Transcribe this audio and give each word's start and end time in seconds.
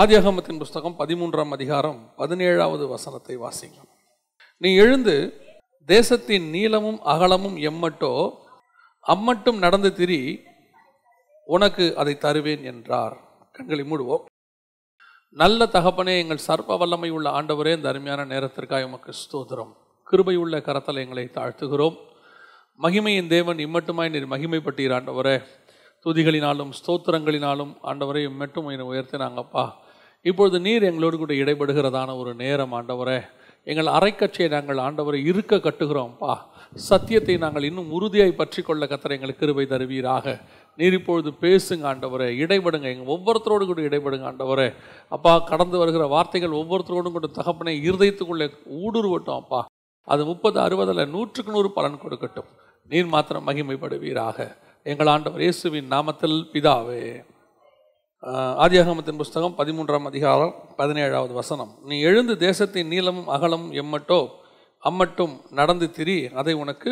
ஆதியாகமத்தின் 0.00 0.58
புஸ்தகம் 0.58 0.94
பதிமூன்றாம் 0.98 1.48
அதிகாரம் 1.48 2.12
பதினேழாவது 2.16 2.88
வசனத்தை 2.88 3.36
வாசிக்கும் 3.36 3.88
நீ 4.56 4.74
எழுந்து 4.74 5.14
தேசத்தின் 5.88 6.46
நீளமும் 6.50 7.00
அகலமும் 7.02 7.56
எம்மட்டோ 7.68 8.12
அம்மட்டும் 9.04 9.58
நடந்து 9.58 9.94
திரி 9.94 10.40
உனக்கு 11.44 11.96
அதை 11.96 12.18
தருவேன் 12.18 12.64
என்றார். 12.64 13.16
கண்களை 13.52 13.84
மூடுவோம். 13.90 14.24
நல்ல 15.30 15.66
தகப்பனே 15.66 16.18
எங்கள் 16.18 16.46
சர்ப்ப 16.46 16.78
வல்லமை 16.78 17.10
உள்ள 17.10 17.30
ஆண்டவரே 17.30 17.72
இந்த 17.76 17.88
அருமையான 17.88 18.24
நேரத்திற்காக 18.24 18.84
உமக்கு 18.84 19.12
ஸ்தோத்திரம். 19.22 19.72
கிருபை 20.02 20.36
உள்ள 20.36 20.60
கரத்தில் 20.60 21.02
எங்களை 21.06 21.30
தாழ்த்துகிறோம். 21.38 21.98
மகிமையின் 22.80 23.26
தேவன் 23.26 23.56
இம்மட்டுமாய் 23.56 24.10
நீர் 24.10 24.32
மகிமைப்பட்டீர் 24.36 24.96
ஆண்டவரே. 25.00 25.36
துதிகளினாலும் 26.06 26.72
ஸ்தோத்திரங்களினாலும் 26.78 27.74
ஆண்டவரை 27.82 28.22
இம்மட்டும் 28.22 28.68
என்னை 28.68 28.86
உயர்த்தினாங்கப்பா. 28.86 29.66
இப்பொழுது 30.24 30.56
நீர் 30.66 30.86
எங்களோடு 30.88 31.16
கூட 31.18 31.32
இடைபடுகிறதான 31.42 32.14
ஒரு 32.20 32.30
நேரம் 32.44 32.72
ஆண்டவரே. 32.78 33.18
எங்கள் 33.70 33.88
அரைக்கட்சியை 33.96 34.48
நாங்கள் 34.54 34.80
ஆண்டவரை 34.84 35.18
இருக்க 35.30 35.56
கட்டுகிறோம்ப்பா 35.56 36.32
சத்தியத்தை 36.88 37.34
நாங்கள் 37.44 37.66
இன்னும் 37.68 37.90
உறுதியாய் 37.96 38.38
பற்றி 38.40 38.60
கொள்ள 38.62 38.86
கத்தரை 38.90 39.14
எங்களுக்கு 39.16 39.42
கிருபை 39.42 39.64
தருவீராக. 39.72 40.34
நீர் 40.78 40.96
இப்பொழுது 40.98 41.30
பேசுங்க 41.44 41.86
ஆண்டவரே. 41.90 42.28
இடைபடுங்க 42.44 42.88
எங்கள் 42.92 43.12
ஒவ்வொருத்தரோடு 43.14 43.66
கூட 43.70 43.80
இடைபடுங்க 43.88 44.26
ஆண்டவரே. 44.30 44.68
அப்பா 45.16 45.32
கடந்து 45.52 45.78
வருகிற 45.82 46.06
வார்த்தைகள் 46.14 46.58
ஒவ்வொருத்தரோடும் 46.60 47.16
கூட 47.16 47.30
தகப்பனை 47.38 47.74
இருதயத்துக்குள்ளே 47.88 48.48
ஊடுருவட்டும் 48.82 49.40
அப்பா 49.42 49.62
அது 50.12 50.24
முப்பது 50.24 50.58
அறுபதில் 50.66 51.10
நூற்றுக்கு 51.14 51.54
நூறு 51.56 51.70
பலன் 51.70 52.02
கொடுக்கட்டும். 52.04 52.50
நீர் 52.90 53.10
மாத்திரம் 53.14 53.46
மகிமைப்படுவீராக. 53.48 54.48
எங்கள் 54.92 55.10
ஆண்டவர் 55.14 55.44
இயேசுவின் 55.46 55.90
நாமத்தில் 55.96 56.38
பிதாவே. 56.52 57.02
ஆதியாகமத்தின் 58.64 59.18
புஸ்தகம் 59.20 59.54
பதிமூன்றாம் 59.58 60.06
அதிகாரம் 60.10 60.54
பதினேழாவது 60.78 61.32
வசனம். 61.32 61.70
நீ 61.88 61.96
எழுந்து 62.08 62.34
தேசத்தின் 62.36 62.88
நீளமும் 62.92 63.28
அகலமும் 63.34 63.74
எம்மட்டோ 63.80 64.18
அம்மட்டும் 64.82 65.34
நடந்து 65.58 65.86
திரி 65.96 66.16
அதை 66.40 66.54
உனக்கு 66.62 66.90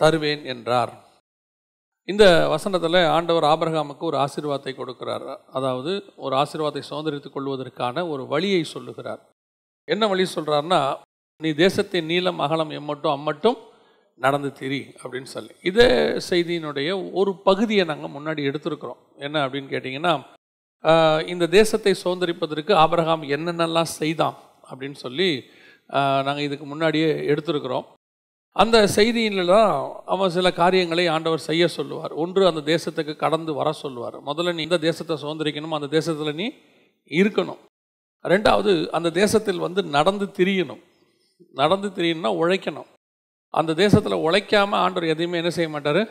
தருவேன் 0.00 0.42
என்றார். 0.52 0.92
இந்த 2.08 2.24
வசனத்தில் 2.54 2.98
ஆண்டவர் 3.16 3.46
ஆபரகாமுக்கு 3.50 4.04
ஒரு 4.10 4.18
ஆசீர்வாதத்தை 4.24 4.72
கொடுக்கிறார். 4.78 5.26
அதாவது 5.58 5.92
ஒரு 6.16 6.34
ஆசீர்வாதத்தை 6.42 6.82
சுதந்திரித்துக் 6.88 7.36
கொள்வதற்கான 7.36 8.04
ஒரு 8.12 8.24
வழியை 8.32 8.62
சொல்லுகிறார். 8.74 9.22
என்ன 9.88 10.08
வழி 10.12 10.26
சொல்கிறாருன்னா 10.34 10.80
நீ 11.40 11.52
தேசத்தின் 11.64 12.10
நீளம் 12.12 12.42
அகலம் 12.46 12.74
எம்மட்டும் 12.78 13.14
அம்மட்டும் 13.16 13.58
நடந்து 14.20 14.50
திரி 14.60 14.80
அப்படின்னு 15.02 15.30
சொல்லி. 15.36 15.54
இதே 15.70 15.88
செய்தியினுடைய 16.30 16.88
ஒரு 17.20 17.34
பகுதியை 17.48 17.86
நாங்கள் 17.92 18.14
முன்னாடி 18.16 18.42
எடுத்திருக்கிறோம். 18.50 19.00
என்ன 19.26 19.46
அப்படின்னு 19.46 19.72
கேட்டிங்கன்னா 19.74 20.14
இந்த 21.32 21.44
தேசத்தை 21.58 21.92
சுதந்திரிப்பதற்கு 22.02 22.72
ஆபரகாம் 22.84 23.24
என்னென்னலாம் 23.36 23.94
செய்தான் 24.00 24.36
அப்படின்னு 24.70 24.98
சொல்லி 25.04 25.30
நாங்கள் 26.26 26.46
இதுக்கு 26.46 26.66
முன்னாடியே 26.72 27.10
எடுத்திருக்கிறோம். 27.32 27.86
அந்த 28.62 28.76
செய்தியில் 28.96 29.50
தான் 29.52 29.72
அவன் 30.14 30.34
சில 30.36 30.48
காரியங்களை 30.60 31.04
ஆண்டவர் 31.14 31.46
செய்ய 31.46 31.64
சொல்லுவார். 31.76 32.12
ஒன்று 32.22 32.42
அந்த 32.50 32.62
தேசத்துக்கு 32.72 33.14
கடந்து 33.24 33.52
வர 33.58 33.68
சொல்லுவார். 33.82 34.16
முதல்ல 34.28 34.54
நீ 34.58 34.62
இந்த 34.68 34.78
தேசத்தை 34.86 35.16
சுதந்திரிக்கணும் 35.24 35.76
அந்த 35.78 35.88
தேசத்தில் 35.96 36.38
நீ 36.40 36.46
இருக்கணும். 37.10 37.60
ரெண்டாவது 38.24 38.72
அந்த 38.98 39.08
தேசத்தில் 39.20 39.64
வந்து 39.66 39.80
நடந்து 39.96 40.26
திரியணும். 40.38 40.82
நடந்து 41.60 41.88
திரியணும்னா 41.96 42.32
உழைக்கணும். 42.42 42.88
அந்த 43.54 43.74
தேசத்தில் 43.82 44.22
உழைக்காமல் 44.26 44.80
ஆண்டவர் 44.84 45.12
எதையுமே 45.12 45.40
என்ன 45.42 45.50
செய்ய 45.58 45.68
மாட்டார்? 45.74 46.02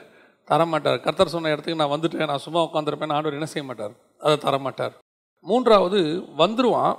தரமாட்டார். 0.49 0.99
கர்த்தர் 1.05 1.33
சொன்ன 1.35 1.51
இடத்துக்கு 1.53 1.81
நான் 1.81 1.93
வந்துட்டேன் 1.95 2.29
நான் 2.31 2.45
சும்மா 2.45 2.61
உட்காந்துருப்பேன் 2.67 3.15
ஆண்டவர் 3.15 3.37
என்ன 3.39 3.49
செய்ய 3.53 3.65
மாட்டார்? 3.69 3.95
அதை 4.27 4.37
தரமாட்டார். 4.45 4.95
மூன்றாவது 5.45 5.99
வந்துருவான். 6.41 6.95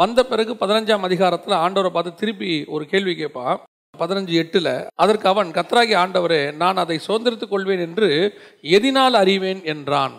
வந்த 0.00 0.20
பிறகு 0.30 0.52
பதினஞ்சாம் 0.62 1.06
அதிகாரத்தில் 1.08 1.60
ஆண்டவரை 1.64 1.90
பார்த்து 1.92 2.20
திருப்பி 2.20 2.50
ஒரு 2.74 2.84
கேள்வி 2.92 3.14
கேட்பான் 3.20 3.60
பதினஞ்சு 3.94 4.34
எட்டில் 4.40 4.72
அதற்கு 5.02 5.26
அவன் 5.30 5.50
கத்ராகி 5.58 5.94
ஆண்டவரே 6.00 6.40
நான் 6.62 6.80
அதை 6.82 6.96
சுதந்திரத்துக் 7.04 7.52
கொள்வேன் 7.52 7.82
என்று 7.86 8.08
எதினால் 8.76 9.16
அறிவேன்? 9.20 9.60
என்றான். 9.72 10.16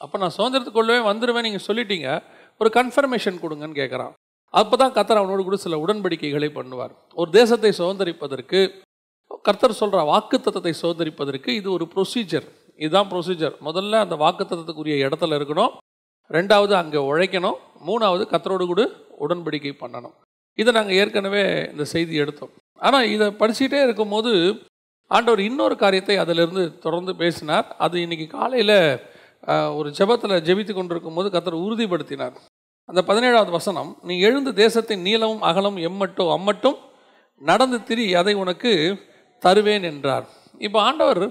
அப்போ 0.00 0.16
நான் 0.22 0.34
சுதந்திரத்துக் 0.36 0.76
கொள்வேன் 0.76 1.08
வந்துடுவேன் 1.08 1.46
நீங்கள் 1.46 1.66
சொல்லிட்டீங்க. 1.68 2.08
ஒரு 2.60 2.70
கன்ஃபர்மேஷன் 2.76 3.40
கொடுங்கன்னு 3.42 3.80
கேட்குறான். 3.80 4.12
அப்போ 4.54 4.74
தான் 4.82 4.94
கத்தர் 4.98 5.20
அவனோடு 5.20 5.42
கூட 5.46 5.56
சில 5.64 5.78
உடன்படிக்கைகளை 5.84 6.50
பண்ணுவார். 6.58 6.94
ஒரு 7.20 7.30
தேசத்தை 7.38 7.72
சுதந்திரிப்பதற்கு 7.80 8.60
கர்த்தர் 9.46 9.80
சொல்கிற 9.80 10.04
வாக்குத்தத்தை 10.12 10.72
சுதந்திரிப்பதற்கு 10.82 11.50
இது 11.60 11.68
ஒரு 11.76 11.86
ப்ரொசீஜர் 11.94 12.46
இதுதான் 12.82 13.10
ப்ரொசீஜர் 13.12 13.54
முதல்ல 13.68 14.00
அந்த 14.04 14.16
வாக்குத்தத்தத்துக்குரிய 14.24 14.96
இடத்துல 15.06 15.38
இருக்கணும். 15.38 15.74
ரெண்டாவது 16.36 16.74
அங்கே 16.80 17.00
உழைக்கணும். 17.10 17.58
மூணாவது 17.88 18.24
கத்தரோடு 18.32 18.64
கூட 18.70 18.82
உடன்படிக்கை 19.24 19.72
பண்ணணும். 19.82 20.14
இதை 20.60 20.70
நாங்கள் 20.78 20.98
ஏற்கனவே 21.02 21.42
இந்த 21.72 21.84
செய்தி 21.94 22.14
எடுத்தோம். 22.22 22.52
ஆனால் 22.86 23.10
இதை 23.14 23.26
படிச்சுட்டே 23.40 23.80
இருக்கும்போது 23.86 24.32
ஆண்டவர் 25.16 25.40
இன்னொரு 25.48 25.74
காரியத்தை 25.82 26.16
அதிலிருந்து 26.22 26.64
தொடர்ந்து 26.84 27.12
பேசினார். 27.22 27.66
அது 27.84 27.96
இன்னைக்கு 28.04 28.26
காலையில் 28.36 28.78
ஒரு 29.78 29.88
ஜெபத்தில் 29.98 30.44
ஜெபித்து 30.48 30.72
கொண்டிருக்கும் 30.74 31.18
போது 31.18 31.28
கத்தர் 31.34 31.62
உறுதிப்படுத்தினார். 31.64 32.36
அந்த 32.88 33.00
பதினேழாவது 33.10 33.52
வசனம் 33.58 33.90
நீ 34.08 34.14
எழுந்து 34.28 34.50
தேசத்தின் 34.62 35.04
நீளமும் 35.08 35.44
அகலம் 35.50 35.78
எம்மட்டும் 35.88 36.32
அம்மட்டும் 36.36 36.78
நடந்து 37.50 37.78
திரி 37.88 38.06
அதை 38.20 38.34
உனக்கு 38.42 38.72
தருவேன் 39.42 39.86
என்றார். 39.90 40.26
இப்போ 40.66 40.78
ஆண்டவர் 40.88 41.22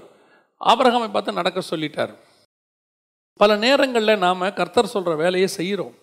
ஆபரகமை 0.72 1.10
பார்த்து 1.16 1.40
நடக்க 1.40 1.60
சொல்லிட்டார். 1.72 2.14
பல 3.42 3.52
நேரங்களில் 3.64 4.22
நாம் 4.26 4.44
கர்த்தர் 4.60 4.94
சொல்கிற 4.94 5.14
வேலையை 5.24 5.48
செய்கிறோம் 5.58 5.96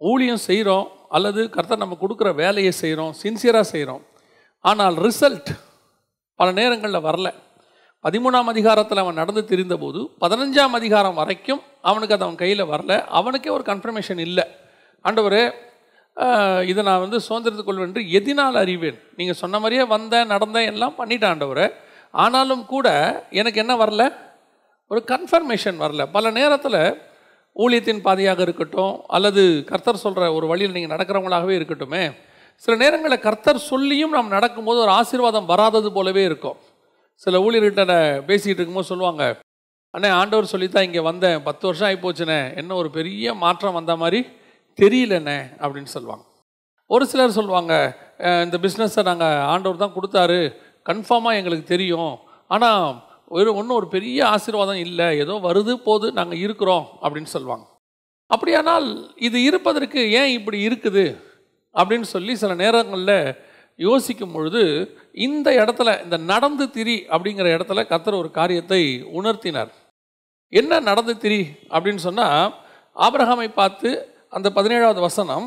ஊழியம் 0.00 0.42
செய்கிறோம் 0.48 0.86
அல்லது 1.16 1.40
கர்த்தர் 1.54 1.82
நம்ம 1.82 1.96
கொடுக்குற 2.02 2.28
வேலையை 2.42 2.72
செய்கிறோம் 2.80 3.12
சின்சியராக 3.22 3.66
செய்கிறோம் 3.72 4.02
ஆனால் 4.64 4.96
ரிசல்ட் 5.06 5.50
பல 6.40 6.48
நேரங்களில் 6.58 7.06
வரல. 7.06 7.28
பதிமூணாம் 8.04 8.50
அதிகாரத்தில் 8.52 9.02
அவன் 9.02 9.20
நடந்து 9.20 9.42
திரிந்தபோது 9.50 10.00
பதினஞ்சாம் 10.22 10.74
அதிகாரம் 10.78 11.18
வரைக்கும் 11.20 11.62
அவனுக்கு 11.90 12.16
அது 12.16 12.26
அவன் 12.26 12.40
கையில் 12.42 12.70
வரல. 12.72 12.92
அவனுக்கே 13.18 13.50
ஒரு 13.56 13.64
கன்ஃபர்மேஷன் 13.70 14.20
இல்லை. 14.26 14.44
ஆண்டவரே 15.04 15.44
இதை 16.70 16.80
நான் 16.88 17.04
வந்து 17.04 17.18
சுதந்திரத்துக் 17.26 17.68
கொள்வேன் 17.68 17.88
என்று 17.88 18.02
எதினால் 18.18 18.58
அறிவேன். 18.62 18.98
நீங்கள் 19.18 19.40
சொன்ன 19.42 19.58
மாதிரியே 19.62 19.84
வந்தேன் 19.94 20.30
நடந்தேன் 20.34 20.70
எல்லாம் 20.72 20.98
பண்ணிட்டேன் 20.98 21.32
ஆண்டவரே. 21.32 21.66
ஆனாலும் 22.14 22.64
கூட 22.72 22.88
எனக்கு 23.40 23.60
என்ன 23.64 23.74
வரல? 23.82 24.04
ஒரு 24.90 25.00
கன்ஃபர்மேஷன் 25.12 25.78
வரல. 25.84 26.02
பல 26.16 26.30
நேரத்தில் 26.38 26.80
ஊழியத்தின் 27.56 28.04
பாதையாக 28.06 28.40
இருக்கட்டும் 28.46 28.94
அல்லது 29.16 29.42
கர்த்தர் 29.70 30.02
சொல்கிற 30.04 30.24
ஒரு 30.36 30.46
வழியில் 30.50 30.74
நீங்கள் 30.76 30.94
நடக்கிறவங்களாகவே 30.94 31.54
இருக்கட்டுமே 31.58 32.04
சில 32.64 32.74
நேரங்களில் 32.82 33.24
கர்த்தர் 33.26 33.66
சொல்லியும் 33.70 34.14
நாம் 34.16 34.34
நடக்கும்போது 34.36 34.78
ஒரு 34.84 34.92
ஆசீர்வாதம் 34.98 35.48
வராதது 35.52 35.88
போலவே 35.96 36.22
இருக்கும். 36.28 36.58
சில 37.24 37.38
ஊழியர்கிட்ட 37.46 37.94
பேசிகிட்டு 38.28 38.60
இருக்கும்போது 38.60 38.90
சொல்லுவாங்க 38.92 39.22
அண்ணே 39.94 40.10
ஆண்டவர் 40.20 40.52
சொல்லி 40.52 40.66
தான் 40.68 40.86
இங்கே 40.88 41.02
வந்தேன். 41.08 41.38
பத்து 41.48 41.64
வருஷம் 41.68 41.88
ஆகி 41.88 41.98
போச்சுண்ணே 42.04 42.38
என்ன 42.60 42.74
ஒரு 42.82 42.88
பெரிய 42.98 43.34
மாற்றம் 43.42 43.76
வந்த 43.78 43.92
மாதிரி 44.02 44.20
தெரியலண்ணே 44.78 45.38
அப்படின்னு 45.62 45.90
சொல்லுவாங்க. 45.96 46.24
ஒரு 46.90 47.04
சிலர் 47.10 47.36
சொல்லுவாங்க 47.38 47.72
இந்த 48.46 48.56
பிஸ்னஸை 48.64 49.02
நாங்கள் 49.10 49.42
ஆண்டவர் 49.52 49.82
தான் 49.82 49.96
கொடுத்தாரு. 49.96 50.40
கன்ஃபார்மாக 50.88 51.38
எங்களுக்கு 51.40 51.66
தெரியும். 51.74 52.14
ஆனால் 52.54 52.86
ஒரு 53.28 53.50
ஒன்றும் 53.58 53.76
ஒரு 53.76 53.88
பெரிய 53.88 54.18
ஆசீர்வாதம் 54.26 54.80
இல்லை. 54.86 55.18
ஏதோ 55.22 55.34
வருது 55.48 55.74
போது 55.86 56.12
நாங்கள் 56.12 56.38
இருக்கிறோம் 56.38 56.86
அப்படின்னு 57.02 57.30
சொல்லுவாங்க. 57.36 57.64
அப்படியானால் 58.30 58.86
இது 59.16 59.38
இருப்பதற்கு 59.42 60.00
ஏன் 60.20 60.32
இப்படி 60.38 60.58
இருக்குது? 60.68 61.06
அப்படின்னு 61.74 62.08
சொல்லி 62.14 62.34
சில 62.36 62.54
நேரங்களில் 62.54 63.36
யோசிக்கும் 63.78 64.32
பொழுது 64.32 64.62
இந்த 65.12 65.48
இடத்துல 65.62 66.04
இந்த 66.04 66.16
நடந்து 66.16 66.70
திரி 66.70 66.96
அப்படிங்கிற 67.14 67.46
இடத்துல 67.56 67.82
கத்தர் 67.92 68.20
ஒரு 68.20 68.30
காரியத்தை 68.30 68.80
உணர்த்தினார். 69.18 69.72
என்ன 70.52 70.80
நடந்து 70.80 71.14
திரி 71.18 71.40
அப்படின்னு 71.74 72.02
சொன்னால் 72.08 72.54
ஆபிரகாமை 72.96 73.48
பார்த்து 73.52 73.90
அந்த 74.28 74.50
பதினேழாவது 74.50 75.00
வசனம் 75.00 75.46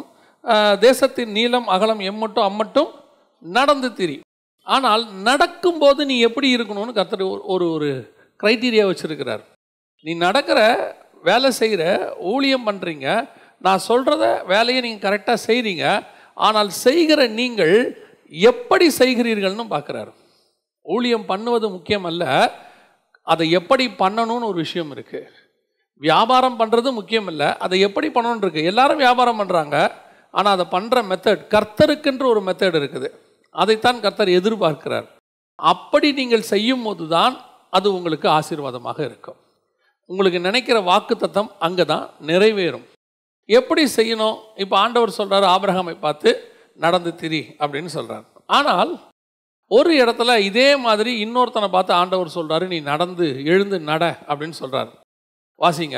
தேசத்தின் 0.80 1.32
நீளம் 1.32 1.68
அகலம் 1.68 2.00
எம்மட்டும் 2.00 2.48
அம்மட்டும் 2.50 2.92
நடந்து 3.44 3.94
திரி. 3.94 4.16
ஆனால் 4.76 5.04
நடக்கும்போது 5.28 6.02
நீ 6.10 6.16
எப்படி 6.28 6.48
இருக்கணும்னு 6.56 6.98
கத்தர் 7.00 7.24
ஒரு 7.54 7.66
ஒரு 7.76 7.90
க்ரைட்டீரியா 8.40 8.86
வச்சுருக்கிறார். 8.88 9.44
நீ 10.06 10.12
நடக்கிற 10.26 10.60
வேலை 11.28 11.50
செய்கிற 11.60 11.84
ஊழியம் 12.32 12.68
பண்ணுறீங்க 12.68 13.08
நான் 13.66 13.86
சொல்கிறத 13.90 14.26
வேலையை 14.54 14.80
நீங்கள் 14.86 15.06
கரெக்டாக 15.06 15.40
செய்கிறீங்க 15.48 15.86
ஆனால் 16.48 16.70
செய்கிற 16.86 17.20
நீங்கள் 17.40 17.76
எப்படி 18.52 18.88
செய்கிறீர்கள்னு 19.00 19.66
பார்க்குறாரு. 19.76 20.12
ஊழியம் 20.86 21.30
பண்ணுவது 21.32 21.68
முக்கியம் 21.76 22.08
அல்ல 22.10 22.26
அதை 23.28 23.46
எப்படி 23.60 23.86
பண்ணணும்னு 24.02 24.50
ஒரு 24.52 24.60
விஷயம் 24.66 24.92
இருக்குது 24.96 25.32
வியாபாரம் 26.02 26.60
பண்ணுறது 26.60 26.90
முக்கியம் 26.98 27.30
இல்லை 27.32 27.48
அதை 27.66 27.78
எப்படி 27.88 28.08
பண்ணணும்னு 28.16 28.44
இருக்குது 28.46 28.70
எல்லாரும் 28.72 29.02
வியாபாரம் 29.06 29.40
பண்ணுறாங்க 29.42 29.78
ஆனால் 30.34 30.54
அதை 30.56 30.66
பண்ணுற 30.76 31.02
மெத்தட் 31.12 31.44
கர்த்தருக்குன்ற 31.54 32.26
ஒரு 32.34 32.42
மெத்தட் 32.48 32.78
இருக்குது. 32.82 33.10
அதைத்தான் 33.62 34.02
கர்த்தர் 34.06 34.32
எதிர்பார்க்கிறார். 34.40 35.08
அப்படி 35.60 36.08
நீங்கள் 36.20 36.50
செய்யும் 36.54 36.86
போது 36.88 37.06
தான் 37.16 37.36
அது 37.78 37.88
உங்களுக்கு 37.98 38.28
ஆசீர்வாதமாக 38.38 39.00
இருக்கும். 39.10 39.40
உங்களுக்கு 40.10 40.40
நினைக்கிற 40.48 40.78
வாக்கு 40.90 41.16
தத்தம் 41.24 41.50
அங்கே 41.66 41.86
தான் 41.94 42.06
நிறைவேறும். 42.30 42.86
எப்படி 43.50 43.84
செய்யணும்? 43.98 44.38
இப்போ 44.64 44.76
ஆண்டவர் 44.84 45.18
சொல்கிறார் 45.20 45.46
ஆபிரகாமை 45.56 45.96
பார்த்து 46.06 46.30
நடந்து 46.86 47.12
திரி 47.22 47.42
அப்படின்னு 47.62 47.92
சொல்கிறார் 47.98 48.26
ஆனால் 48.58 48.92
ஒரு 49.72 49.92
இடத்துல 50.02 50.32
இதே 50.50 50.68
மாதிரி 50.86 51.12
இன்னொருத்தனை 51.24 51.68
பார்த்து 51.76 51.94
ஆண்டவர் 52.02 52.36
சொல்கிறாரு 52.36 52.66
நீ 52.74 52.78
நடந்து 52.92 53.26
எழுந்து 53.52 53.78
நட 53.90 54.04
அப்படின்னு 54.30 54.58
சொல்கிறார் 54.62 54.92
வாசிங்க 55.62 55.98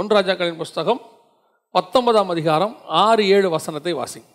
ஒன்றாஜாக்களின் 0.00 0.60
புஸ்தகம் 0.62 1.00
பத்தொன்பதாம் 1.74 2.30
அதிகாரம் 2.34 2.74
ஆறு 3.04 3.22
ஏழு 3.34 3.48
வசனத்தை 3.56 3.92
வாசிங்க. 4.00 4.28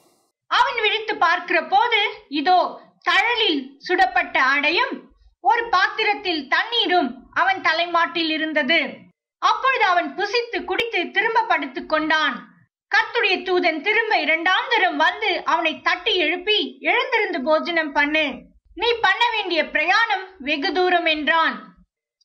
பார்க்கிற 1.18 1.60
போது 1.64 2.00
இதோ 2.30 2.60
தழலில் 3.02 3.62
சுடப்பட்ட 3.88 4.38
ஆடையும் 4.44 4.94
ஒரு 5.44 5.64
பாத்திரத்தில் 5.70 6.48
தண்ணீரும் 6.48 7.10
அவன் 7.34 7.62
தலைமாட்டில் 7.62 8.30
இருந்தது. 8.30 8.80
அப்பொழுது 9.42 9.86
அவன் 9.86 10.10
புசித்து 10.16 10.64
குடித்து 10.64 11.12
திரும்ப 11.12 11.44
படுத்துக் 11.44 11.90
கொண்டான். 11.90 12.36
கத்துடைய 12.92 13.36
தூதன் 13.44 13.82
திரும்ப 13.82 14.14
இரண்டாம் 14.20 14.68
தரம் 14.70 14.98
வந்து 14.98 15.44
அவனை 15.44 15.82
தட்டி 15.82 16.16
எழுப்பி 16.16 16.60
எழுந்திருந்து 16.80 17.44
போஜனம் 17.44 17.92
பண்ணு. 17.92 18.26
நீ 18.74 18.90
பண்ண 19.02 19.24
வேண்டிய 19.32 19.70
பிரயாணம் 19.70 20.26
வெகு 20.40 20.72
தூரம் 20.72 21.06
என்றான். 21.06 21.56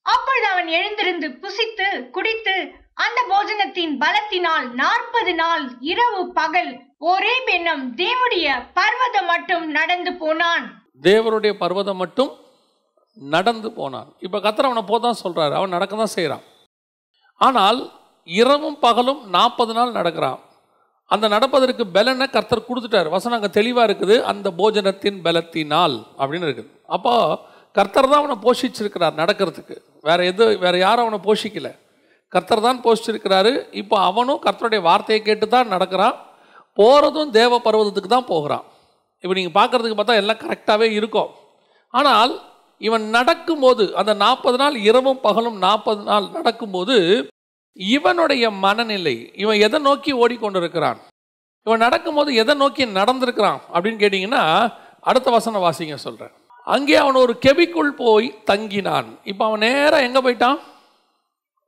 அப்பொழுது 0.06 0.46
அவன் 0.46 0.66
எழுந்திருந்து 0.66 1.28
புசித்து 1.42 1.88
குடித்து 2.10 2.56
அந்த 2.94 3.20
போஜனத்தின் 3.28 3.94
பலத்தினால் 4.00 4.66
நாற்பது 4.72 5.34
நாள் 5.34 5.64
இரவு 5.80 6.32
பகல் 6.32 6.72
ஒரே 7.10 7.32
பெண்ணம் 7.46 7.82
தேவனுடைய 8.00 8.46
பர்வதம் 8.78 9.28
மட்டும் 9.31 9.64
நடந்து 9.78 10.10
போனான். 10.20 10.66
தேவருடைய 11.06 11.52
பர்வதம் 11.62 12.00
மட்டும் 12.02 12.31
நடந்து 13.37 13.69
போனான். 13.78 14.08
இப்போ 14.26 14.38
கத்தர் 14.44 14.69
அவனை 14.69 14.84
போதான் 14.90 15.19
சொல்றாரு. 15.22 15.54
அவன் 15.58 15.75
நடக்க 15.76 15.99
தான் 16.02 16.14
செய்கிறான் 16.16 16.44
ஆனால் 17.46 17.81
இரவும் 18.40 18.78
பகலும் 18.87 19.20
நாற்பது 19.37 19.72
நாள் 19.78 19.96
நடக்கிறான். 19.99 20.38
அந்த 21.10 21.26
நடப்பதற்கு 21.34 21.84
பலனை 21.96 22.26
கர்த்தர் 22.37 22.66
கொடுத்துட்டார். 22.69 23.12
வசனம் 23.16 23.38
அங்கே 23.38 23.52
தெளிவாக 23.58 23.88
இருக்குது. 23.88 24.16
அந்த 24.32 24.48
போஜனத்தின் 24.60 25.20
பலத்தினால் 25.26 25.96
அப்படின்னு 26.20 26.48
இருக்குது. 26.48 26.72
அப்போ 26.96 27.14
கர்த்தர் 27.78 28.10
தான் 28.10 28.20
அவனை 28.22 28.37
போஷிச்சிருக்கிறார் 28.48 29.20
நடக்கிறதுக்கு. 29.22 29.76
வேற 30.08 30.19
எது 30.32 30.44
வேற 30.64 30.75
யாரும் 30.87 31.06
அவனை 31.06 31.20
போஷிக்கல. 31.28 31.70
கர்த்தர் 32.34 32.66
தான் 32.69 32.84
போஷிச்சிருக்கிறாரு. 32.84 33.52
இப்போ 33.82 33.96
அவனும் 34.10 34.44
கர்த்தருடைய 34.44 34.82
வார்த்தையை 34.90 35.22
கேட்டு 35.28 35.48
தான் 35.56 35.75
நடக்கிறான். 35.75 36.16
போகிறதும் 36.78 37.32
தேவ 37.38 37.58
பர்வதத்துக்கு 37.66 38.10
தான் 38.14 38.30
போகிறான். 38.32 38.64
இப்போ 39.24 39.34
நீங்கள் 39.38 39.56
பார்க்குறதுக்கு 39.58 39.98
பார்த்தா 39.98 40.20
எல்லாம் 40.22 40.42
கரெக்டாகவே 40.44 40.88
இருக்கும். 40.98 41.30
ஆனால் 41.98 42.32
இவன் 42.86 43.04
நடக்கும்போது 43.16 43.84
அந்த 44.00 44.12
நாற்பது 44.24 44.56
நாள் 44.62 44.76
இரவும் 44.88 45.20
பகலும் 45.26 45.58
நாற்பது 45.64 46.02
நாள் 46.10 46.26
நடக்கும்போது 46.36 46.96
இவனுடைய 47.76 48.44
மனநிலை 48.64 49.16
இவன் 49.42 49.58
எதை 49.66 49.78
நோக்கி 49.88 50.12
ஓடிக்கொண்டிருக்கிறான்? 50.22 50.98
இவன் 51.66 51.84
நடக்கும்போது 51.86 52.30
எதை 52.42 52.54
நோக்கி 52.62 52.84
நடந்திருக்கிறான் 52.98 53.60
அப்படின்னு 53.72 54.02
கேட்டிங்கன்னா 54.02 54.44
அடுத்த 55.10 55.28
வசனம் 55.36 55.64
வாசிங்க 55.66 55.96
சொல்கிறேன் 56.06 56.34
அங்கே 56.74 56.96
அவன் 57.02 57.19
ஒரு 57.24 57.34
கெபிக்குள் 57.44 57.92
போய் 58.00 58.26
தங்கினான். 58.50 59.08
இப்போ 59.30 59.42
அவன் 59.48 59.62
நேராக 59.66 60.06
எங்கே 60.08 60.20
போயிட்டான்? 60.26 60.58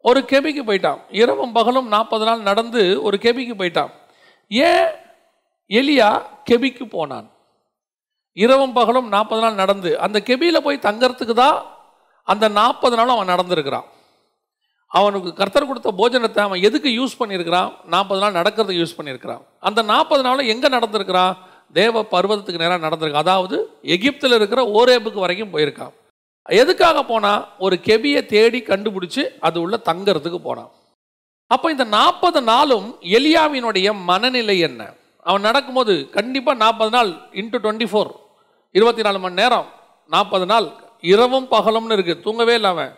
ஒரு 0.09 0.21
கெபிக்கு 0.33 0.63
போயிட்டான். 0.69 1.01
இரவும் 1.21 1.55
பகலும் 1.59 1.89
நாற்பது 1.95 2.25
நாள் 2.29 2.47
நடந்து 2.49 2.83
ஒரு 3.07 3.17
கெபிக்கு 3.25 3.55
போயிட்டான். 3.61 3.93
ஏன் 4.51 4.89
எலியா 5.71 6.09
கெபிக்கு 6.51 6.85
போனான். 6.97 7.29
இரவும் 8.37 8.77
பகலும் 8.79 9.09
நாற்பது 9.15 9.43
நாள் 9.43 9.61
நடந்து 9.63 9.91
அந்த 10.05 10.19
கெபியில் 10.29 10.65
போய் 10.67 10.85
தங்கறதுக்கு 10.87 11.35
தான் 11.45 11.59
அந்த 12.33 12.45
நாற்பது 12.59 12.95
நாளும் 12.99 13.15
அவன் 13.17 13.33
நடந்திருக்கிறான். 13.35 13.89
அவனுக்கு 14.91 15.31
கர்த்தர் 15.39 15.69
கொடுத்த 15.69 15.91
போஜனத்தை 16.01 16.41
அவன் 16.47 16.65
எதுக்கு 16.69 16.91
யூஸ் 16.99 17.19
பண்ணியிருக்கிறான்? 17.21 17.71
நாற்பது 17.95 18.21
நாள் 18.23 18.39
நடக்கிறதுக்கு 18.39 18.83
யூஸ் 18.83 18.97
பண்ணியிருக்கிறான். 18.99 19.43
அந்த 19.69 19.83
நாற்பது 19.83 20.23
நாளும் 20.23 20.51
எங்கே 20.55 20.69
நடந்திருக்கிறான்? 20.77 21.35
தேவ 21.73 22.03
பர்வதத்துக்கு 22.15 22.63
நேராக 22.63 22.85
நடந்திருக்கான். 22.87 23.25
அதாவது 23.27 23.57
எகிப்தில் 23.97 24.37
இருக்கிற 24.39 24.63
ஓரேபுக்கு 24.79 25.25
வரைக்கும் 25.25 25.53
போயிருக்கான். 25.55 25.95
எதுக்காக 26.49 26.99
போனால் 27.03 27.43
ஒரு 27.59 27.77
கெபியை 27.89 28.27
தேடி 28.27 28.61
கண்டுபிடிச்சி 28.61 29.23
அது 29.47 29.57
உள்ள 29.61 29.77
தங்கிறதுக்கு 29.91 30.41
போனான். 30.49 30.71
அப்போ 31.51 31.67
இந்த 31.75 31.85
நாற்பது 31.97 32.41
நாளும் 32.53 32.87
எலியாவினுடைய 33.17 33.89
மனநிலை 34.11 34.57
என்ன? 34.69 34.81
அவன் 35.29 35.47
நடக்கும்போது 35.49 35.95
கண்டிப்பாக 36.17 36.61
நாற்பது 36.63 36.91
நாள் 36.97 37.11
இன்ட்டு 37.41 37.61
டுவெண்ட்டி 37.65 37.87
ஃபோர் 37.91 38.11
இருபத்தி 38.75 39.03
நாலு 39.07 39.19
மணி 39.25 39.41
நேரம் 39.41 39.69
நாற்பது 40.11 40.47
நாள் 40.53 40.67
இரவும் 41.13 41.47
பகலும்னு 41.55 41.97
இருக்குது 41.97 42.23
தூங்கவே 42.25 42.55
இல்லை 42.59 42.71
அவன். 42.75 42.93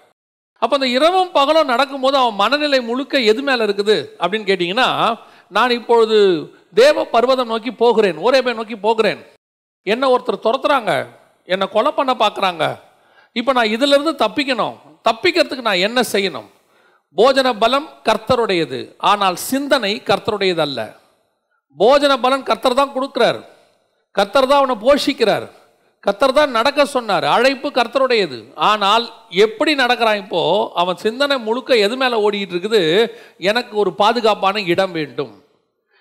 அப்போ 0.63 0.75
அந்த 0.79 0.89
இரவும் 0.97 1.31
பகலும் 1.39 1.71
நடக்கும்போது 1.73 2.17
அவன் 2.23 2.41
மனநிலை 2.43 2.81
முழுக்க 2.91 3.21
எது 3.31 3.43
மேலே 3.49 3.63
இருக்குது 3.67 3.97
அப்படின்னு 4.21 4.49
கேட்டிங்கன்னா 4.51 4.89
நான் 5.57 5.77
இப்பொழுது 5.79 6.19
தேவ 6.81 7.05
பர்வதம் 7.15 7.53
நோக்கி 7.53 7.73
போகிறேன் 7.83 8.19
ஒரே 8.27 8.39
பேர் 8.43 8.59
நோக்கி 8.61 8.77
போகிறேன். 8.87 9.21
என்ன 9.83 10.05
ஒருத்தர் 10.15 10.45
துரத்துறாங்க? 10.47 10.93
என்னை 11.45 11.67
கொலை 11.75 11.91
பண்ண 11.99 12.13
பார்க்குறாங்க 12.25 12.65
இப்போ 13.33 13.53
நான் 13.53 13.73
இதிலிருந்து 13.77 14.13
தப்பிக்கணும். 14.25 14.77
தப்பிக்கிறதுக்கு 15.09 15.69
நான் 15.71 15.85
என்ன 15.89 16.01
செய்யணும்? 16.13 16.49
போஜன 17.15 17.59
பலம் 17.59 17.89
கர்த்தருடையது. 18.09 18.97
ஆனால் 18.99 19.37
சிந்தனை 19.37 20.03
கர்த்தருடையது 20.11 20.59
அல்ல 20.59 20.97
போஜன 21.79 22.21
பலன் 22.21 22.43
கர்த்தர் 22.43 22.75
தான் 22.75 22.95
கொடுக்குறார். 22.97 23.41
கர்த்தர் 24.13 24.47
தான் 24.47 24.59
அவனை 24.59 24.77
போஷிக்கிறார். 24.87 25.47
கர்த்தர் 26.01 26.33
தான் 26.33 26.51
நடக்க 26.51 26.85
சொன்னார். 26.85 27.25
அழைப்பு 27.25 27.69
கர்த்தருடையது. 27.69 28.53
ஆனால் 28.55 29.13
எப்படி 29.31 29.75
நடக்கிறான் 29.75 30.17
இப்போ? 30.17 30.71
அவன் 30.75 30.97
சிந்தனை 30.97 31.39
முழுக்க 31.39 31.77
எது 31.77 31.97
மேலே 31.97 32.17
ஓடிக்கிட்டு 32.17 32.55
இருக்குது? 32.57 33.13
எனக்கு 33.39 33.77
ஒரு 33.77 33.93
பாதுகாப்பான 33.93 34.61
இடம் 34.61 34.93
வேண்டும். 34.93 35.45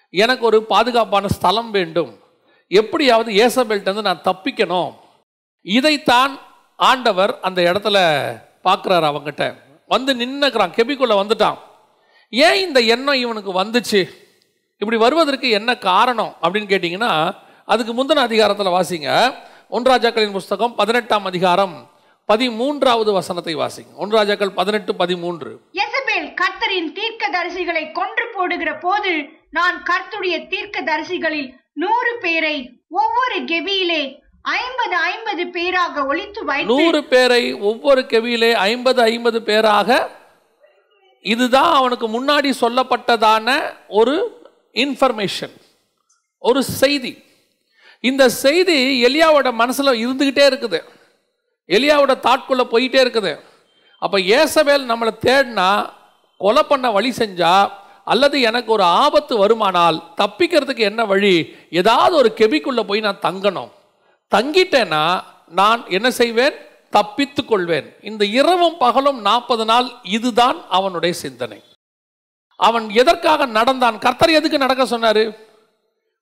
எனக்கு 0.10 0.46
ஒரு 0.46 0.64
பாதுகாப்பான 0.64 1.28
ஸ்தலம் 1.28 1.72
வேண்டும். 1.72 2.20
எப்படியாவது 2.68 3.32
ஏசபெல்ட்டேருந்து 3.32 4.10
நான் 4.10 4.26
தப்பிக்கணும். 4.26 4.94
இதைத்தான் 5.62 6.40
ஆண்டவர் 6.76 7.40
அந்த 7.40 7.62
இடத்துல 7.62 7.98
பார்க்குறாரு 8.64 9.06
அவங்ககிட்ட 9.12 9.65
வந்து 9.88 10.14
நின்னுக்கிறான் 10.14 10.76
கெபிக்குள்ளே 10.78 11.16
வந்துட்டான். 11.22 11.58
ஏன் 12.30 12.60
இந்த 12.68 12.80
எண்ணம் 12.80 13.22
இவனுக்கு 13.24 13.52
வந்துச்சு? 13.64 14.10
இப்படி 14.78 14.98
வருவதற்கு 14.98 15.50
என்ன 15.50 15.78
காரணம் 15.78 16.36
அப்படின்னு 16.42 16.72
கேட்டிங்கன்னா 16.74 17.36
அதுக்கு 17.66 17.92
முந்தின 17.94 18.24
அதிகாரத்தில் 18.30 18.76
வாசிங்க. 18.78 19.34
ஒன்றாஜாக்களின் 19.72 20.32
புஸ்தகம் 20.32 20.76
பதினெட்டாம் 20.76 21.26
அதிகாரம் 21.26 21.76
பதிமூன்றாவது 22.34 23.12
வசனத்தை 23.14 23.56
வாசிங்க. 23.56 23.92
ஒன்றாஜாக்கள் 24.00 24.50
பதினெட்டு 24.50 24.96
பதிமூன்று. 24.96 25.52
எசபேல் 25.74 26.30
கர்த்தரின் 26.42 26.92
தீர்க்கதரிசிகளை 27.00 27.92
கொன்று 27.92 28.26
போடுகிற 28.34 28.78
போது 28.78 29.14
நான் 29.50 29.84
கருத்துடைய 29.84 30.48
தீர்க்க 30.48 30.82
தரிசிகளில் 30.82 31.50
நூறு 31.74 32.18
பேரை 32.22 32.56
ஒவ்வொரு 32.90 33.38
கெபியிலே 33.42 34.04
ஐம்பது 34.46 34.96
ஐம்பது 35.12 35.44
பேராக 35.48 36.06
ஒழித்து 36.06 36.46
வைத்து 36.46 36.70
நூறு 36.74 37.04
பேரை 37.04 37.54
ஒவ்வொரு 37.54 38.02
கெவியிலே 38.02 38.52
ஐம்பது 38.54 39.02
ஐம்பது 39.02 39.42
பேராக 39.42 40.10
இதுதான் 41.22 41.74
அவனுக்கு 41.74 42.08
முன்னாடி 42.16 42.50
சொல்லப்பட்டதான 42.62 43.74
ஒரு 43.88 44.16
இன்ஃபர்மேஷன் 44.74 45.56
ஒரு 46.40 46.64
செய்தி. 46.64 47.24
இந்த 48.00 48.30
செய்தி 48.30 48.78
எலியாவோட 49.08 49.52
மனசில் 49.52 50.00
இருந்துக்கிட்டே 50.04 50.46
இருக்குது. 50.50 50.80
எலியாவோட 51.70 52.14
தாட்குள்ளே 52.28 52.66
போயிட்டே 52.74 53.00
இருக்குது. 53.06 53.40
அப்போ 54.00 54.18
ஏசவேல் 54.20 54.86
நம்மளை 54.92 55.14
தேடினா 55.26 55.90
கொலை 56.38 56.64
பண்ண 56.64 56.92
வழி 56.92 57.10
செஞ்சா 57.10 57.72
அல்லது 58.04 58.42
எனக்கு 58.42 58.72
ஒரு 58.72 58.84
ஆபத்து 58.84 59.34
வருமானால் 59.46 60.04
தப்பிக்கிறதுக்கு 60.22 60.84
என்ன 60.92 61.06
வழி? 61.06 61.56
ஏதாவது 61.70 62.16
ஒரு 62.16 62.34
கெபிக்குள்ளே 62.38 62.84
போய் 62.84 63.00
நான் 63.00 63.26
தங்கணும். 63.28 63.72
தங்கிட்டேன்னா 64.34 65.24
நான் 65.48 65.90
என்ன 65.90 66.12
செய்வேன்? 66.12 66.54
தப்பித்து 66.90 67.46
கொள்வேன் 67.46 67.96
இந்த 68.02 68.26
இரவும் 68.26 68.78
பகலும் 68.78 69.22
நாற்பது 69.22 69.66
நாள் 69.66 69.88
இதுதான் 70.04 70.70
அவனுடைய 70.70 71.16
சிந்தனை. 71.16 71.64
அவன் 72.58 72.90
எதற்காக 72.90 73.46
நடந்தான்? 73.46 74.00
கர்த்தர் 74.00 74.30
எதுக்கு 74.30 74.58
நடக்க 74.58 74.84
சொன்னாரு? 74.84 75.38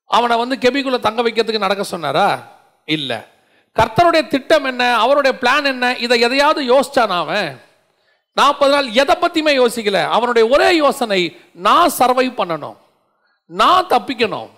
அவனை 0.06 0.36
வந்து 0.36 0.56
கெபிக்குள்ளே 0.60 1.00
தங்க 1.00 1.22
வைக்கிறதுக்கு 1.22 1.58
நடக்க 1.58 1.82
சொன்னாரா? 1.82 2.52
இல்லை. 2.84 3.16
கர்த்தருடைய 3.80 4.26
திட்டம் 4.26 4.64
என்ன? 4.64 4.96
அவருடைய 4.96 5.38
பிளான் 5.40 5.64
என்ன? 5.64 5.96
இதை 5.96 6.20
எதையாவது 6.20 6.74
யோசிச்சான் 6.74 7.06
அவன்? 7.06 7.60
நாற்பது 8.32 8.72
நாள் 8.72 8.90
எதை 8.90 9.14
பற்றியுமே 9.14 9.56
யோசிக்கல. 9.56 10.08
அவனுடைய 10.08 10.48
ஒரே 10.48 10.76
யோசனை 10.76 11.40
நான் 11.52 11.90
சர்வை 11.98 12.28
பண்ணணும். 12.30 12.76
நான் 13.46 13.86
தப்பிக்கணும். 13.86 14.50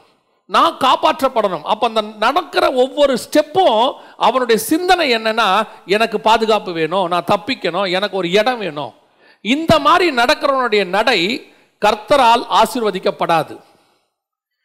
நான் 0.46 0.76
காப்பாற்றப்படணும். 0.80 1.62
அப்போ 1.62 1.86
அந்த 1.86 2.02
நடக்கிற 2.18 2.72
ஒவ்வொரு 2.72 3.18
ஸ்டெப்பும் 3.24 3.92
அவனுடைய 4.16 4.62
சிந்தனை 4.62 5.14
என்னன்னா 5.14 5.62
எனக்கு 5.86 6.20
பாதுகாப்பு 6.20 6.72
வேணும் 6.72 7.08
நான் 7.08 7.30
தப்பிக்கணும் 7.34 7.90
எனக்கு 7.90 8.16
ஒரு 8.16 8.30
இடம் 8.30 8.58
வேணும். 8.58 8.92
இந்த 9.40 9.78
மாதிரி 9.78 10.16
நடக்கிறவனுடைய 10.16 10.86
நடை 10.86 11.52
கர்த்தரால் 11.84 12.44
ஆசீர்வதிக்கப்படாது. 12.50 13.60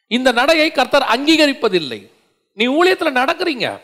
இந்த 0.08 0.32
நடையை 0.32 0.72
கர்த்தர் 0.72 1.10
அங்கீகரிப்பதில்லை. 1.16 2.12
நீ 2.54 2.68
ஊழியத்தில் 2.68 3.18
நடக்கிறீங்க. 3.22 3.80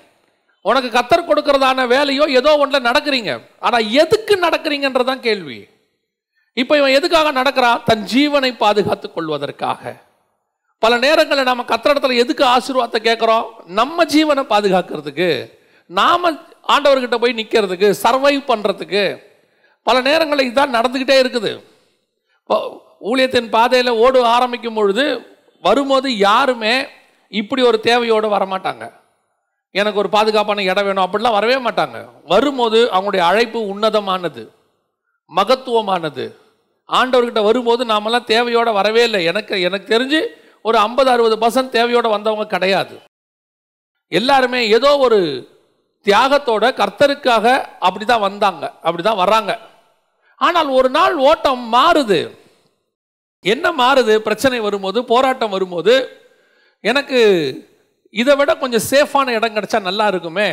உனக்கு 0.62 0.90
கர்த்தர் 0.90 1.28
கொடுக்கறதான 1.28 1.88
வேலையோ 1.88 2.28
ஏதோ 2.30 2.58
ஒன்றில் 2.58 2.84
நடக்கிறீங்க. 2.84 3.42
ஆனால் 3.60 3.92
எதுக்கு 3.92 4.36
நடக்கிறீங்கன்றதான் 4.36 5.20
கேள்வி. 5.20 5.68
இப்போ 6.54 6.78
இவன் 6.78 6.92
எதுக்காக 6.92 7.32
நடக்கிறான்? 7.32 7.82
தன் 7.86 8.06
ஜீவனை 8.14 8.58
பாதுகாத்துக் 8.58 9.14
கொள்வதற்காக. 9.14 10.06
பல 10.84 10.98
நேரங்களில் 10.98 11.50
நம்ம 11.50 11.64
கத்திரத்தில் 11.64 12.22
எதுக்கு 12.24 12.44
ஆசீர்வாதத்தை 12.46 13.00
கேட்குறோம்? 13.08 13.46
நம்ம 13.80 14.06
ஜீவனை 14.06 14.44
பாதுகாக்கிறதுக்கு 14.52 15.30
நாம் 15.86 16.26
ஆண்டவர்கிட்ட 16.74 17.18
போய் 17.22 17.40
நிற்கிறதுக்கு 17.40 17.88
சர்வைவ் 18.04 18.44
பண்ணுறதுக்கு 18.52 19.04
பல 19.88 20.02
நேரங்களில் 20.02 20.46
இதுதான் 20.46 20.76
நடந்துக்கிட்டே 20.78 21.18
இருக்குது. 21.24 21.52
ஊழியத்தின் 23.10 23.50
பாதையில் 23.50 23.98
ஓட 24.04 24.26
ஆரம்பிக்கும் 24.36 24.74
பொழுது 24.74 25.06
வரும்போது 25.62 26.08
யாருமே 26.18 26.88
இப்படி 27.28 27.62
ஒரு 27.62 27.78
தேவையோடு 27.84 28.28
வரமாட்டாங்க. 28.36 28.86
எனக்கு 29.72 30.00
ஒரு 30.00 30.10
பாதுகாப்பான 30.10 30.64
இடம் 30.64 30.86
வேணும் 30.86 31.06
அப்படிலாம் 31.06 31.38
வரவே 31.40 31.58
மாட்டாங்க. 31.68 31.98
வரும்போது 32.26 32.80
அவங்களுடைய 32.94 33.24
அழைப்பு 33.30 33.60
உன்னதமானது 33.74 34.44
மகத்துவமானது. 35.32 36.26
ஆண்டவர்கிட்ட 36.90 37.42
வரும்போது 37.44 37.86
நாமெல்லாம் 37.86 38.30
தேவையோடு 38.34 38.74
வரவே 38.74 39.04
இல்லை. 39.04 39.22
எனக்கு 39.32 39.62
எனக்கு 39.62 39.88
தெரிஞ்சு 39.96 40.20
ஒரு 40.68 40.78
ஐம்பது 40.86 41.10
அறுபது 41.14 41.36
பர்சன்ட் 41.44 41.76
தேவையோடு 41.78 42.10
வந்தவங்க 42.16 42.46
கிடையாது. 42.56 42.96
எல்லாருமே 44.12 44.60
ஏதோ 44.78 44.92
ஒரு 45.06 45.20
தியாகத்தோட 46.06 46.66
கர்த்தருக்காக 46.82 47.46
அப்படி 47.88 48.06
தான் 48.12 48.26
வந்தாங்க 48.28 48.64
அப்படி 48.86 49.04
தான் 49.08 49.22
வர்றாங்க. 49.24 49.54
ஆனால் 50.42 50.70
ஒரு 50.80 50.90
நாள் 50.98 51.16
ஓட்டம் 51.30 51.64
மாறுது. 51.76 52.20
என்ன 53.54 53.66
மாறுது? 53.82 54.14
பிரச்சனை 54.28 54.58
வரும்போது 54.66 55.00
போராட்டம் 55.14 55.54
வரும்போது 55.56 55.94
எனக்கு 56.84 57.20
இதை 58.22 58.34
விட 58.40 58.52
கொஞ்சம் 58.64 58.86
சேஃபான 58.92 59.34
இடம் 59.38 59.56
கிடைச்சா 59.56 59.80
நல்லா 59.88 60.06
இருக்குமே. 60.12 60.50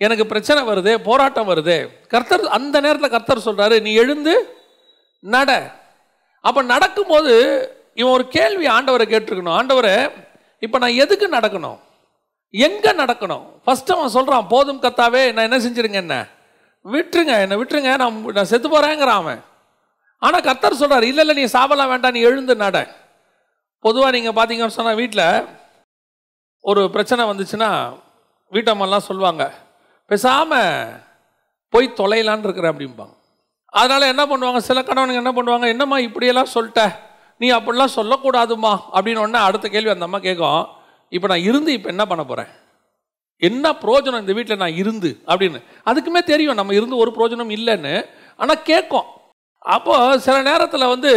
எனக்கு 0.00 0.24
பிரச்சனை 0.32 0.60
வருது 0.70 0.92
போராட்டம் 1.08 1.48
வருது. 1.50 1.76
கர்த்தர் 2.12 2.44
அந்த 2.58 2.76
நேரத்தில் 2.84 3.14
கர்த்தர் 3.14 3.46
சொல்கிறாரு 3.48 3.76
நீ 3.86 3.92
எழுந்து 4.02 4.34
நட. 5.24 5.50
அப்போ 6.44 6.60
நடக்கும்போது 6.74 7.34
இவன் 7.98 8.14
ஒரு 8.16 8.24
கேள்வி 8.36 8.66
ஆண்டவரை 8.76 9.06
கேட்டிருக்கணும். 9.12 9.56
ஆண்டவரை 9.58 9.94
இப்போ 10.64 10.76
நான் 10.82 11.00
எதுக்கு 11.02 11.26
நடக்கணும்? 11.36 11.78
எங்கே 12.54 12.92
நடக்கணும்? 13.02 13.44
ஃபஸ்ட்டு 13.64 13.94
அவன் 13.96 14.14
சொல்கிறான் 14.16 14.50
போதும் 14.52 14.82
கத்தாவே 14.84 15.22
நான் 15.34 15.46
என்ன 15.48 15.58
செஞ்சிருங்க 15.64 15.98
என்ன? 16.04 16.16
விட்டுருங்க 16.84 17.34
என்னை 17.44 17.56
விட்டுருங்க 17.60 17.92
நான் 18.02 18.18
நான் 18.36 18.50
செத்து 18.52 18.68
போகிறேங்கிறான் 18.68 19.20
அவன். 19.22 19.40
ஆனால் 20.22 20.44
கத்தர் 20.48 20.80
சொல்கிறார் 20.82 21.06
இல்லை 21.10 21.22
இல்லை 21.24 21.34
நீ 21.40 21.44
சாவலாம் 21.56 21.90
வேண்டாம் 21.92 22.14
நீ 22.16 22.20
எழுந்து 22.30 22.54
நட. 22.62 22.78
பொதுவாக 23.84 24.14
நீங்கள் 24.16 24.36
பார்த்தீங்கன்னு 24.38 24.76
சொன்னால் 24.78 25.00
வீட்டில் 25.00 25.26
ஒரு 26.64 26.82
பிரச்சனை 26.94 27.24
வந்துச்சுன்னா 27.30 27.70
வீட்டம்மெல்லாம் 28.52 29.06
சொல்லுவாங்க 29.08 29.44
பேசாமல் 30.10 30.94
போய் 31.72 31.94
தொலைலான்னு 32.00 32.46
இருக்கிற 32.46 32.66
அப்படிம்பாங்க. 32.72 33.14
அதனால் 33.80 34.10
என்ன 34.12 34.22
பண்ணுவாங்க? 34.30 34.60
சில 34.68 34.80
கணவனுங்க 34.80 35.22
என்ன 35.22 35.32
பண்ணுவாங்க? 35.36 35.66
என்னம்மா 35.74 35.96
இப்படியெல்லாம் 35.98 36.54
சொல்லிட்ட? 36.54 36.82
நீ 37.40 37.46
அப்படிலாம் 37.56 37.96
சொல்லக்கூடாதும்மா 37.98 38.72
அப்படின்னு 38.94 39.22
உடனே 39.24 39.40
அடுத்த 39.48 39.66
கேள்வி 39.68 39.90
அந்த 39.90 40.06
அம்மா 40.08 40.18
கேட்கும். 40.18 40.62
இப்போ 41.12 41.26
நான் 41.28 41.46
இருந்து 41.50 41.70
இப்போ 41.72 41.88
என்ன 41.94 42.06
பண்ண 42.06 42.24
போகிறேன் 42.24 42.50
என்ன 43.42 43.66
பிரயோஜனம் 43.82 44.22
இந்த 44.22 44.32
வீட்டில் 44.36 44.60
நான் 44.62 44.78
இருந்து? 44.82 45.10
அப்படின்னு. 45.30 45.58
அதுக்குமே 45.88 46.20
தெரியும் 46.30 46.58
நம்ம 46.60 46.74
இருந்து 46.74 46.96
ஒரு 47.02 47.10
பிரயோஜனம் 47.16 47.52
இல்லைன்னு. 47.56 47.92
ஆனால் 48.36 48.62
கேட்கும். 48.62 49.06
அப்போ 49.74 50.18
சில 50.26 50.36
நேரத்தில் 50.42 50.92
வந்து 50.94 51.12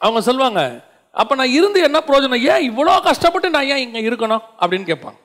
அவங்க 0.00 0.20
சொல்லுவாங்க 0.20 0.60
அப்போ 1.14 1.34
நான் 1.34 1.54
இருந்து 1.58 1.78
என்ன 1.88 1.98
பிரயோஜனம் 2.06 2.44
ஏன் 2.52 2.64
இவ்வளோ 2.70 2.94
கஷ்டப்பட்டு 3.08 3.50
நான் 3.50 3.68
ஏன் 3.72 3.82
இங்கே 3.84 4.00
இருக்கணும்? 4.08 4.42
அப்படின்னு 4.60 4.88
கேட்பாங்க. 4.90 5.18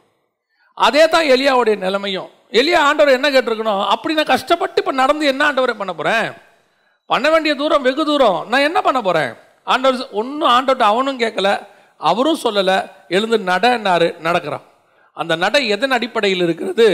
அதே 0.77 1.07
தான் 1.07 1.29
எலியாவுடைய 1.35 1.75
நிலைமையும். 1.85 2.29
எலியா 2.59 2.79
ஆண்டவர் 2.89 3.17
என்ன 3.17 3.29
கேட்டிருக்கணும்? 3.29 3.81
அப்படி 3.93 4.13
நான் 4.13 4.33
கஷ்டப்பட்டு 4.33 4.81
இப்போ 4.81 4.91
நடந்து 4.91 5.25
என்ன 5.31 5.41
ஆண்டவரை 5.47 5.75
பண்ண 5.81 5.93
போகிறேன் 5.93 6.27
பண்ண 7.09 7.29
வேண்டிய 7.29 7.55
தூரம் 7.55 7.81
வெகு 7.81 8.05
தூரம். 8.05 8.45
நான் 8.49 8.61
என்ன 8.61 8.81
பண்ண 8.81 9.01
போகிறேன் 9.01 9.33
ஆண்டவர் 9.63 10.09
ஒன்றும் 10.11 10.49
ஆண்டவர்கிட்ட 10.49 10.81
அவனும் 10.81 11.19
கேட்கல 11.19 11.67
அவரும் 11.97 12.39
சொல்லலை 12.43 12.91
எழுந்து 13.07 13.37
நடன்னாரு 13.37 14.17
நடக்கிறான். 14.17 14.61
அந்த 15.13 15.35
நடை 15.35 15.67
எதன் 15.67 15.91
அடிப்படையில் 15.91 16.41
இருக்கிறது? 16.41 16.87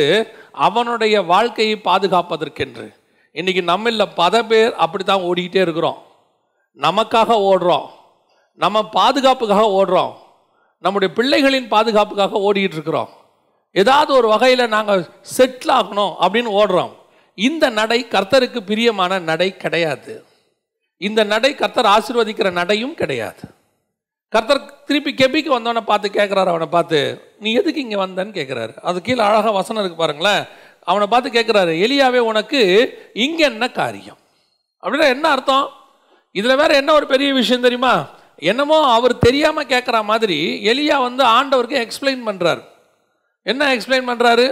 அவனுடைய 0.51 1.22
வாழ்க்கையை 1.22 1.81
பாதுகாப்பதற்கென்று. 1.84 2.93
இன்றைக்கி 3.34 3.62
நம்மள 3.72 4.05
பல 4.15 4.43
பேர் 4.43 4.75
அப்படி 4.75 5.03
தான் 5.03 5.22
ஓடிக்கிட்டே 5.22 5.62
இருக்கிறோம். 5.62 5.98
நமக்காக 6.77 7.36
ஓடுறோம். 7.51 7.86
நம்ம 8.55 8.89
பாதுகாப்புக்காக 8.89 9.81
ஓடுறோம். 9.81 10.13
நம்முடைய 10.79 11.13
பிள்ளைகளின் 11.17 11.67
பாதுகாப்புக்காக 11.67 12.38
ஓடிக்கிட்டு 12.38 12.74
இருக்கிறோம். 12.74 13.10
ஏதாவது 13.72 14.13
ஒரு 14.13 14.27
வகையில் 14.27 14.67
நாங்கள் 14.67 15.10
செட்டில் 15.38 15.75
ஆகணும் 15.79 16.13
அப்படின்னு 16.22 16.51
ஓடுறோம். 16.62 16.93
இந்த 17.38 17.65
நடை 17.80 18.00
கர்த்தருக்கு 18.13 18.60
பிரியமான 18.70 19.20
நடை 19.30 19.50
கிடையாது. 19.63 20.13
இந்த 21.01 21.22
நடை 21.34 21.51
கர்த்தர் 21.62 21.94
ஆசீர்வதிக்கிற 21.96 22.50
நடையும் 22.60 22.96
கிடையாது. 23.01 23.46
கர்த்தர் 24.34 24.62
திருப்பி 24.88 25.12
கெபிக்கு 25.22 25.51
வந்தவனை 25.56 25.82
பார்த்து 25.89 26.08
கேட்குறாரு 26.18 26.50
அவனை 26.54 26.68
பார்த்து 26.75 27.00
நீ 27.44 27.50
எதுக்கு 27.60 27.84
இங்கே 27.86 28.00
வந்தன்னு 28.04 28.34
கேட்குறாரு 28.38 28.74
அது 28.89 28.98
கீழே 29.08 29.22
அழகாக 29.27 29.54
வசனம் 29.60 29.82
இருக்கு 29.84 30.00
பாருங்களேன். 30.01 30.44
அவனை 30.92 31.06
பார்த்து 31.13 31.30
கேட்குறாரு 31.38 31.74
எலியாவே 31.86 32.22
உனக்கு 32.32 32.62
இங்கே 33.25 33.44
என்ன 33.51 33.65
காரியம்? 33.80 34.20
அப்படின்னா 34.84 35.08
என்ன 35.15 35.25
அர்த்தம்? 35.36 35.68
இதில் 36.36 36.60
வேற 36.62 36.72
என்ன 36.82 36.94
ஒரு 36.94 37.06
பெரிய 37.13 37.30
விஷயம் 37.34 37.65
தெரியுமா? 37.65 37.94
என்னமோ 38.51 38.77
அவர் 38.96 39.13
தெரியாமல் 39.18 39.70
கேட்குற 39.74 39.98
மாதிரி 40.12 40.38
எலியா 40.72 40.98
வந்து 41.08 41.24
ஆண்டவருக்கு 41.38 41.77
எக்ஸ்பிளைன் 41.84 42.24
பண்ணுறாரு 42.30 42.63
என்ன 43.46 43.70
எக்ஸ்பிளைன் 43.75 44.10
பண்ணுறாரு 44.10 44.46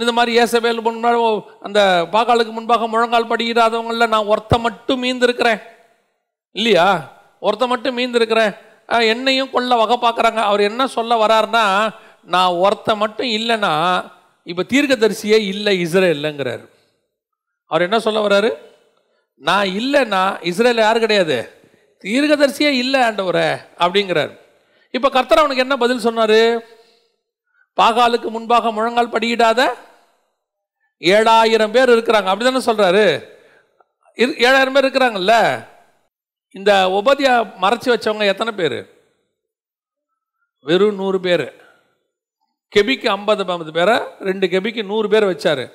இந்த 0.00 0.12
மாதிரி 0.12 0.32
ஏசபேல் 0.38 0.84
முன்னாடி 0.86 1.44
அந்த 1.60 1.80
பாக்காலுக்கு 2.12 2.52
முன்பாக 2.52 2.86
முழங்கால் 2.86 3.30
படியிடாதவங்கள 3.32 4.06
நான் 4.06 4.30
ஒருத்த 4.34 4.58
மட்டும் 4.58 5.02
மீந்திருக்கிறேன். 5.02 5.60
இல்லையா? 6.52 6.86
ஒருத்த 7.42 7.66
மட்டும் 7.66 7.98
மீந்திருக்கிறேன். 7.98 8.52
என்னையும் 8.88 9.50
கொள்ள 9.50 9.76
வகை 9.76 9.96
பார்க்குறாங்க. 9.96 10.40
அவர் 10.48 10.60
என்ன 10.60 10.86
சொல்ல 10.86 11.26
வராருன்னா 11.26 11.64
நான் 12.24 12.58
ஒருத்த 12.64 12.96
மட்டும் 12.96 13.26
இல்லைன்னா 13.26 13.72
இப்போ 14.44 14.62
தீர்க்கதரிசியே 14.62 15.38
இல்லை 15.52 15.80
இஸ்ரேல் 15.80 16.16
இல்லைங்கிறாரு. 16.18 16.64
அவர் 17.66 17.82
என்ன 17.82 17.98
சொல்ல 17.98 18.20
வர்றாரு 18.26 18.50
நான் 19.36 19.66
இல்லைன்னா 19.66 20.22
இஸ்ரேல் 20.42 20.76
யார் 20.76 20.98
கிடையாது? 20.98 21.38
தீர்க்கதரிசியே 22.04 22.70
இல்லை 22.82 23.00
ஆண்டவரே 23.00 23.48
அப்படிங்கிறார். 23.78 24.32
இப்போ 24.90 25.08
கர்த்தர் 25.08 25.38
அவனுக்கு 25.38 25.62
என்ன 25.62 25.76
பதில் 25.76 26.06
சொன்னார்? 26.06 26.40
பாகாலுக்கு 27.80 28.28
முன்பாக 28.28 28.72
முழங்கால் 28.72 29.10
படியிடாத 29.10 29.74
ஏழாயிரம் 31.00 31.70
பேர் 31.70 31.88
இருக்கிறாங்க. 31.88 32.28
அப்படிதானே 32.28 32.60
சொல்றாரு? 32.66 33.30
இரு- 34.16 34.38
ஏழாயிரம் 34.38 34.72
பேர் 34.72 34.84
இருக்கிறாங்கல்ல? 34.84 35.66
இந்த 36.50 36.86
உபதியா 36.88 37.52
மறைச்சி 37.60 37.84
வச்சவங்க 37.84 38.26
எத்தனை 38.26 38.52
பேர்? 38.52 39.00
வெறும் 40.60 40.94
நூறு 40.94 41.20
பேர். 41.20 41.56
கெபிக்கு 42.76 43.06
ஐம்பது 43.06 43.44
ஐம்பது 43.46 43.72
பேரை? 43.72 43.98
ரெண்டு 44.20 44.46
கெபிக்கு 44.46 44.84
நூறு 44.84 45.08
பேர் 45.08 45.24
வச்சாரு. 45.24 45.70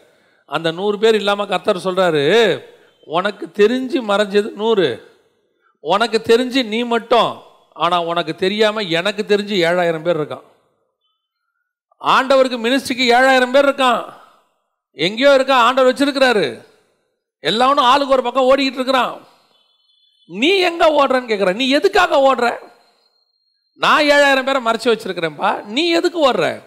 அந்த 0.45 0.71
நூறு 0.71 0.99
பேர் 0.99 1.15
இல்லாமல் 1.15 1.47
கர்த்தர் 1.47 1.77
சொல்கிறாரு 1.77 2.61
உனக்கு 3.05 3.47
தெரிஞ்சு 3.53 3.95
மறைஞ்சது 3.95 4.51
நூறு. 4.51 5.17
உனக்கு 5.79 6.21
தெரிஞ்சு 6.23 6.65
நீ 6.65 6.83
மட்டும். 6.83 7.41
ஆனால் 7.73 8.05
உனக்கு 8.05 8.35
தெரியாமல் 8.35 8.87
எனக்கு 8.87 9.23
தெரிஞ்சு 9.27 9.55
ஏழாயிரம் 9.55 10.01
பேர் 10.01 10.19
இருக்கான். 10.19 10.55
ஆண்டவருக்கு 12.01 12.57
மினிஸ்ட்ரிக்கு 12.65 13.05
ஏழாயிரம் 13.13 13.51
பேர் 13.51 13.65
இருக்கான். 13.65 14.13
எங்கேயோ 14.91 15.33
இருக்கா 15.33 15.61
ஆண்டவர் 15.61 15.93
வச்சிருக்கிறாரு. 15.93 16.65
எல்லாவனும் 17.39 17.83
ஆளுக்கு 17.83 18.13
ஒரு 18.13 18.23
பக்கம் 18.23 18.55
ஓடிக்கிட்டு 18.55 18.79
இருக்கிறான். 18.79 19.27
நீ 20.25 20.57
எங்க 20.57 20.89
ஓடுறன்னு 20.89 21.29
கேட்குற 21.29 21.55
நீ 21.55 21.69
எதுக்காக 21.69 22.35
ஓடுற? 22.35 22.57
நான் 23.73 24.03
ஏழாயிரம் 24.03 24.43
பேரை 24.43 24.65
மறைச்சு 24.65 24.99
வச்சிருக்கிறேன்ப்பா. 24.99 25.63
நீ 25.63 25.89
எதுக்கு 25.89 26.31
ஓடுற? 26.31 26.63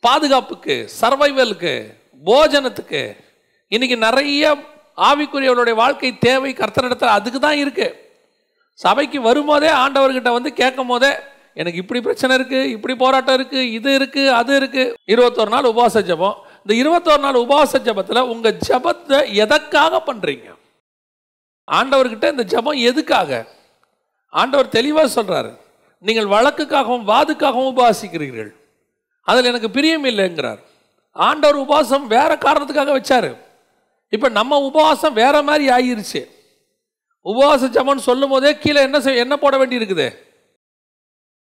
பாதுகாப்புக்கு 0.00 0.88
சர்வைவலுக்கு 1.00 1.94
போஜனத்துக்கு. 2.24 3.24
இன்னைக்கு 3.68 3.96
நிறைய 3.96 4.56
ஆவிக்குரியவர்களுடைய 4.96 5.74
வாழ்க்கை 5.74 6.18
தேவை 6.18 6.52
கர்த்தனிடத்தில் 6.52 7.08
அதுக்கு 7.08 7.40
தான் 7.40 7.56
இருக்கு. 7.56 8.18
சபைக்கு 8.74 9.20
வரும்போதே 9.20 9.68
ஆண்டவர்கிட்ட 9.68 10.32
வந்து 10.32 10.52
கேட்கும் 10.52 10.86
போதே 10.86 11.16
எனக்கு 11.60 11.80
இப்படி 11.82 12.00
பிரச்சனை 12.06 12.32
இருக்குது 12.38 12.70
இப்படி 12.76 12.94
போராட்டம் 13.02 13.36
இருக்குது 13.38 13.70
இது 13.78 13.90
இருக்குது 13.98 14.34
அது 14.40 14.52
இருக்குது 14.60 14.92
இருபத்தொரு 15.12 15.50
நாள் 15.54 15.70
உபவாச 15.72 16.00
ஜெபம். 16.10 16.36
இந்த 16.62 16.74
இருபத்தொரு 16.82 17.22
நாள் 17.26 17.38
உபவாச 17.44 17.80
ஜெபத்தில் 17.86 18.28
உங்கள் 18.32 18.58
ஜெபத்தை 18.68 19.18
எதற்காக 19.44 20.00
பண்ணுறீங்க 20.08 20.48
ஆண்டவர்கிட்ட 21.68 22.26
இந்த 22.34 22.44
ஜெபம் 22.52 22.80
எதுக்காக? 22.90 23.30
ஆண்டவர் 24.32 24.74
தெளிவாக 24.76 25.08
சொல்கிறாரு 25.16 25.52
நீங்கள் 26.02 26.28
வழக்குக்காகவும் 26.34 27.06
வாதுக்காகவும் 27.12 27.70
உபவாசிக்கிறீர்கள் 27.72 28.50
அதில் 29.28 29.50
எனக்கு 29.50 29.68
பிரியம் 29.76 30.06
இல்லைங்கிறார். 30.10 30.60
ஆண்டவர் 31.16 31.58
உபவாசம் 31.64 32.04
வேறு 32.14 32.34
காரணத்துக்காக 32.46 32.94
வச்சார். 32.96 33.30
இப்போ 34.12 34.28
நம்ம 34.38 34.58
உபவாசம் 34.68 35.14
வேறு 35.20 35.40
மாதிரி 35.48 35.66
ஆயிருச்சு. 35.76 36.20
உபவாச 37.26 37.68
ஜெபம்னு 37.76 38.08
சொல்லும் 38.10 38.32
போதே 38.32 38.50
கீழே 38.62 38.80
என்ன 38.88 38.98
செய் 39.04 39.22
என்ன 39.24 39.34
போட 39.44 39.54
வேண்டி 39.60 39.80
இருக்குது 39.80 40.08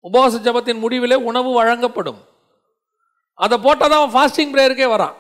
உபவாச 0.03 0.37
ஜெபத்தின் 0.47 0.83
முடிவிலே 0.85 1.15
உணவு 1.15 1.53
வழங்கப்படும். 1.53 2.21
அதை 3.35 3.59
போட்டால் 3.59 3.91
தான் 3.91 4.13
ஃபாஸ்டிங் 4.15 4.53
ப்ரேயருக்கே 4.55 4.89
வரான். 4.95 5.15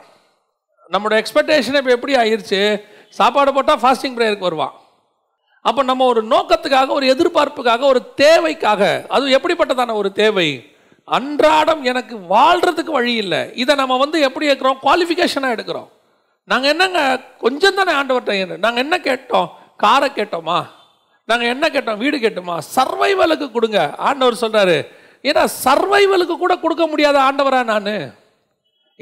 நம்மளோட 0.92 1.22
எக்ஸ்பெக்டேஷன் 1.22 1.76
இப்போ 1.76 1.90
எப்படி 1.90 2.14
ஆயிடுச்சு 2.14 2.82
சாப்பாடு 3.08 3.52
போட்டால் 3.54 3.80
ஃபாஸ்டிங் 3.80 4.16
ப்ரேயருக்கு 4.16 4.48
வருவான். 4.48 4.74
அப்போ 5.60 5.82
நம்ம 5.82 6.04
ஒரு 6.04 6.22
நோக்கத்துக்காக 6.22 6.88
ஒரு 6.88 7.06
எதிர்பார்ப்புக்காக 7.14 7.80
ஒரு 7.80 8.14
தேவைக்காக 8.14 9.04
அது 9.08 9.38
எப்படிப்பட்டதான 9.38 9.94
ஒரு 9.94 10.12
தேவை? 10.12 10.70
அன்றாடம் 11.04 11.84
எனக்கு 11.84 12.16
வாழ்கிறதுக்கு 12.16 12.90
வழி 12.98 13.14
இல்லை. 13.14 13.50
இதை 13.54 13.74
நம்ம 13.74 13.96
வந்து 13.96 14.20
எப்படி 14.20 14.50
எடுக்கிறோம்? 14.50 14.78
குவாலிஃபிகேஷனாக 14.82 15.56
எடுக்கிறோம். 15.56 15.88
நாங்கள் 16.44 16.70
என்னங்க? 16.70 17.20
கொஞ்சம் 17.38 17.74
தானே 17.74 17.92
ஆண்டவர்கிட்ட 17.92 18.58
நாங்கள் 18.58 18.82
என்ன 18.82 18.96
கேட்டோம்? 18.98 19.48
காரை 19.76 20.10
கேட்டோமா? 20.14 20.64
நாங்கள் 21.28 21.50
என்ன 21.54 21.64
கேட்டோம்? 21.74 22.00
வீடு 22.02 22.16
கேட்டோமா? 22.24 22.56
சர்வைவலுக்கு 22.74 23.46
கொடுங்க. 23.56 23.80
ஆண்டவர் 24.08 24.42
சொல்கிறாரு 24.42 24.76
ஏன்னா 25.28 25.42
சர்வைவலுக்கு 25.64 26.34
கூட 26.38 26.54
கொடுக்க 26.62 26.84
முடியாத 26.92 27.16
ஆண்டவரா 27.28 27.60
நான். 27.72 27.94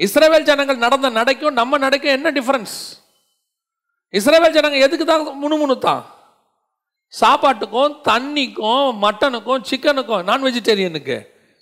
இஸ்ரேவேல் 0.05 0.47
ஜனங்கள் 0.49 0.83
நடந்த 0.85 1.07
நடைக்கும் 1.19 1.57
நம்ம 1.59 1.77
நடைக்கும் 1.85 2.15
என்ன 2.17 2.27
டிஃப்ரென்ஸ் 2.37 2.75
இஸ்ரேவேல் 4.19 4.55
ஜனங்கள் 4.57 4.85
எதுக்கு 4.85 5.05
தான் 5.05 5.23
முணுமுணுத்தான்? 5.43 6.01
சாப்பாட்டுக்கும் 7.13 7.93
தண்ணிக்கும் 8.09 8.89
மட்டனுக்கும் 9.03 9.63
சிக்கனுக்கும் 9.69 10.25
நான் 10.29 10.45
வெஜிடேரியனுக்கு 10.47 11.17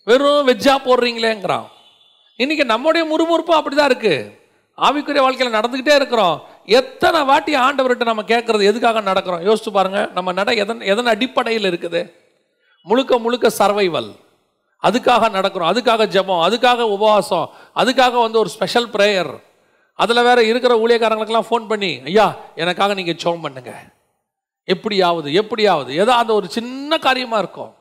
வெறும் 0.07 0.47
வெஜ்ஜா 0.49 0.75
போடுறீங்களேங்கிறான். 0.87 1.67
இன்னைக்கு 2.43 2.65
நம்முடைய 2.73 3.03
முறுமுறுப்பாக 3.11 3.59
அப்படி 3.59 3.75
தான் 3.75 3.89
இருக்குது 3.91 4.17
ஆவிக்குரிய 4.77 5.21
வாழ்க்கையில் 5.23 5.57
நடந்துக்கிட்டே 5.57 5.95
இருக்கிறோம். 5.99 6.35
எத்தனை 6.77 7.19
வாட்டி 7.29 7.53
ஆண்டவர்கிட்ட 7.65 8.05
நம்ம 8.11 8.23
கேட்குறது 8.31 8.63
எதுக்காக 8.71 9.01
நடக்கிறோம்? 9.09 9.43
யோசிச்சு 9.47 9.71
பாருங்கள் 9.77 10.09
நம்ம 10.17 10.31
நட 10.39 10.49
எதன் 10.63 10.81
எதன் 10.93 11.11
அடிப்படையில் 11.13 11.69
இருக்குது? 11.71 12.01
முழுக்க 12.89 13.19
முழுக்க 13.25 13.47
சர்வைவல் 13.59 14.11
அதுக்காக 14.87 15.29
நடக்கிறோம் 15.37 15.69
அதுக்காக 15.71 16.05
ஜெபம் 16.15 16.43
அதுக்காக 16.47 16.81
உபவாசம் 16.95 17.47
அதுக்காக 17.81 18.15
வந்து 18.25 18.37
ஒரு 18.43 18.49
ஸ்பெஷல் 18.55 18.89
ப்ரேயர் 18.95 19.31
அதில் 20.03 20.25
வேற 20.27 20.39
இருக்கிற 20.49 20.73
ஊழியக்காரங்களுக்கெல்லாம் 20.83 21.49
ஃபோன் 21.49 21.65
பண்ணி 21.71 21.91
ஐயா 22.09 22.27
எனக்காக 22.55 22.93
நீங்கள் 22.99 23.19
ஜோம் 23.23 23.43
பண்ணுங்க. 23.45 23.71
எப்படியாவது 24.73 25.29
எப்படியாவது. 25.41 25.91
ஏதோ 26.03 26.11
அந்த 26.21 26.31
ஒரு 26.33 26.47
சின்ன 26.57 26.97
காரியமாக 27.05 27.41
இருக்கும். 27.43 27.71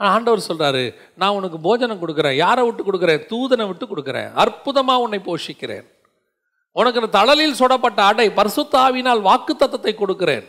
ஆனா 0.00 0.10
ஆண்டவர் 0.14 0.48
சொல்கிறாரு 0.48 0.84
நான் 1.20 1.36
உனக்கு 1.38 1.58
போஜனம் 1.66 2.00
கொடுக்குறேன் 2.02 2.36
யாரை 2.44 2.62
விட்டு 2.64 2.82
கொடுக்குறேன்? 2.82 3.20
தூதனை 3.32 3.66
விட்டு 3.70 3.86
கொடுக்குறேன். 3.86 4.30
அற்புதமாக 4.42 5.04
உன்னை 5.04 5.20
போஷிக்கிறேன். 5.26 5.84
உனக்கு 6.78 7.00
இந்த 7.00 7.10
தளலில் 7.18 7.58
சுடப்பட்ட 7.60 8.00
அடை 8.10 8.26
பர்சுத்தாவினால் 8.38 9.20
வாக்கு 9.28 9.52
தத்தத்தை 9.54 9.92
கொடுக்கிறேன். 9.94 10.46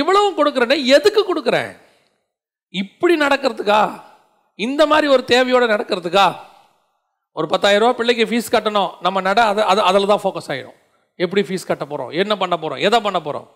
இவ்வளவும் 0.00 0.38
கொடுக்குறேனே 0.38 0.76
எதுக்கு 0.96 1.22
கொடுக்குறேன்? 1.28 1.70
இப்படி 2.82 3.14
நடக்கிறதுக்கா? 3.24 3.82
இந்த 4.58 4.82
மாதிரி 4.90 5.06
ஒரு 5.14 5.22
தேவையோடு 5.32 5.66
நடக்கிறதுக்கா? 5.74 6.26
ஒரு 7.36 7.46
பத்தாயிரம் 7.52 7.82
ரூபா 7.82 7.96
பிள்ளைக்கு 7.98 8.24
ஃபீஸ் 8.30 8.52
கட்டணும். 8.54 8.92
நம்ம 9.00 9.20
நட 9.28 9.40
அது 9.52 9.62
அது 9.72 9.80
அதில் 9.88 10.10
தான் 10.12 10.22
ஃபோக்கஸ் 10.24 10.50
ஆகிடும் 10.52 10.76
எப்படி 11.24 11.42
ஃபீஸ் 11.48 11.68
கட்ட 11.70 11.84
போகிறோம் 11.84 12.10
என்ன 12.22 12.32
பண்ண 12.36 12.54
போகிறோம் 12.56 12.82
எதை 12.86 12.98
பண்ண 13.06 13.18
போகிறோம் 13.20 13.48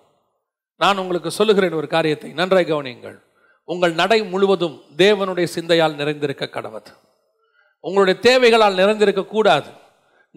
நான் 0.83 1.00
உங்களுக்கு 1.03 1.31
சொல்லுகிறேன் 1.38 1.79
ஒரு 1.81 1.88
காரியத்தை 1.95 2.31
நன்றாய் 2.41 2.71
கவனியுங்கள். 2.73 3.17
உங்கள் 3.69 3.95
நடை 4.00 4.19
முழுவதும் 4.33 4.76
தேவனுடைய 5.03 5.47
சிந்தையால் 5.57 5.99
நிறைந்திருக்க 6.00 6.45
கடவுது. 6.57 6.93
உங்களுடைய 7.85 8.17
தேவைகளால் 8.29 8.81
நிறைந்திருக்க 8.81 9.23
கூடாது. 9.35 9.70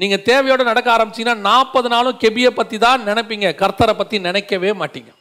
நீங்கள் 0.02 0.26
தேவையோடு 0.30 0.64
நடக்க 0.72 0.88
ஆரம்பிச்சீங்கன்னா 0.96 1.46
நாற்பது 1.50 1.88
நாளும் 1.94 2.20
கெபியை 2.24 2.52
பற்றி 2.58 2.78
தான் 2.84 3.06
நினைப்பீங்க. 3.10 3.48
கர்த்தரை 3.62 3.94
பற்றி 4.00 4.18
நினைக்கவே 4.28 4.72
மாட்டீங்க. 4.82 5.12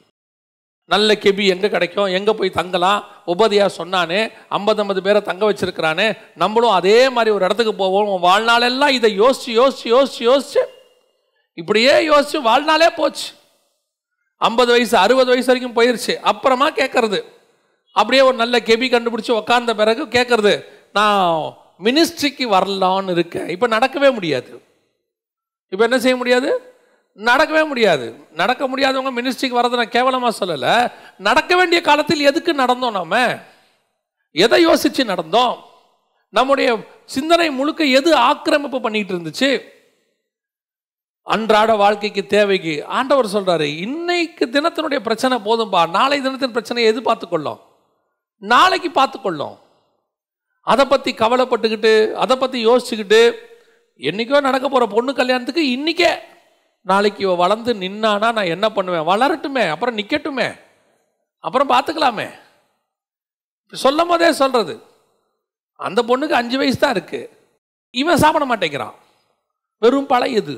நல்ல 0.92 1.14
கெபி 1.22 1.44
எங்கே 1.52 1.68
கிடைக்கும்? 1.74 2.08
எங்கே 2.16 2.32
போய் 2.38 2.56
தங்கலாம்? 2.58 3.00
உபதியாக 3.32 3.70
சொன்னானே 3.78 4.20
ஐம்பது 4.56 4.80
ஐம்பது 4.82 5.00
பேரை 5.06 5.20
தங்க 5.28 5.42
வச்சிருக்கிறானே 5.50 6.06
நம்மளும் 6.42 6.74
அதே 6.80 6.98
மாதிரி 7.14 7.30
ஒரு 7.36 7.46
இடத்துக்கு 7.46 7.74
போவோம். 7.80 8.12
வாழ்நாளெல்லாம் 8.28 8.94
இதை 8.98 9.10
யோசிச்சு 9.22 9.50
யோசிச்சு 9.60 9.86
யோசிச்சு 9.94 10.22
யோசிச்சு. 10.30 10.62
இப்படியே 11.58 11.94
யோசிச்சு 12.10 12.40
வாழ்நாளே 12.50 12.90
போச்சு. 13.00 13.28
ஐம்பது 14.40 14.70
வயசு 14.74 14.96
அறுபது 15.04 15.30
வயசு 15.32 15.50
வரைக்கும் 15.50 15.76
போயிருச்சு. 15.78 16.14
அப்புறமா 16.30 16.68
கேட்கறது 16.80 17.20
அப்படியே 17.96 18.22
ஒரு 18.28 18.36
நல்ல 18.42 18.56
கெபி 18.68 18.86
கண்டுபிடிச்சி 18.94 19.32
உக்காந்த 19.40 19.74
பிறகு 19.82 20.02
கேட்கறது 20.16 20.54
நான் 20.98 21.30
மினிஸ்ட்ரிக்கு 21.82 22.46
வரலான்னு 22.56 23.10
இருக்கேன் 23.10 23.48
இப்போ 23.48 23.68
நடக்கவே 23.68 24.12
முடியாது. 24.12 24.62
இப்போ 25.68 25.84
என்ன 25.84 25.98
செய்ய 25.98 26.16
முடியாது? 26.16 26.74
நடக்கவே 27.16 27.66
முடியாது. 27.66 28.26
நடக்க 28.32 28.68
முடியாதவங்க 28.68 29.12
மினிஸ்ட்ரிக்கு 29.18 29.58
வரதை 29.58 29.70
நான் 29.70 29.88
கேவலமாக 29.88 30.46
சொல்லலை. 30.46 30.92
நடக்க 31.18 31.56
வேண்டிய 31.56 31.80
காலத்தில் 31.80 32.20
எதுக்கு 32.20 32.52
நடந்தோம் 32.52 32.90
நாம்? 32.90 33.40
எதை 34.30 34.62
யோசித்து 34.62 35.04
நடந்தோம்? 35.04 35.56
நம்முடைய 36.30 36.78
சிந்தனை 37.04 37.50
முழுக்க 37.50 37.84
எது 37.84 38.16
ஆக்கிரமிப்பு 38.16 38.90
பண்ணிகிட்டு 38.90 39.14
இருந்துச்சு? 39.16 39.62
அன்றாட 41.22 41.74
வாழ்க்கைக்கு 41.74 42.26
தேவைக்கு. 42.26 42.86
ஆண்டவர் 42.86 43.26
சொல்கிறாரு 43.26 43.76
இன்னைக்கு 43.76 44.46
தினத்தினுடைய 44.46 44.98
பிரச்சனை 44.98 45.38
போதும்பா. 45.38 45.88
நாளை 45.88 46.20
தினத்தின் 46.20 46.50
பிரச்சனையை 46.50 46.92
எது 46.92 47.02
பார்த்துக்கொள்ளும் 47.02 47.60
நாளைக்கு 48.38 48.90
பார்த்துக்கொள்ளும். 48.90 49.58
அதை 50.66 50.84
பற்றி 50.86 51.10
கவலைப்பட்டுக்கிட்டு 51.22 51.92
அதை 52.22 52.34
பற்றி 52.36 52.58
யோசிச்சுக்கிட்டு 52.68 53.20
என்னைக்கோ 54.00 54.40
நடக்க 54.46 54.66
போகிற 54.68 54.86
பொண்ணு 54.94 55.10
கல்யாணத்துக்கு 55.20 55.64
இன்றைக்கே 55.74 56.10
நாளைக்கு 56.90 57.20
இவ 57.26 57.34
வளர்ந்து 57.42 57.70
நின்னானா 57.82 58.28
நான் 58.36 58.52
என்ன 58.54 58.66
பண்ணுவேன்? 58.74 59.06
வளரட்டுமே 59.10 59.64
அப்புறம் 59.74 59.96
நிற்கட்டுமே 59.98 60.48
அப்புறம் 61.44 61.70
பார்த்துக்கலாமே 61.72 62.28
சொல்லும் 63.72 64.10
போதே 64.10 64.28
சொல்கிறது 64.40 64.74
அந்த 65.86 66.00
பொண்ணுக்கு 66.08 66.38
அஞ்சு 66.40 66.56
வயசு 66.60 66.78
தான் 66.82 66.94
இருக்குது 66.96 67.30
இவன் 68.00 68.22
சாப்பிட 68.22 68.44
மாட்டேங்கிறான். 68.50 68.94
வெறும் 69.82 70.10
பழையது 70.12 70.56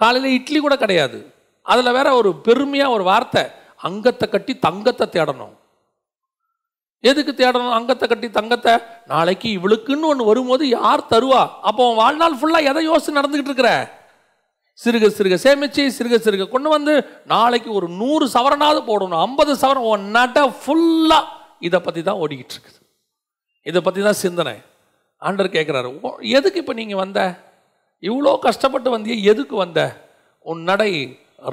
காலையில் 0.00 0.36
இட்லி 0.38 0.58
கூட 0.60 0.74
கிடையாது. 0.82 1.18
அதில் 1.66 1.96
வேற 1.96 2.08
ஒரு 2.20 2.30
பெருமையாக 2.46 2.94
ஒரு 2.96 3.04
வார்த்தை 3.10 3.42
அங்கத்தை 3.88 4.26
கட்டி 4.28 4.52
தங்கத்தை 4.66 5.06
தேடணும். 5.16 5.54
எதுக்கு 7.10 7.32
தேடணும்? 7.32 7.76
அங்கத்தை 7.78 8.06
கட்டி 8.08 8.28
தங்கத்தை? 8.38 8.74
நாளைக்கு 9.12 9.48
இவளுக்குன்னு 9.58 10.10
ஒன்று 10.10 10.30
வரும்போது 10.30 10.64
யார் 10.78 11.10
தருவா? 11.12 11.42
அப்போ 11.68 11.84
வாழ்நாள் 12.00 12.38
ஃபுல்லாக 12.40 12.68
எதை 12.70 12.82
யோசிச்சு 12.90 13.18
நடந்துக்கிட்டு 13.18 13.52
இருக்கிற? 13.52 13.72
சிறுக 14.78 15.08
சிறுக 15.16 15.36
சேமிச்சு 15.44 15.82
சிறுக 15.98 16.16
சிறுக. 16.24 16.46
கொண்டு 16.54 16.68
வந்து 16.76 16.94
நாளைக்கு 17.34 17.70
ஒரு 17.78 17.86
நூறு 18.00 18.24
சவரனாவது 18.34 18.80
போடணும். 18.88 19.22
ஐம்பது 19.26 19.52
சவரன் 19.62 19.88
உன் 19.92 20.08
நட 20.16 20.38
ஃபுல்லாக 20.62 21.32
இதை 21.68 21.78
பற்றி 21.86 22.00
தான் 22.08 22.20
ஓடிக்கிட்டு 22.22 22.54
இருக்குது. 22.56 22.80
இதை 23.70 23.80
பற்றி 23.86 24.00
தான் 24.08 24.20
சிந்தனை. 24.24 24.56
ஆண்டர் 25.22 25.54
கேட்குறாரு 25.56 25.90
எதுக்கு 26.38 26.60
இப்போ 26.62 26.74
நீங்கள் 26.80 27.02
வந்த? 27.04 27.20
இவ்வளோ 28.08 28.32
கஷ்டப்பட்டு 28.46 28.88
வந்திய 28.94 29.14
எதுக்கு 29.32 29.54
வந்த? 29.64 29.80
உன் 30.50 30.62
நடை 30.70 30.92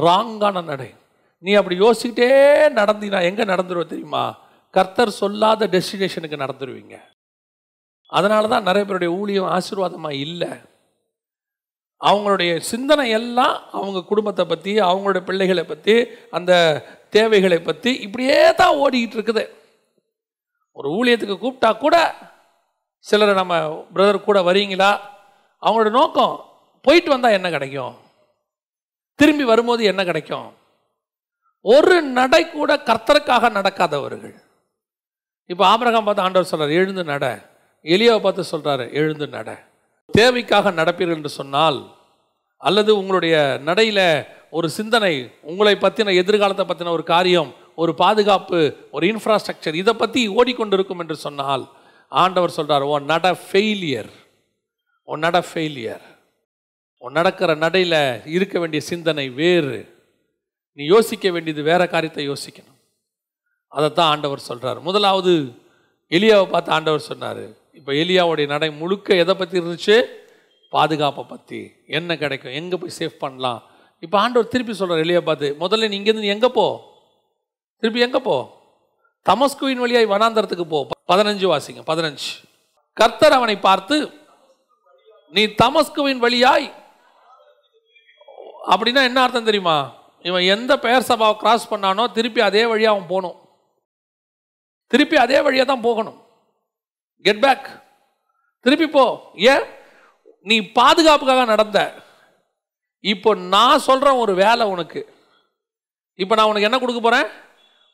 ராங்கான 0.06 0.64
நடை. 0.72 0.90
நீ 1.44 1.52
அப்படி 1.60 1.76
யோசிக்கிட்டே 1.86 2.30
நடந்தினா 2.80 3.20
எங்கே 3.30 3.46
நடந்துருவ 3.52 3.86
தெரியுமா? 3.94 4.26
கர்த்தர் 4.76 5.18
சொல்லாத 5.22 5.68
டெஸ்டினேஷனுக்கு 5.74 6.44
நடந்துருவீங்க. 6.44 6.96
அதனால 8.18 8.48
தான் 8.54 8.68
நிறைய 8.68 8.84
பேருடைய 8.86 9.10
ஊழியம் 9.20 9.52
ஆசீர்வாதமாக 9.56 10.22
இல்லை. 10.26 10.52
அவங்களுடைய 12.02 12.52
சிந்தனை 12.70 13.06
எல்லாம் 13.18 13.56
அவங்க 13.78 14.00
குடும்பத்தை 14.12 14.44
பற்றி 14.46 14.72
அவங்களுடைய 14.88 15.24
பிள்ளைகளை 15.28 15.64
பற்றி 15.64 15.96
அந்த 16.38 16.52
தேவைகளை 17.16 17.60
பற்றி 17.60 17.92
இப்படியே 18.06 18.40
தான் 18.62 18.78
ஓடிக்கிட்டு 18.84 19.18
இருக்குது. 19.18 19.44
ஒரு 20.78 20.88
ஊழியத்துக்கு 20.98 21.38
கூப்பிட்டா 21.44 21.72
கூட 21.84 21.96
சிலரை 23.06 23.34
நம்ம 23.40 23.56
பிரதர் 23.94 24.28
கூட 24.28 24.40
வரீங்களா 24.50 24.92
அவங்களோட 25.64 25.92
நோக்கம் 26.00 26.36
போயிட்டு 26.86 27.10
வந்தால் 27.10 27.38
என்ன 27.38 27.48
கிடைக்கும்? 27.56 27.96
திரும்பி 29.20 29.46
வரும்போது 29.52 29.84
என்ன 29.92 30.02
கிடைக்கும்? 30.10 30.48
ஒரு 31.76 31.96
நடை 32.20 32.42
கூட 32.50 32.72
கர்த்தருக்காக 32.90 33.52
நடக்காதவர்கள். 33.60 34.36
இப்போ 35.50 35.64
ஆபரகம் 35.74 36.06
பார்த்து 36.08 36.26
ஆண்டவர் 36.26 36.50
சொல்கிறார் 36.52 36.78
எழுந்து 36.80 37.04
நட. 37.12 37.26
எலியாவை 37.86 38.22
பார்த்து 38.26 38.52
சொல்கிறாரு 38.52 38.86
எழுந்து 39.00 39.26
நட. 39.36 39.50
தேவைக்காக 40.14 40.72
நடப்பீர்கள் 40.80 41.20
என்று 41.20 41.32
சொன்னால் 41.40 41.80
அல்லது 42.68 42.92
உங்களுடைய 43.00 43.36
நடையில் 43.68 44.06
ஒரு 44.58 44.68
சிந்தனை 44.78 45.14
உங்களை 45.52 45.74
பற்றின 45.76 46.14
எதிர்காலத்தை 46.22 46.66
பற்றின 46.66 46.94
ஒரு 46.98 47.04
காரியம் 47.14 47.50
ஒரு 47.82 47.92
பாதுகாப்பு 48.02 48.60
ஒரு 48.96 49.06
இன்ஃப்ராஸ்ட்ரக்சர் 49.12 49.80
இதை 49.82 49.94
பற்றி 49.94 50.22
ஓடிக்கொண்டிருக்கும் 50.38 51.02
என்று 51.04 51.16
சொன்னால் 51.26 51.64
ஆண்டவர் 52.12 52.58
சொல்கிறார் 52.58 52.86
உன் 52.94 53.10
நட 53.14 53.28
ஃபெயிலியர் 53.46 54.12
உன் 55.08 55.24
நட 55.26 55.38
ஃபெயிலியர் 55.50 56.06
உன் 57.02 57.18
நடக்கிற 57.20 57.52
நடையில் 57.64 58.02
இருக்க 58.36 58.56
வேண்டிய 58.60 58.82
சிந்தனை 58.92 59.26
வேறு. 59.42 59.80
நீ 60.78 60.84
யோசிக்க 60.86 61.32
வேண்டியது 61.32 61.64
வேறு 61.70 61.86
காரியத்தை 61.94 62.24
யோசிக்கணும். 62.30 62.73
அதைத்தான் 63.78 64.12
ஆண்டவர் 64.14 64.48
சொல்கிறார் 64.50 64.80
முதலாவது 64.88 65.34
எலியாவை 66.16 66.46
பார்த்து 66.54 66.74
ஆண்டவர் 66.76 67.08
சொன்னார். 67.12 67.44
இப்போ 67.80 67.92
எலியாவுடைய 68.02 68.48
நடை 68.54 68.70
முழுக்க 68.82 69.16
எதை 69.24 69.34
பற்றி 69.40 69.56
இருந்துச்சு? 69.62 69.96
பாதுகாப்பை 70.74 71.24
பற்றி 71.32 71.60
என்ன 71.98 72.18
கிடைக்கும்? 72.24 72.56
எங்கே 72.60 72.78
போய் 72.82 72.98
சேஃப் 73.00 73.22
பண்ணலாம்? 73.24 73.60
இப்போ 74.04 74.18
ஆண்டவர் 74.24 74.52
திருப்பி 74.54 74.74
சொல்கிறார் 74.80 75.04
எலியா 75.06 75.22
பார்த்து 75.30 75.48
முதல்ல 75.64 75.90
நீ 75.92 75.98
இங்கேருந்து 76.00 76.34
எங்கே 76.36 76.50
போ? 76.60 76.68
திருப்பி 77.84 78.06
எங்கே 78.08 78.22
போ? 78.28 78.38
தமஸ்குவின் 79.30 79.84
வழியாய் 79.84 80.12
வனாந்தரத்துக்கு 80.14 80.66
போ. 80.74 80.80
பதினஞ்சு 81.12 81.46
வாசிங்க 81.52 81.84
பதினஞ்சு. 81.92 82.30
கர்த்தர் 83.00 83.38
அவனை 83.40 83.56
பார்த்து 83.68 83.98
நீ 85.34 85.44
தமஸ்குவின் 85.62 86.24
வழியாய் 86.26 86.68
அப்படின்னா 88.74 89.02
என்ன 89.10 89.22
அர்த்தம் 89.24 89.50
தெரியுமா? 89.50 89.78
இவன் 90.30 90.46
எந்த 90.56 90.74
பெயர் 90.84 91.08
சபாவை 91.08 91.36
கிராஸ் 91.42 91.72
பண்ணானோ 91.72 92.04
திருப்பி 92.18 92.42
அதே 92.50 92.64
வழியாக 92.72 92.94
அவன் 92.96 93.10
போகணும். 93.14 93.38
திருப்பி 94.94 95.18
அதே 95.18 95.38
வழியாக 95.42 95.68
தான் 95.68 95.86
போகணும். 95.88 96.18
கெட் 97.26 97.44
பேக் 97.46 97.68
திருப்பி 98.66 98.88
போ. 98.88 99.06
ஏன்? 99.54 99.64
நீ 100.46 100.56
பாதுகாப்புக்காக 100.80 101.46
நடந்த. 101.46 101.80
இப்போ 103.04 103.30
நான் 103.54 103.86
சொல்கிறேன் 103.88 104.22
ஒரு 104.24 104.34
வேலை 104.36 104.66
உனக்கு. 104.66 105.02
இப்போ 106.20 106.34
நான் 106.36 106.50
உனக்கு 106.50 106.68
என்ன 106.70 106.80
கொடுக்க 106.80 107.00
போகிறேன் 107.02 107.28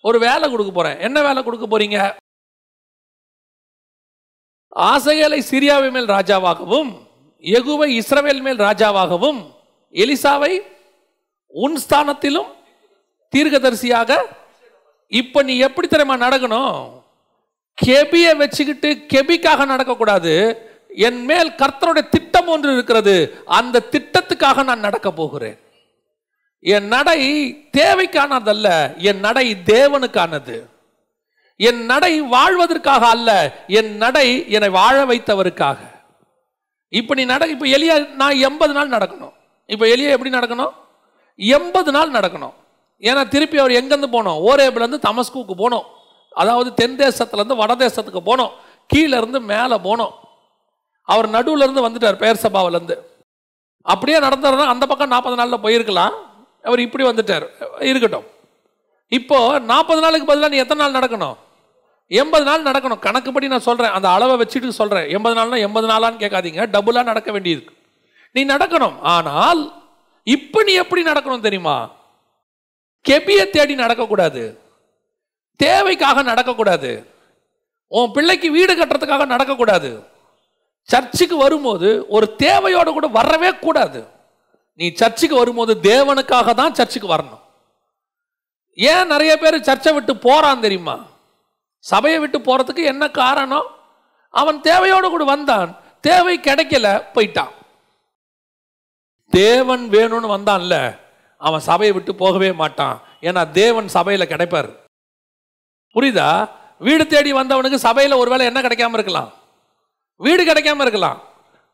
ஒரு 0.03 0.17
வேலை 0.19 0.45
கொடுக்க 0.49 0.71
போகிறேன் 0.71 0.99
என்ன 0.99 1.17
வேலை 1.21 1.41
கொடுக்க 1.43 1.65
போகிறீங்க 1.67 1.97
ஆசையலை 4.89 5.39
சிரியாவை 5.41 5.89
மேல் 5.91 6.09
ராஜாவாகவும் 6.15 6.91
எகுவை 7.43 7.87
இஸ்ரவேல் 8.01 8.41
மேல் 8.41 8.59
ராஜாவாகவும் 8.59 9.39
எலிசாவை 9.95 10.51
உன் 11.53 11.77
ஸ்தானத்திலும் 11.83 12.49
தீர்க்கதரிசியாக 13.33 14.17
இப்போ 15.09 15.41
நீ 15.41 15.57
எப்படி 15.57 15.87
தெரியுமா 15.87 16.27
நடக்கணும்? 16.27 17.01
கெபியை 17.85 18.35
வச்சுக்கிட்டு 18.35 18.93
கெபிக்காக 18.93 19.65
நடக்கக்கூடாது. 19.65 20.55
என் 20.89 21.25
மேல் 21.25 21.51
கர்த்தருடைய 21.51 22.09
திட்டம் 22.09 22.47
ஒன்று 22.47 22.73
இருக்கிறது. 22.73 23.41
அந்த 23.45 23.81
திட்டத்துக்காக 23.91 24.63
நான் 24.63 24.79
நடக்க 24.79 25.11
போகிறேன். 25.11 25.59
என் 26.59 26.87
நடை 26.87 27.19
தேவைக்கானதல்ல. 27.77 28.97
என் 28.97 29.19
நடை 29.19 29.55
தேவனுக்கானது. 29.65 30.65
என் 31.55 31.85
நடை 31.85 32.21
வாழ்வதற்காக 32.21 33.07
அல்ல. 33.07 33.63
என் 33.67 33.97
நடை 33.97 34.49
என்னை 34.49 34.69
வாழ 34.69 35.05
வைத்தவருக்காக. 35.05 35.77
இப்போ 36.89 37.15
நீ 37.15 37.25
நட 37.25 37.47
இப்போ 37.47 37.65
எளிய 37.65 38.07
நான் 38.15 38.35
எண்பது 38.35 38.73
நாள் 38.73 38.89
நடக்கணும். 38.89 39.33
இப்போ 39.65 39.85
எளியா 39.85 40.09
எப்படி 40.09 40.29
நடக்கணும்? 40.29 40.71
எண்பது 41.35 41.91
நாள் 41.91 42.11
நடக்கணும். 42.11 42.53
ஏன்னா 43.01 43.27
திருப்பி 43.27 43.57
அவர் 43.57 43.71
எங்கேருந்து 43.71 44.13
போனோம்? 44.15 44.39
ஓரேபிலேருந்து 44.49 44.99
தமஸ்குக்கு 45.07 45.53
போனோம். 45.57 45.83
அதாவது 46.29 46.73
தென் 46.73 46.95
தேசத்துலேருந்து 46.95 47.55
வட 47.55 47.75
தேசத்துக்கு 47.75 48.21
போனோம். 48.25 48.51
கீழேருந்து 48.93 49.39
மேலே 49.39 49.75
போனோம். 49.75 50.11
அவர் 51.03 51.29
நடுவுலேருந்து 51.29 51.85
வந்துட்டார் 51.85 52.13
பெயர் 52.13 52.43
சபாவிலேருந்து. 52.43 52.97
அப்படியே 53.81 54.19
நடந்தாருன்னா 54.19 54.65
அந்த 54.65 54.85
பக்கம் 54.85 55.07
நாற்பது 55.07 55.35
நாளில் 55.35 55.63
போயிருக்கலாம். 55.63 56.11
அவர் 56.63 56.79
இப்படி 56.79 57.03
வந்துட்டார். 57.03 57.45
இருக்கட்டும். 57.79 58.25
இப்போது 59.07 59.59
நாற்பது 59.59 60.01
நாளுக்கு 60.01 60.25
பதிலாக 60.25 60.53
நீ 60.53 60.59
எத்தனை 60.59 60.91
நாள் 60.91 61.01
நடக்கணும்? 61.01 61.37
எண்பது 62.07 62.45
நாள் 62.45 62.63
நடக்கணும். 62.63 62.99
கணக்குப்படி 62.99 63.47
நான் 63.47 63.59
சொல்கிறேன் 63.59 63.91
அந்த 63.91 64.09
அளவை 64.09 64.45
வச்சுட்டு 64.45 64.67
சொல்கிறேன் 64.67 65.09
எண்பது 65.09 65.35
நாள்னா 65.39 65.59
எண்பது 65.59 65.87
நாளான்னு 65.87 66.21
கேட்காதீங்க. 66.23 66.67
டபுளாக 66.75 67.03
நடக்க 67.03 67.31
வேண்டியது 67.31 67.63
நீ 68.31 68.45
நடக்கணும். 68.45 68.99
ஆனால் 68.99 69.73
இப்போ 70.23 70.63
நீ 70.63 70.73
எப்படி 70.73 71.03
நடக்கணும் 71.03 71.39
தெரியுமா? 71.39 71.97
கெபியை 73.07 73.49
தேடி 73.49 73.75
நடக்கக்கூடாது. 73.75 74.57
தேவைக்காக 75.55 76.23
நடக்கக்கூடாது. 76.23 77.05
உன் 77.87 78.11
பிள்ளைக்கு 78.11 78.51
வீடு 78.51 78.75
கட்டுறதுக்காக 78.75 79.25
நடக்கக்கூடாது. 79.25 80.05
சர்ச்சுக்கு 80.81 81.37
வரும்போது 81.37 82.05
ஒரு 82.07 82.35
தேவையோடு 82.43 82.91
கூட 82.91 83.07
வரவே 83.07 83.55
கூடாது. 83.55 84.07
நீ 84.73 84.91
சர்ச்சுக்கு 84.91 85.35
வரும்போது 85.35 85.77
தேவனுக்காக 85.81 86.53
தான் 86.53 86.73
சர்ச்சுக்கு 86.73 87.07
வரணும். 87.07 87.39
ஏன் 88.73 89.07
நிறைய 89.07 89.37
பேர் 89.37 89.59
சர்ச்சை 89.59 89.93
விட்டு 89.93 90.17
போகிறான் 90.17 90.59
தெரியுமா? 90.59 91.05
சபையை 91.79 92.19
விட்டு 92.19 92.39
போகிறதுக்கு 92.39 92.83
என்ன 92.83 93.09
காரணம்? 93.09 93.65
அவன் 94.29 94.61
தேவையோடு 94.61 95.09
கூட 95.09 95.23
வந்தான். 95.23 95.77
தேவை 96.01 96.39
கிடைக்கல 96.39 97.03
போயிட்டான். 97.13 97.51
தேவன் 99.29 99.89
வேணும்னு 99.89 100.29
வந்தான்ல. 100.37 100.99
அவன் 101.39 101.59
சபையை 101.59 101.93
விட்டு 101.95 102.15
போகவே 102.15 102.51
மாட்டான். 102.51 103.01
ஏன்னா 103.21 103.51
தேவன் 103.51 103.87
சபையில் 103.87 104.31
கிடைப்பார். 104.31 104.69
புரியுதா? 105.95 106.49
வீடு 106.79 107.07
தேடி 107.07 107.33
வந்தவனுக்கு 107.33 107.75
சபையில் 107.75 108.19
ஒருவேளை 108.21 108.45
என்ன 108.45 108.61
கிடைக்காம 108.61 108.93
இருக்கலாம்? 108.93 109.29
வீடு 110.15 110.43
கிடைக்காம 110.43 110.81
இருக்கலாம். 110.81 111.19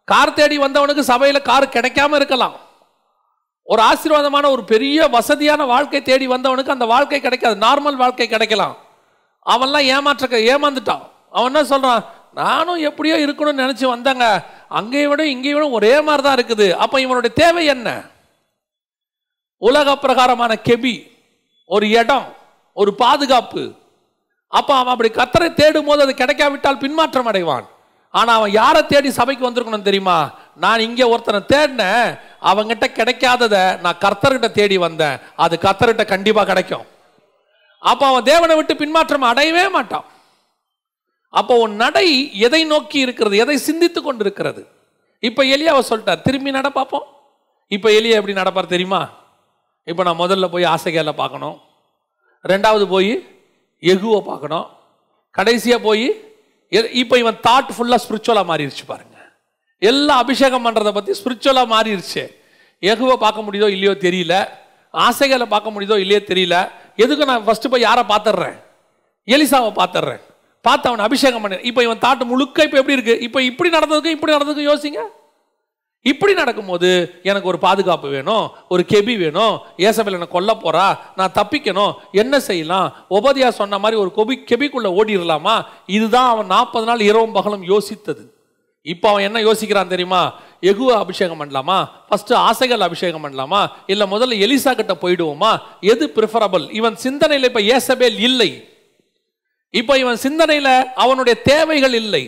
கார் 0.03 0.33
தேடி 0.33 0.57
வந்தவனுக்கு 0.57 0.99
சபையில் 0.99 1.41
கார் 1.41 1.73
கிடைக்காம 1.75 2.15
இருக்கலாம். 2.15 2.55
ஒரு 3.63 3.81
ஆசீர்வாதமான 3.81 4.49
ஒரு 4.51 4.63
பெரிய 4.63 5.07
வசதியான 5.07 5.65
வாழ்க்கை 5.65 6.01
தேடி 6.01 6.27
வந்தவனுக்கு 6.27 6.75
அந்த 6.75 6.85
வாழ்க்கை 6.85 7.19
கிடைக்காது. 7.21 7.55
நார்மல் 7.65 8.01
வாழ்க்கை 8.03 8.27
கிடைக்கலாம். 8.27 8.75
அவன்லாம் 9.45 9.87
ஏமாற்ற 9.95 10.27
ஏமாந்துட்டான். 10.53 11.03
அவன் 11.31 11.49
என்ன 11.51 11.63
சொல்கிறான் 11.63 12.03
நானும் 12.33 12.77
எப்படியோ 12.77 13.15
இருக்கணும்னு 13.15 13.63
நினச்சி 13.63 13.85
வந்தாங்க. 13.87 14.25
அங்கேயும் 14.69 15.09
விட 15.09 15.25
இங்கேயும் 15.27 15.57
விட 15.59 15.69
ஒரே 15.69 16.01
மாதிரி 16.01 16.23
தான் 16.23 16.37
இருக்குது. 16.37 16.67
அப்போ 16.71 17.01
இவனுடைய 17.01 17.35
தேவை 17.35 17.65
என்ன? 17.65 17.89
உலக 19.61 19.97
பிரகாரமான 20.03 20.53
கெபி 20.67 20.95
ஒரு 21.69 21.85
இடம் 21.99 22.27
ஒரு 22.77 22.91
பாதுகாப்பு. 23.03 23.63
அப்போ 24.57 24.73
அவன் 24.79 24.93
அப்படி 24.93 25.09
கத்தரை 25.19 25.47
தேடும் 25.59 25.87
போது 25.89 26.03
அது 26.05 26.13
கிடைக்காவிட்டால் 26.21 26.81
பின்மாற்றம் 26.83 27.29
அடைவான். 27.31 27.65
ஆனால் 28.13 28.37
அவன் 28.39 28.51
யாரை 28.61 28.81
தேடி 28.91 29.09
சபைக்கு 29.19 29.47
வந்திருக்கணும் 29.47 29.87
தெரியுமா? 29.87 30.17
நான் 30.63 30.83
இங்கே 30.87 31.05
ஒருத்தனை 31.13 31.39
தேடினேன். 31.53 32.09
அவங்கிட்ட 32.49 32.85
கிடைக்காததை 32.99 33.63
நான் 33.85 34.01
கர்த்தர்கிட்ட 34.03 34.49
தேடி 34.59 34.77
வந்தேன். 34.85 35.17
அது 35.45 35.55
கர்த்தர்கிட்ட 35.65 36.05
கண்டிப்பாக 36.13 36.47
கிடைக்கும். 36.51 36.85
அப்போ 37.91 38.05
அவன் 38.11 38.29
தேவனை 38.31 38.55
விட்டு 38.57 38.75
பின்மாற்றம் 38.83 39.29
அடையவே 39.31 39.65
மாட்டான். 39.77 40.05
அப்போ 41.39 41.53
உன் 41.63 41.75
நடை 41.83 42.07
எதை 42.47 42.61
நோக்கி 42.73 42.97
இருக்கிறது? 43.05 43.35
எதை 43.43 43.57
சிந்தித்து 43.67 43.99
கொண்டு 44.01 44.23
இருக்கிறது 44.25 44.61
இப்போ 45.23 45.41
எலியாவை 45.55 45.81
சொல்லிட்டார். 45.89 46.25
திரும்பி 46.27 46.57
நட 46.57 46.69
பார்ப்போம். 46.77 47.05
இப்போ 47.71 47.89
எலியா 47.99 48.17
எப்படி 48.19 48.35
நடப்பார் 48.41 48.73
தெரியுமா? 48.73 49.01
இப்போ 49.91 50.01
நான் 50.07 50.21
முதல்ல 50.21 50.45
போய் 50.53 50.65
ஆசைகேல 50.73 51.11
பார்க்கணும். 51.21 51.57
ரெண்டாவது 52.51 52.85
போய் 52.93 53.13
எகுவை 53.91 54.19
பார்க்கணும். 54.31 54.67
கடைசியாக 55.37 55.85
போய் 55.87 56.07
இப்போ 57.01 57.15
இவன் 57.23 57.37
தாட் 57.47 57.71
ஃபுல்லாக 57.75 57.99
ஸ்பிரிச்சுவலாக 58.03 58.49
மாறிடுச்சு 58.51 58.85
பாருங்க. 58.91 59.17
எல்லாம் 59.89 60.21
அபிஷேகம் 60.23 60.65
பண்ணுறதை 60.65 60.91
பற்றி 60.97 61.11
ஸ்பிரிச்சுவலாக 61.19 61.71
மாறிடுச்சு 61.73 62.23
எகுவை 62.91 63.15
பார்க்க 63.25 63.45
முடியுதோ 63.47 63.67
இல்லையோ 63.75 63.93
தெரியல. 64.05 64.35
ஆசைகளை 64.93 65.45
பார்க்க 65.53 65.73
முடியுதோ 65.75 65.97
இல்லையோ 66.03 66.21
தெரியல. 66.31 66.55
எதுக்கு 67.03 67.27
நான் 67.29 67.45
ஃபஸ்ட்டு 67.47 67.71
போய் 67.73 67.85
யாரை 67.87 68.03
பார்த்துட்றேன்? 68.11 68.57
எலிசாவை 69.27 69.71
பார்த்துட்றேன். 69.81 70.21
பார்த்து 70.65 70.89
அவனை 70.89 71.03
அபிஷேகம் 71.07 71.43
பண்ண. 71.43 71.55
இப்போ 71.69 71.81
இவன் 71.87 72.01
தாட்டு 72.05 72.23
முழுக்க 72.31 72.67
இப்போ 72.67 72.77
எப்படி 72.81 72.95
இருக்கு? 72.97 73.15
இப்போ 73.27 73.39
இப்படி 73.49 73.69
நடந்ததுக்கு 73.77 74.15
இப்படி 74.17 74.33
நடந்ததுக்கு 74.35 74.69
யோசிங்க. 74.71 75.01
இப்படி 76.11 76.33
நடக்கும்போது 76.33 76.89
எனக்கு 77.23 77.47
ஒரு 77.47 77.59
பாதுகாப்பு 77.59 78.07
வேணும் 78.09 78.51
ஒரு 78.67 78.85
கெபி 78.87 79.17
வேணும் 79.17 79.53
ஏசபேல் 79.77 80.17
என்னை 80.17 80.27
கொல்ல 80.31 80.51
போறா 80.63 80.87
நான் 81.15 81.35
தப்பிக்கணும் 81.39 81.93
என்ன 82.11 82.39
செய்யலாம்? 82.39 82.87
உபதியா 83.09 83.49
சொன்ன 83.49 83.77
மாதிரி 83.77 83.99
ஒரு 84.01 84.11
கொபி 84.17 84.35
கெபிக்குள்ள 84.51 84.89
ஓடிடலாமா 84.99 85.55
இதுதான் 85.85 86.29
அவன் 86.29 86.45
நாற்பது 86.45 86.85
நாள் 86.85 86.99
இரவும் 86.99 87.31
பகலும் 87.31 87.63
யோசித்தது. 87.63 88.23
இப்போ 88.81 89.09
அவன் 89.09 89.23
என்ன 89.23 89.39
யோசிக்கிறான் 89.39 89.87
தெரியுமா? 89.87 90.21
எகுவ 90.61 90.91
அபிஷேகம் 91.03 91.39
பண்ணலாமா? 91.41 91.77
ஃபஸ்ட்டு 92.09 92.33
ஆசைகள் 92.33 92.85
அபிஷேகம் 92.87 93.23
பண்ணலாமா? 93.25 93.61
இல்லை 93.87 94.05
முதல்ல 94.11 94.39
எலிசா 94.45 94.71
கிட்ட 94.75 94.93
போயிடுவோமா? 95.01 95.51
எது 95.81 96.11
ப்ரிஃபரபிள் 96.15 96.65
இவன் 96.71 96.95
சிந்தனையில் 96.95 97.47
இப்போ 97.47 97.61
ஏசபேல் 97.61 98.19
இல்லை. 98.19 98.51
இப்போ 99.69 99.97
இவன் 99.97 100.15
சிந்தனையில் 100.15 100.73
அவனுடைய 100.95 101.41
தேவைகள் 101.41 101.93
இல்லை. 101.93 102.23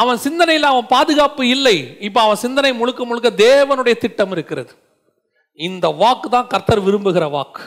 அவன் 0.00 0.18
சிந்தனையில் 0.24 0.70
அவன் 0.70 0.90
பாதுகாப்பு 0.94 1.42
இல்லை. 1.56 1.76
இப்போ 2.06 2.20
அவன் 2.26 2.42
சிந்தனை 2.44 2.70
முழுக்க 2.80 3.04
முழுக்க 3.08 3.28
தேவனுடைய 3.46 3.94
திட்டம் 4.04 4.32
இருக்கிறது. 4.36 4.72
இந்த 5.68 5.86
வாக்கு 6.02 6.28
தான் 6.34 6.50
கர்த்தர் 6.52 6.86
விரும்புகிற 6.86 7.26
வாக்கு 7.36 7.62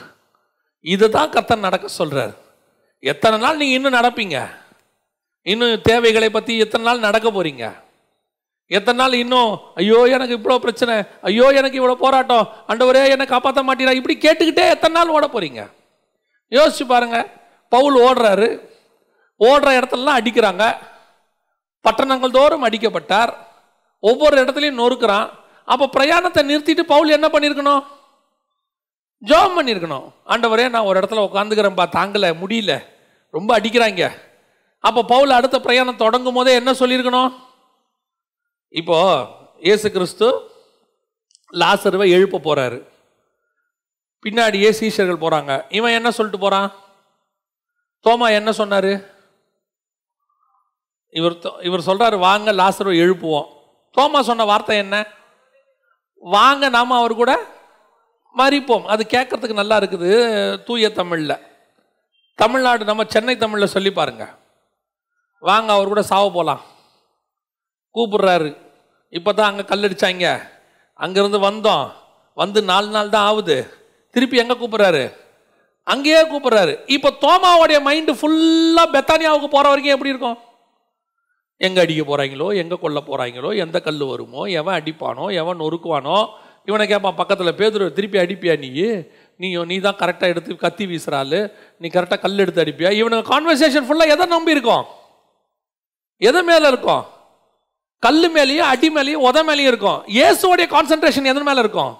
இதுதான் 0.94 1.32
கர்த்தர் 1.34 1.66
நடக்க 1.66 1.86
சொல்றார். 2.00 2.34
எத்தனை 3.12 3.36
நாள் 3.44 3.58
நீங்க 3.60 3.74
இன்னும் 3.78 3.96
நடப்பீங்க? 3.98 4.36
இன்னும் 5.52 5.82
தேவைகளை 5.88 6.28
பத்தி 6.36 6.52
எத்தனை 6.64 6.84
நாள் 6.88 7.06
நடக்க 7.06 7.28
போறீங்க? 7.36 7.64
எத்தனை 8.76 8.98
நாள் 9.00 9.20
இன்னும் 9.22 9.52
ஐயோ 9.80 10.00
எனக்கு 10.16 10.36
இவ்வளோ 10.38 10.56
பிரச்சனை 10.64 10.94
ஐயோ 11.28 11.46
எனக்கு 11.60 11.78
இவ்வளோ 11.80 11.96
போராட்டம் 12.04 12.44
அண்டவரே 12.70 13.02
என்னை 13.14 13.26
காப்பாற்ற 13.32 13.62
மாட்டீரா? 13.68 13.94
இப்படி 14.00 14.16
கேட்டுக்கிட்டே 14.26 14.66
எத்தனை 14.74 14.94
நாள் 14.98 15.14
ஓட 15.16 15.26
போறீங்க? 15.34 15.62
யோசிச்சு 16.56 16.86
பாருங்க. 16.92 17.18
பவுல் 17.72 17.96
ஓடுறாரு. 18.06 18.48
ஓடுற 19.40 19.68
இடத்துலலாம் 19.78 20.18
அடிக்கிறாங்க. 20.20 20.64
பட்டணங்கள் 21.84 22.36
தோறும் 22.38 22.66
அடிக்கப்பட்டார். 22.66 23.32
ஒவ்வொரு 24.02 24.34
இடத்துலையும் 24.42 24.80
நொறுக்கிறான். 24.82 25.28
அப்போ 25.72 25.86
பிரயாணத்தை 25.96 26.42
நிறுத்திட்டு 26.50 26.82
பவுல் 26.92 27.16
என்ன 27.16 27.26
பண்ணியிருக்கணும் 27.32 27.82
ஜோம் 29.22 29.56
பண்ணியிருக்கணும் 29.56 30.06
ஆண்டவரே 30.32 30.66
நான் 30.74 30.88
ஒரு 30.90 31.00
இடத்துல 31.00 31.24
உட்காந்துக்கிறேன்ப்பா 31.28 31.86
தாங்கலை 31.96 32.30
முடியல. 32.42 32.74
ரொம்ப 33.36 33.50
அடிக்கிறாங்க. 33.58 34.04
அப்போ 34.84 35.00
பவுல் 35.04 35.36
அடுத்த 35.38 35.56
பிரயாணம் 35.60 36.02
தொடங்கும் 36.04 36.36
போதே 36.38 36.52
என்ன 36.60 36.70
சொல்லியிருக்கணும் 36.72 37.32
இப்போ 38.80 38.98
இயேசு 39.68 39.86
கிறிஸ்து 39.90 40.26
லாசருவை 41.62 42.06
எழுப்ப 42.16 42.40
போறாரு. 42.44 42.78
பின்னாடியே 44.24 44.70
சீஷர்கள் 44.80 45.22
போறாங்க. 45.24 45.52
இவன் 45.78 45.96
என்ன 45.98 46.10
சொல்லிட்டு 46.10 46.40
போறான்? 46.44 46.68
தோமா 48.04 48.26
என்ன 48.38 48.50
சொன்னாரு? 48.50 48.92
இவர் 51.10 51.32
தொ- 51.32 51.64
இவர் 51.64 51.80
சொல்கிறாரு 51.80 52.18
வாங்க 52.18 52.52
லாசருவை 52.52 52.98
எழுப்புவோம். 52.98 53.46
தோமா 54.00 54.20
சொன்ன 54.20 54.44
வார்த்தை 54.44 54.76
என்ன? 54.76 55.06
வாங்க 56.16 56.68
நாம் 56.68 56.90
அவர் 56.90 57.14
கூட 57.14 57.40
மறிப்போம். 58.36 58.84
அது 58.84 59.06
கேட்கறதுக்கு 59.08 59.52
நல்லா 59.52 59.78
இருக்குது 59.78 60.62
தூய 60.62 60.92
தமிழில். 60.92 61.36
தமிழ்நாடு 62.34 62.84
நம்ம 62.84 63.04
சென்னை 63.06 63.36
தமிழில் 63.36 63.66
சொல்லி 63.66 63.92
பாருங்க. 63.92 64.34
வாங்க 65.40 65.72
அவர் 65.72 65.86
கூட 65.86 66.02
சாவ 66.02 66.26
போகலாம் 66.26 66.60
கூப்பிடுறாரு. 67.94 68.56
இப்போ 69.08 69.32
தான் 69.32 69.50
அங்கே 69.50 69.62
கல்லடிச்சாங்க. 69.62 70.48
அங்கேருந்து 70.98 71.38
வந்தோம். 71.38 71.92
வந்து 72.34 72.62
நாலு 72.62 72.88
நாள் 72.88 73.08
தான் 73.08 73.26
ஆகுது. 73.26 73.74
திருப்பி 74.10 74.36
எங்கே 74.36 74.54
கூப்பிட்றாரு? 74.54 75.16
அங்கேயே 75.84 76.26
கூப்பிட்றாரு. 76.26 76.82
இப்போ 76.86 77.10
தோமாவுடைய 77.10 77.70
மைண்டு 77.70 78.12
ஃபுல்லாக 78.12 78.90
பெத்தானியாவுக்கு 78.92 79.48
போகிற 79.48 79.68
வரைக்கும் 79.68 79.94
எப்படி 79.94 80.08
இருக்கும்? 80.08 80.38
எங்கே 81.60 81.80
அடிக்க 81.80 82.02
போகிறாங்களோ 82.02 82.46
எங்கே 82.62 82.76
கொல்ல 82.82 82.98
போகிறாங்களோ 83.08 83.50
எந்த 83.64 83.80
கல் 83.86 84.04
வருமோ 84.10 84.42
எவன் 84.60 84.76
அடிப்பானோ 84.80 85.26
எவன் 85.40 85.60
நொறுக்குவானோ 85.62 86.18
இவனை 86.68 86.84
கேட்பான் 86.86 87.18
பக்கத்தில் 87.20 87.58
பேதுரு 87.58 87.84
திருப்பி 87.96 88.18
அடிப்பியா 88.22 88.54
நீ? 88.62 88.70
நீ 89.40 89.48
நீ 89.70 89.76
தான் 89.86 89.98
கரெக்டாக 90.00 90.32
எடுத்து 90.32 90.56
கத்தி 90.56 90.84
வீசுறாள். 90.86 91.38
நீ 91.80 91.86
கரெக்டாக 91.88 92.20
கல் 92.24 92.42
எடுத்து 92.44 92.62
அடிப்பியா? 92.64 92.90
இவனுக்கு 92.90 93.30
கான்வர்சேஷன் 93.32 93.86
ஃபுல்லாக 93.86 94.14
எதை 94.14 94.26
நம்பி 94.26 94.54
இருக்கோம்? 94.56 94.84
எதை 96.20 96.42
மேலே 96.42 96.66
இருக்கும்? 96.68 97.02
கல் 98.02 98.26
மேலேயும் 98.34 98.70
அடி 98.72 98.88
மேலேயும் 98.96 99.24
உத 99.28 99.38
மேலேயும் 99.48 99.70
இருக்கும். 99.72 99.98
இயேசுவோடைய 100.16 100.66
கான்சென்ட்ரேஷன் 100.76 101.30
எதன் 101.32 101.48
மேலே 101.48 101.60
இருக்கும்? 101.64 101.92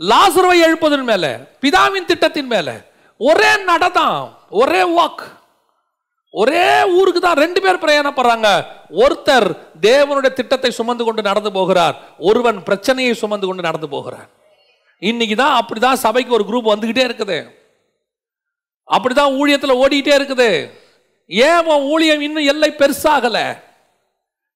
லாசருவை 0.00 0.58
எழுப்பதன் 0.66 1.08
மேலே 1.12 1.32
பிதாவின் 1.62 2.08
திட்டத்தின் 2.10 2.52
மேலே. 2.54 2.76
ஒரே 3.20 3.50
நடதான் 3.70 4.18
ஒரே 4.62 4.82
வாக் 4.98 5.24
ஒரே 6.30 6.82
ஊருக்கு 6.98 7.20
தான் 7.20 7.40
ரெண்டு 7.42 7.60
பேர் 7.60 7.82
பிரயாணப்படுறாங்க 7.82 8.48
ஒருத்தர் 9.02 9.46
தேவனுடைய 9.80 10.32
திட்டத்தை 10.32 10.70
சுமந்து 10.70 11.04
கொண்டு 11.04 11.22
நடந்து 11.22 11.52
போகிறார். 11.52 11.96
ஒருவன் 12.18 12.62
பிரச்சனையை 12.62 13.14
சுமந்து 13.14 13.46
கொண்டு 13.46 13.62
நடந்து 13.62 13.88
போகிறார். 13.88 14.28
இன்னைக்கு 14.98 15.36
தான் 15.36 15.60
அப்படிதான் 15.60 16.02
சபைக்கு 16.04 16.36
ஒரு 16.38 16.44
குரூப் 16.48 16.72
வந்துகிட்டே 16.72 17.04
இருக்குது. 17.08 17.38
அப்படிதான் 18.88 19.36
ஊழியத்தில் 19.40 19.78
ஓடிக்கிட்டே 19.82 20.14
இருக்குது. 20.18 20.50
ஏன் 21.26 21.66
ஊழியம் 21.66 22.20
இன்னும் 22.20 22.50
எல்லை 22.52 22.70
பெருசாகலை? 22.70 23.46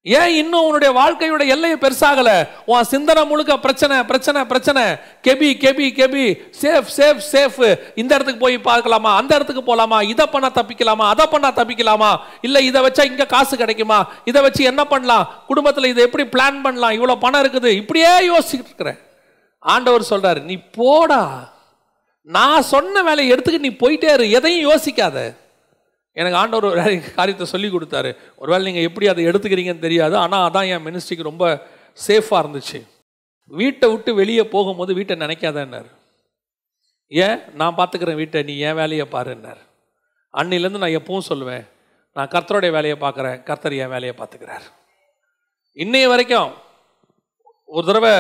ஏன் 0.03 0.35
இன்னும் 0.35 0.65
உன்னுடைய 0.65 0.91
வாழ்க்கையோட 1.01 1.47
எல்லையை 1.47 1.79
பெருசாகல? 1.79 2.49
உன் 2.67 2.85
சிந்தனை 2.85 3.27
முழுக்க 3.27 3.59
பிரச்சனை 3.59 4.03
பிரச்சனை 4.03 4.45
பிரச்சனை. 4.45 4.83
கெபி 5.23 5.49
கெபி 5.65 5.87
கெபி. 5.99 6.41
Safe 6.61 6.87
safe 6.97 7.21
safe. 7.33 7.79
இந்த 7.95 8.15
இடத்துக்கு 8.15 8.37
போய் 8.37 8.59
பார்க்கலாமா? 8.59 9.17
அந்த 9.17 9.35
இடத்துக்கு 9.35 9.63
போகலாமா 9.63 10.01
இதை 10.01 10.27
பண்ணா 10.27 10.49
தப்பிக்கலாமா? 10.49 11.09
அதை 11.13 11.27
பண்ணா 11.27 11.53
தப்பிக்கலாமா? 11.53 12.17
இல்லை 12.41 12.65
இதை 12.65 12.83
வச்சா 12.83 13.05
இங்க 13.05 13.27
காசு 13.27 13.57
கிடைக்குமா? 13.57 14.09
இதை 14.25 14.43
வச்சு 14.43 14.65
என்ன 14.65 14.85
பண்ணலாம்? 14.85 15.29
குடும்பத்தில் 15.47 15.85
இதை 15.85 16.05
எப்படி 16.05 16.25
பிளான் 16.25 16.63
பண்ணலாம்? 16.63 16.91
இவ்வளோ 16.91 17.15
பணம் 17.21 17.43
இருக்குது. 17.43 17.67
இப்படியே 17.67 18.29
யோசிச்சுட்டு 18.29 18.71
இருக்கிறேன் 18.71 18.99
ஆண்டவர் 19.59 20.11
சொல்றாரு 20.11 20.43
நீ 20.43 20.57
போடா. 20.57 21.53
நான் 22.23 22.63
சொன்ன 22.63 23.03
வேலையை 23.03 23.37
எடுத்துக்கிட்டு 23.37 23.59
நீ 23.59 23.69
போயிட்டே 23.69 24.13
இரு. 24.13 24.31
எதையும் 24.31 24.71
யோசிக்காத. 24.71 25.37
எனக்கு 26.17 26.39
ஆண்டவர் 26.39 26.71
ஒரு 26.71 26.95
காரியத்தை 27.19 27.47
சொல்லி 27.47 27.69
கொடுத்தாரு. 27.69 28.11
ஒருவேளை 28.37 28.63
நீங்கள் 28.69 28.87
எப்படி 28.89 29.09
அதை 29.09 29.25
எடுத்துக்கிறீங்கன்னு 29.27 29.87
தெரியாது. 29.87 30.17
ஆனால் 30.17 30.45
அதான் 30.47 30.69
என் 30.73 30.87
மினிஸ்ட்ரிக்கு 30.87 31.31
ரொம்ப 31.31 31.45
சேஃபாக 32.07 32.43
இருந்துச்சு. 32.43 32.81
வீட்டை 33.51 33.87
விட்டு 33.93 34.11
வெளியே 34.15 34.45
போகும்போது 34.55 34.95
வீட்டை 34.95 35.17
நினைக்காதன்னார். 35.17 35.89
ஏன்? 37.13 37.39
நான் 37.61 37.77
பார்த்துக்கிறேன் 37.79 38.21
வீட்டை 38.23 38.43
நீ 38.43 38.55
என் 38.69 38.79
வேலையை 38.81 39.07
பாருன்னார். 39.15 39.61
அன்னிலேருந்து 40.35 40.83
நான் 40.83 40.99
எப்பவும் 40.99 41.29
சொல்லுவேன் 41.29 41.65
நான் 42.17 42.31
கர்த்தருடைய 42.35 42.71
வேலையை 42.77 42.97
பார்க்குறேன் 43.01 43.43
கர்த்தர் 43.43 43.75
என் 43.85 43.93
வேலையை 43.95 44.15
பார்த்துக்கிறார் 44.19 44.67
இன்னைய 45.77 46.07
வரைக்கும் 46.09 46.51
ஒரு 47.69 47.85
தடவை 47.87 48.13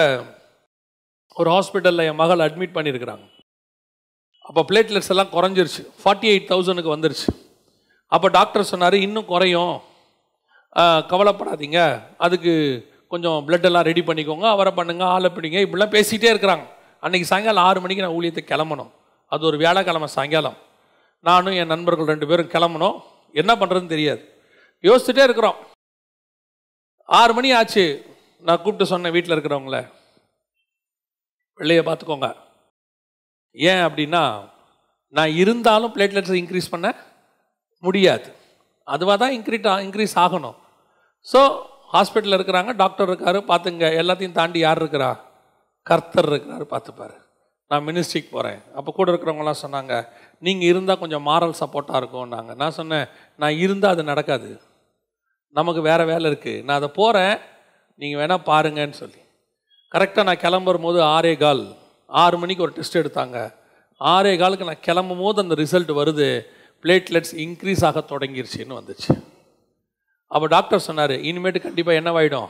ஒரு 1.37 1.51
ஹாஸ்பிட்டலில் 1.51 2.07
என் 2.11 2.21
மகள் 2.23 2.45
அட்மிட் 2.47 2.77
பண்ணியிருக்கிறாங்க 2.77 3.25
அப்போ 4.49 4.63
பிளேட்லெட்ஸ் 4.69 5.13
எல்லாம் 5.15 5.33
குறைஞ்சிருச்சு. 5.33 5.83
ஃபார்ட்டி 6.01 6.29
எயிட் 6.33 6.51
தௌசண்ட்க்கு 6.51 6.95
வந்துருச்சு. 6.95 7.29
அப்போ 8.15 8.29
டாக்டர் 8.39 8.71
சொன்னார் 8.71 8.97
இன்னும் 9.07 9.31
குறையும். 9.33 9.75
கவலைப்படாதீங்க. 11.13 11.79
அதுக்கு 12.27 12.55
கொஞ்சம் 13.13 13.39
பிளட் 13.47 13.69
எல்லாம் 13.69 13.87
ரெடி 13.89 14.03
பண்ணிக்கோங்க. 14.09 14.47
அவரை 14.55 14.73
பண்ணுங்க 14.79 15.05
ஆளை 15.15 15.29
பிடிங்க. 15.35 15.59
இப்படிலாம் 15.65 15.95
பேசிகிட்டே 15.97 16.29
இருக்கிறாங்க. 16.35 16.65
அன்றைக்கி 17.05 17.27
சாயங்காலம் 17.31 17.67
ஆறு 17.69 17.81
மணிக்கு 17.81 18.05
நான் 18.05 18.17
ஊழியத்துக்கு 18.19 18.51
கிளம்பணும். 18.53 18.91
அது 19.35 19.47
ஒரு 19.47 19.57
வியாழக்கிழமை 19.63 20.09
சாயங்காலம். 20.17 20.57
நானும் 21.29 21.57
என் 21.61 21.73
நண்பர்கள் 21.75 22.11
ரெண்டு 22.13 22.27
பேரும் 22.31 22.53
கிளம்பணும். 22.55 22.97
என்ன 23.41 23.53
பண்ணுறதுன்னு 23.55 23.95
தெரியாது. 23.95 24.23
யோசிச்சுட்டே 24.89 25.23
இருக்கிறோம். 25.29 25.59
ஆறு 27.05 27.33
மணி 27.35 27.53
ஆச்சு. 27.59 27.85
நான் 28.47 28.57
கூப்பிட்டு 28.57 28.87
சொன்னேன் 28.93 29.15
வீட்டில் 29.17 29.37
இருக்கிறவங்கள. 29.37 29.79
வெள்ளையை 31.55 31.85
பார்த்துக்கோங்க. 31.85 32.29
ஏன் 33.53 33.85
அப்படின்னா 33.87 34.25
நான் 35.19 35.37
இருந்தாலும் 35.43 35.95
பிளேட்லெட்ஸ் 35.95 36.37
இன்க்ரீஸ் 36.41 36.73
பண்ணேன் 36.75 36.99
முடியாது. 37.87 38.29
அதுவாக 38.95 39.17
தான் 39.23 39.35
இன்க்ரீட் 39.39 39.67
இன்க்ரீஸ் 39.87 40.15
ஆகணும். 40.25 40.57
ஸோ 41.27 41.41
ஹாஸ்பிட்டலில் 41.95 42.37
இருக்கிறாங்க 42.39 42.73
டாக்டர் 42.83 43.09
இருக்காரு 43.11 43.39
பார்த்துங்க 43.51 43.87
எல்லாத்தையும் 44.01 44.39
தாண்டி 44.39 44.59
யார் 44.67 44.81
இருக்கிறா? 44.83 45.11
கர்த்தர் 45.87 46.29
இருக்கிறாரு 46.31 46.65
பார்த்துப்பாரு 46.73 47.17
நான் 47.71 47.85
மினிஸ்ட்ரிக்கு 47.89 48.31
போகிறேன் 48.37 48.61
அப்போ 48.79 48.91
கூட 48.97 49.07
இருக்கிறவங்களாம் 49.13 49.63
சொன்னாங்க 49.65 49.95
நீங்கள் 50.47 50.69
இருந்தால் 50.71 51.01
கொஞ்சம் 51.03 51.25
மாரல் 51.29 51.55
சப்போர்ட்டாக 51.61 52.01
இருக்கும்னாங்க. 52.01 52.51
நான் 52.61 52.77
சொன்னேன் 52.79 53.07
நான் 53.41 53.59
இருந்தால் 53.65 53.95
அது 53.95 54.03
நடக்காது. 54.11 54.51
நமக்கு 55.59 55.81
வேறு 55.89 56.05
வேலை 56.11 56.27
இருக்குது 56.31 56.63
நான் 56.67 56.79
அதை 56.81 56.91
போகிறேன் 57.01 57.37
நீங்கள் 58.01 58.21
வேணால் 58.23 58.47
பாருங்கன்னு 58.51 58.99
சொல்லி. 59.03 59.21
கரெக்டாக 59.95 60.27
நான் 60.29 60.43
கிளம்பும் 60.45 60.87
போது 60.87 60.99
ஆறே 61.15 61.33
கால் 61.45 61.65
ஆறு 62.11 62.37
மணிக்கு 62.43 62.65
ஒரு 62.67 62.75
டெஸ்ட் 62.79 63.01
எடுத்தாங்க. 63.03 63.39
ஆறே 64.01 64.33
காலுக்கு 64.43 64.69
நான் 64.71 64.87
கிளம்பும் 64.89 65.23
போது 65.25 65.45
அந்த 65.45 65.57
ரிசல்ட் 65.63 65.93
வருது. 66.01 66.29
பிளேட்லெட்ஸ் 66.83 67.35
இன்க்ரீஸ் 67.37 67.85
ஆக 67.85 68.05
தொடங்கிருச்சுன்னு 68.09 68.79
வந்துச்சு. 68.81 69.23
அப்போ 70.27 70.47
டாக்டர் 70.47 70.81
சொன்னார் 70.81 71.11
இனிமேட்டு 71.11 71.61
கண்டிப்பாக 71.61 72.01
என்னவாயிடும் 72.01 72.49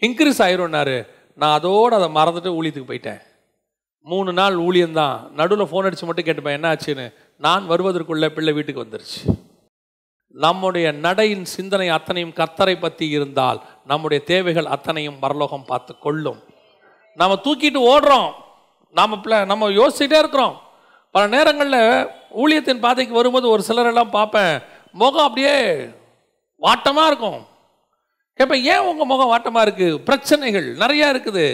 இன்க்ரீஸ் 0.00 0.42
ஆயிரும்னாரு. 0.46 1.08
நான் 1.36 1.52
அதோடு 1.52 1.94
அதை 1.94 2.08
மறந்துட்டு 2.14 2.54
ஊழியத்துக்கு 2.54 2.90
போயிட்டேன். 2.90 3.20
மூணு 4.02 4.32
நாள் 4.32 4.56
ஊழியம்தான் 4.56 5.30
நடுவில் 5.30 5.66
ஃபோன் 5.66 5.84
அடித்து 5.84 6.06
மட்டும் 6.06 6.24
கேட்டுப்பேன் 6.24 6.52
என்ன 6.52 6.72
ஆச்சுன்னு? 6.72 7.14
நான் 7.38 7.70
வருவதற்குள்ளே 7.70 8.28
பிள்ளை 8.28 8.52
வீட்டுக்கு 8.52 8.84
வந்துருச்சு. 8.84 9.20
நம்முடைய 10.28 10.92
நடையின் 10.92 11.44
சிந்தனை 11.44 11.88
அத்தனையும் 11.88 12.32
கர்த்தரை 12.32 12.80
பற்றி 12.80 13.08
இருந்தால் 13.08 13.62
நம்முடைய 13.84 14.24
தேவைகள் 14.24 14.66
அத்தனையும் 14.66 15.18
பரலோகம் 15.18 15.64
பார்த்து 15.64 15.98
கொள்ளும். 15.98 16.40
நம்ம 17.14 17.40
தூக்கிட்டு 17.44 17.80
ஓடுறோம். 17.92 18.32
நாம் 18.90 19.22
பிள்ளை 19.22 19.44
நம்ம 19.44 19.70
யோசிச்சுட்டே 19.70 20.18
இருக்கிறோம். 20.18 20.60
பல 21.14 21.24
நேரங்களில் 21.34 21.82
ஊழியத்தின் 22.42 22.84
பாதைக்கு 22.84 23.14
வரும்போது 23.18 23.46
ஒரு 23.54 23.62
சிலரெல்லாம் 23.68 24.14
பார்ப்பேன் 24.18 24.54
முகம் 25.02 25.26
அப்படியே 25.26 25.56
வாட்டமாக 26.62 27.10
இருக்கும். 27.10 27.40
கேட்பேன் 28.38 28.64
ஏன் 28.72 28.86
உங்கள் 28.90 29.10
முகம் 29.12 29.30
வாட்டமாக 29.32 29.64
இருக்குது 29.66 30.00
பிரச்சனைகள் 30.08 30.66
நிறையா 30.82 31.06
இருக்குது. 31.14 31.44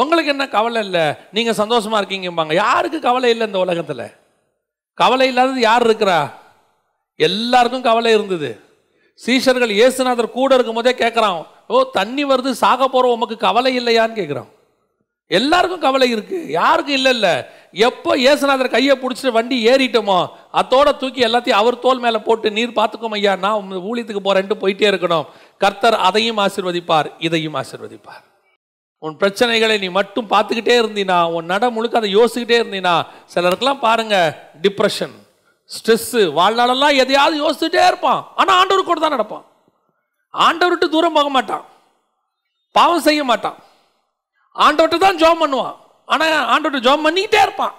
உங்களுக்கு 0.00 0.32
என்ன 0.34 0.44
கவலை 0.48 0.80
இல்லை? 0.86 1.04
நீங்கள் 1.36 1.58
சந்தோஷமாக 1.60 2.00
இருக்கீங்கம்பாங்க. 2.00 2.54
யாருக்கு 2.64 2.98
கவலை 3.00 3.30
இல்லை 3.30 3.46
இந்த 3.46 3.58
உலகத்தில்? 3.58 4.04
கவலை 4.98 5.26
இல்லாதது 5.28 5.60
யார் 5.60 5.86
இருக்கிறா? 5.88 6.18
எல்லாருக்கும் 7.28 7.86
கவலை 7.88 8.12
இருந்தது. 8.12 8.50
சீஷர்கள் 9.20 9.72
இயேசுநாதர் 9.78 10.36
கூட 10.38 10.50
இருக்கும் 10.54 10.78
போதே 10.78 10.92
கேட்குறான் 11.02 11.38
ஓ 11.68 11.78
தண்ணி 11.98 12.24
வருது 12.24 12.50
சாக 12.64 12.80
போகிறோம் 12.88 13.14
உமக்கு 13.16 13.36
கவலை 13.46 13.72
இல்லையான்னு 13.80 14.18
கேட்குறான் 14.20 14.50
எல்லாருக்கும் 15.30 15.84
கவலை 15.86 16.06
இருக்குது 16.14 16.50
யாருக்கும் 16.58 16.98
இல்லை 16.98 17.12
இல்லை? 17.16 17.32
எப்போ 17.86 18.10
ஏசுநாதர் 18.30 18.74
கையை 18.74 18.94
பிடிச்சிட்டு 19.00 19.32
வண்டி 19.36 19.56
ஏறிட்டோமோ 19.72 20.18
அத்தோட 20.60 20.88
தூக்கி 21.00 21.20
எல்லாத்தையும் 21.26 21.60
அவர் 21.60 21.82
தோல் 21.84 22.02
மேலே 22.04 22.18
போட்டு 22.28 22.48
நீர் 22.58 22.78
பார்த்துக்கோம் 22.78 23.16
ஐயா 23.18 23.34
நான் 23.44 23.76
ஊழியத்துக்கு 23.88 24.22
போறேன்ட்டு 24.28 24.60
போயிட்டே 24.62 24.86
இருக்கணும். 24.90 25.26
கர்த்தர் 25.62 25.96
அதையும் 26.08 26.40
ஆசிர்வதிப்பார் 26.44 27.08
இதையும் 27.26 27.56
ஆசிர்வதிப்பார். 27.60 28.22
உன் 29.02 29.16
பிரச்சனைகளை 29.22 29.76
நீ 29.82 29.88
மட்டும் 29.98 30.30
பார்த்துக்கிட்டே 30.34 30.76
இருந்தீனா 30.82 31.18
உன் 31.36 31.50
நட 31.52 31.64
முழுக்க 31.76 32.00
அதை 32.00 32.10
யோசிக்கிட்டே 32.18 32.56
இருந்தீனா 32.62 32.94
சிலருக்கெல்லாம் 33.34 33.84
பாருங்க 33.86 34.16
டிப்ரெஷன் 34.64 35.16
ஸ்ட்ரெஸ்ஸு 35.70 36.22
வாழ்நாளெல்லாம் 36.38 36.98
எதையாவது 37.02 37.36
யோசிச்சுட்டே 37.44 37.82
இருப்பான். 37.90 38.22
ஆனால் 38.40 38.58
ஆண்டவர் 38.60 38.88
கூட 38.90 39.00
தான் 39.02 39.16
நடப்பான். 39.16 39.44
ஆண்டவர் 40.34 40.72
விட்டு 40.72 40.88
தூரம் 40.94 41.16
போக 41.18 41.28
மாட்டான். 41.36 41.64
பாவம் 42.74 43.06
செய்ய 43.08 43.20
மாட்டான். 43.30 43.58
ஆண்டவர்கிட்ட 44.56 44.98
தான் 45.04 45.20
ஜோம் 45.22 45.42
பண்ணுவான். 45.42 45.76
ஆனால் 46.14 46.46
ஆண்டோட 46.52 46.78
ஜாப் 46.86 47.04
பண்ணிக்கிட்டே 47.06 47.40
இருப்பான். 47.46 47.74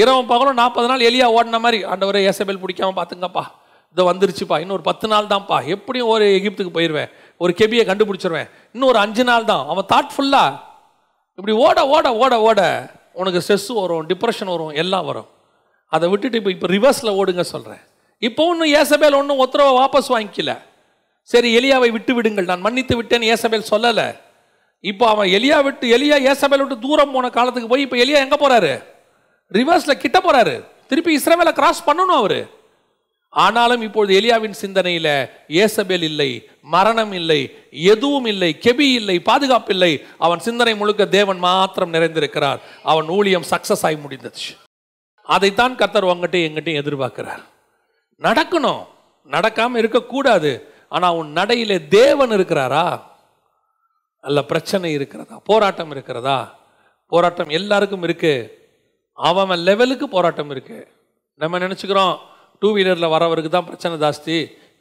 இரவு 0.00 0.20
பகலும் 0.32 0.60
நாற்பது 0.62 0.88
நாள் 0.90 1.06
எலியா 1.10 1.26
ஓடின 1.36 1.58
மாதிரி 1.64 1.78
ஆண்டவரே 1.92 2.20
ஏசபேல் 2.30 2.62
பிடிக்காம 2.64 2.96
பார்த்துங்கப்பா. 2.98 3.44
இதை 3.92 4.02
வந்துருச்சுப்பா. 4.10 4.56
இன்னும் 4.62 4.76
ஒரு 4.78 4.84
பத்து 4.90 5.06
நாள் 5.12 5.30
தான்ப்பா 5.32 5.56
எப்படியும் 5.74 6.10
ஒரு 6.14 6.24
எகிப்துக்கு 6.38 6.72
போயிடுவேன் 6.76 7.10
ஒரு 7.42 7.52
கெபியை 7.60 7.84
கண்டுபிடிச்சிருவேன். 7.90 8.48
இன்னும் 8.74 8.90
ஒரு 8.92 8.98
அஞ்சு 9.04 9.24
நாள் 9.30 9.48
தான். 9.50 9.64
அவன் 9.72 9.88
தாட்ஃபுல்லா 9.92 10.44
இப்படி 11.38 11.54
ஓட 11.64 11.78
ஓட 11.96 12.06
ஓட 12.22 12.34
ஓட 12.48 12.60
உனக்கு 13.20 13.42
ஸ்ட்ரெஸ் 13.44 13.68
வரும் 13.80 14.06
டிப்ரெஷன் 14.10 14.52
வரும் 14.54 14.72
எல்லாம் 14.82 15.06
வரும். 15.10 15.28
அதை 15.94 16.06
விட்டுட்டு 16.12 16.38
இப்போ 16.40 16.50
இப்போ 16.56 16.68
ரிவர்ஸில் 16.76 17.16
ஓடுங்க 17.20 17.44
சொல்கிறேன் 17.54 17.82
இப்போ 18.28 18.42
ஒன்றும் 18.50 18.72
ஏசபேல் 18.80 19.18
ஒன்றும் 19.20 19.42
உத்தரவை 19.44 19.72
வாபஸ் 19.80 20.10
வாங்கிக்கல. 20.14 20.52
சரி 21.32 21.48
எலியாவை 21.58 21.90
விட்டு 21.96 22.12
விடுங்கள். 22.16 22.48
நான் 22.50 22.64
மன்னித்து 22.66 22.94
விட்டேன்னு 23.00 23.30
ஏசபேல் 23.34 23.70
சொல்லலை. 23.72 24.06
இப்போ 24.80 25.08
அவன் 25.08 25.28
எலியா 25.28 25.62
விட்டு 25.62 25.86
எலியா 25.96 26.16
ஏசபேல் 26.30 26.62
விட்டு 26.64 26.78
தூரம் 26.78 27.10
போன 27.10 27.30
காலத்துக்கு 27.30 27.68
போய் 27.68 27.82
இப்போ 27.82 27.96
எலியா 27.96 28.18
எங்கே 28.24 28.38
போறாரு? 28.44 28.84
ரிவர்ஸில் 29.52 30.02
கிட்ட 30.04 30.18
போறாரு. 30.18 30.64
திருப்பி 30.86 31.16
இஸ்ரவேலை 31.16 31.52
கிராஸ் 31.52 31.86
பண்ணணும் 31.86 32.20
அவர். 32.22 32.56
ஆனாலும் 33.28 33.82
இப்பொழுது 33.82 34.20
எலியாவின் 34.20 34.50
சிந்தனையில் 34.50 35.28
ஏசபேல் 35.48 36.02
இல்லை 36.02 36.48
மரணம் 36.60 37.12
இல்லை 37.12 37.40
எதுவும் 37.70 38.24
இல்லை 38.24 38.58
கெபி 38.60 38.86
இல்லை 39.00 39.20
பாதுகாப்பு 39.20 39.72
இல்லை. 39.72 40.04
அவன் 40.18 40.38
சிந்தனை 40.38 40.76
முழுக்க 40.76 41.06
தேவன் 41.06 41.38
மாத்திரம் 41.38 41.92
நிறைந்திருக்கிறார். 41.92 42.60
அவன் 42.82 43.08
ஊழியம் 43.08 43.50
சக்சஸ் 43.50 43.82
ஆகி 43.82 43.98
முடிந்துச்சு 44.06 44.50
அதைத்தான் 45.22 45.74
கத்தர் 45.74 46.10
உங்ககிட்ட 46.10 46.38
எங்கிட்டையும் 46.38 46.80
எதிர்பார்க்கிறார். 46.82 47.42
நடக்கணும். 48.20 48.82
நடக்காமல் 49.30 49.76
இருக்கக்கூடாது. 49.76 50.72
ஆனால் 50.88 51.14
உன் 51.14 51.32
நடையிலே 51.32 51.88
தேவன் 51.88 52.30
இருக்கிறாரா? 52.30 53.00
அல்ல 54.28 54.40
பிரச்சனை 54.52 54.88
இருக்கிறதா? 54.98 55.36
போராட்டம் 55.50 55.90
இருக்கிறதா? 55.94 56.38
போராட்டம் 57.12 57.50
எல்லாருக்கும் 57.58 58.04
இருக்கு. 58.06 58.34
அவன் 59.28 59.62
லெவலுக்கு 59.68 60.06
போராட்டம் 60.16 60.50
இருக்கு. 60.54 60.78
நம்ம 61.40 61.58
நினச்சிக்கிறோம்? 61.64 62.16
டூ 62.60 62.68
வீலரில் 62.76 63.12
வரவருக்கு 63.14 63.50
தான் 63.54 63.68
பிரச்சனை 63.70 63.94
ஜாஸ்தி. 64.04 64.36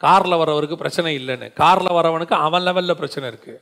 காரில் 0.05 0.39
வரவருக்கு 0.41 0.77
பிரச்சனை 0.81 1.11
இல்லைன்னு. 1.19 1.47
காரில் 1.61 1.95
வரவனுக்கு 1.97 2.35
அவன் 2.47 2.65
லெவலில் 2.67 2.99
பிரச்சனை 3.01 3.25
இருக்குது 3.29 3.61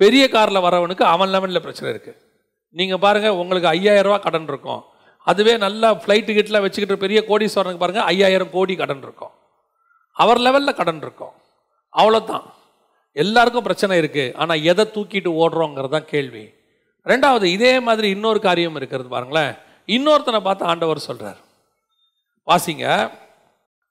பெரிய 0.00 0.24
காரில் 0.34 0.64
வரவனுக்கு 0.66 1.04
அவன் 1.14 1.32
லெவலில் 1.34 1.64
பிரச்சனை 1.66 1.88
இருக்குது 1.92 2.20
நீங்கள் 2.78 3.02
பாருங்கள் 3.04 3.38
உங்களுக்கு 3.42 3.68
ஐயாயிரரூவா 3.76 4.18
கடன் 4.26 4.48
இருக்கும். 4.52 4.82
அதுவே 5.26 5.54
நல்லா 5.64 5.88
ஃப்ளைட் 6.02 6.30
கிட்டலாம் 6.36 6.64
வச்சுக்கிட்டு 6.66 7.04
பெரிய 7.04 7.18
கோடீஸ்வரனுக்கு 7.28 7.82
பாருங்கள் 7.84 8.08
ஐயாயிரம் 8.12 8.52
கோடி 8.56 8.74
கடன் 8.82 9.02
இருக்கும். 9.06 9.32
அவர் 10.22 10.42
லெவலில் 10.46 10.78
கடன் 10.80 11.00
இருக்கும். 11.04 11.34
அவ்வளோதான் 11.94 12.46
எல்லாருக்கும் 13.22 13.66
பிரச்சனை 13.66 13.94
இருக்குது 14.00 14.34
ஆனால் 14.42 14.64
எதை 14.70 14.84
தூக்கிட்டு 14.94 15.30
ஓடுறோங்கிறது 15.42 15.94
தான் 15.94 16.10
கேள்வி. 16.14 16.44
ரெண்டாவது 17.10 17.46
இதே 17.56 17.74
மாதிரி 17.86 18.08
இன்னொரு 18.16 18.40
காரியம் 18.46 18.76
இருக்கிறது 18.80 19.08
பாருங்களேன். 19.14 19.54
இன்னொருத்தனை 19.96 20.40
பார்த்து 20.48 20.64
ஆண்டவர் 20.72 21.06
சொல்கிறார் 21.08 21.40
வாசிங்க. 22.48 22.84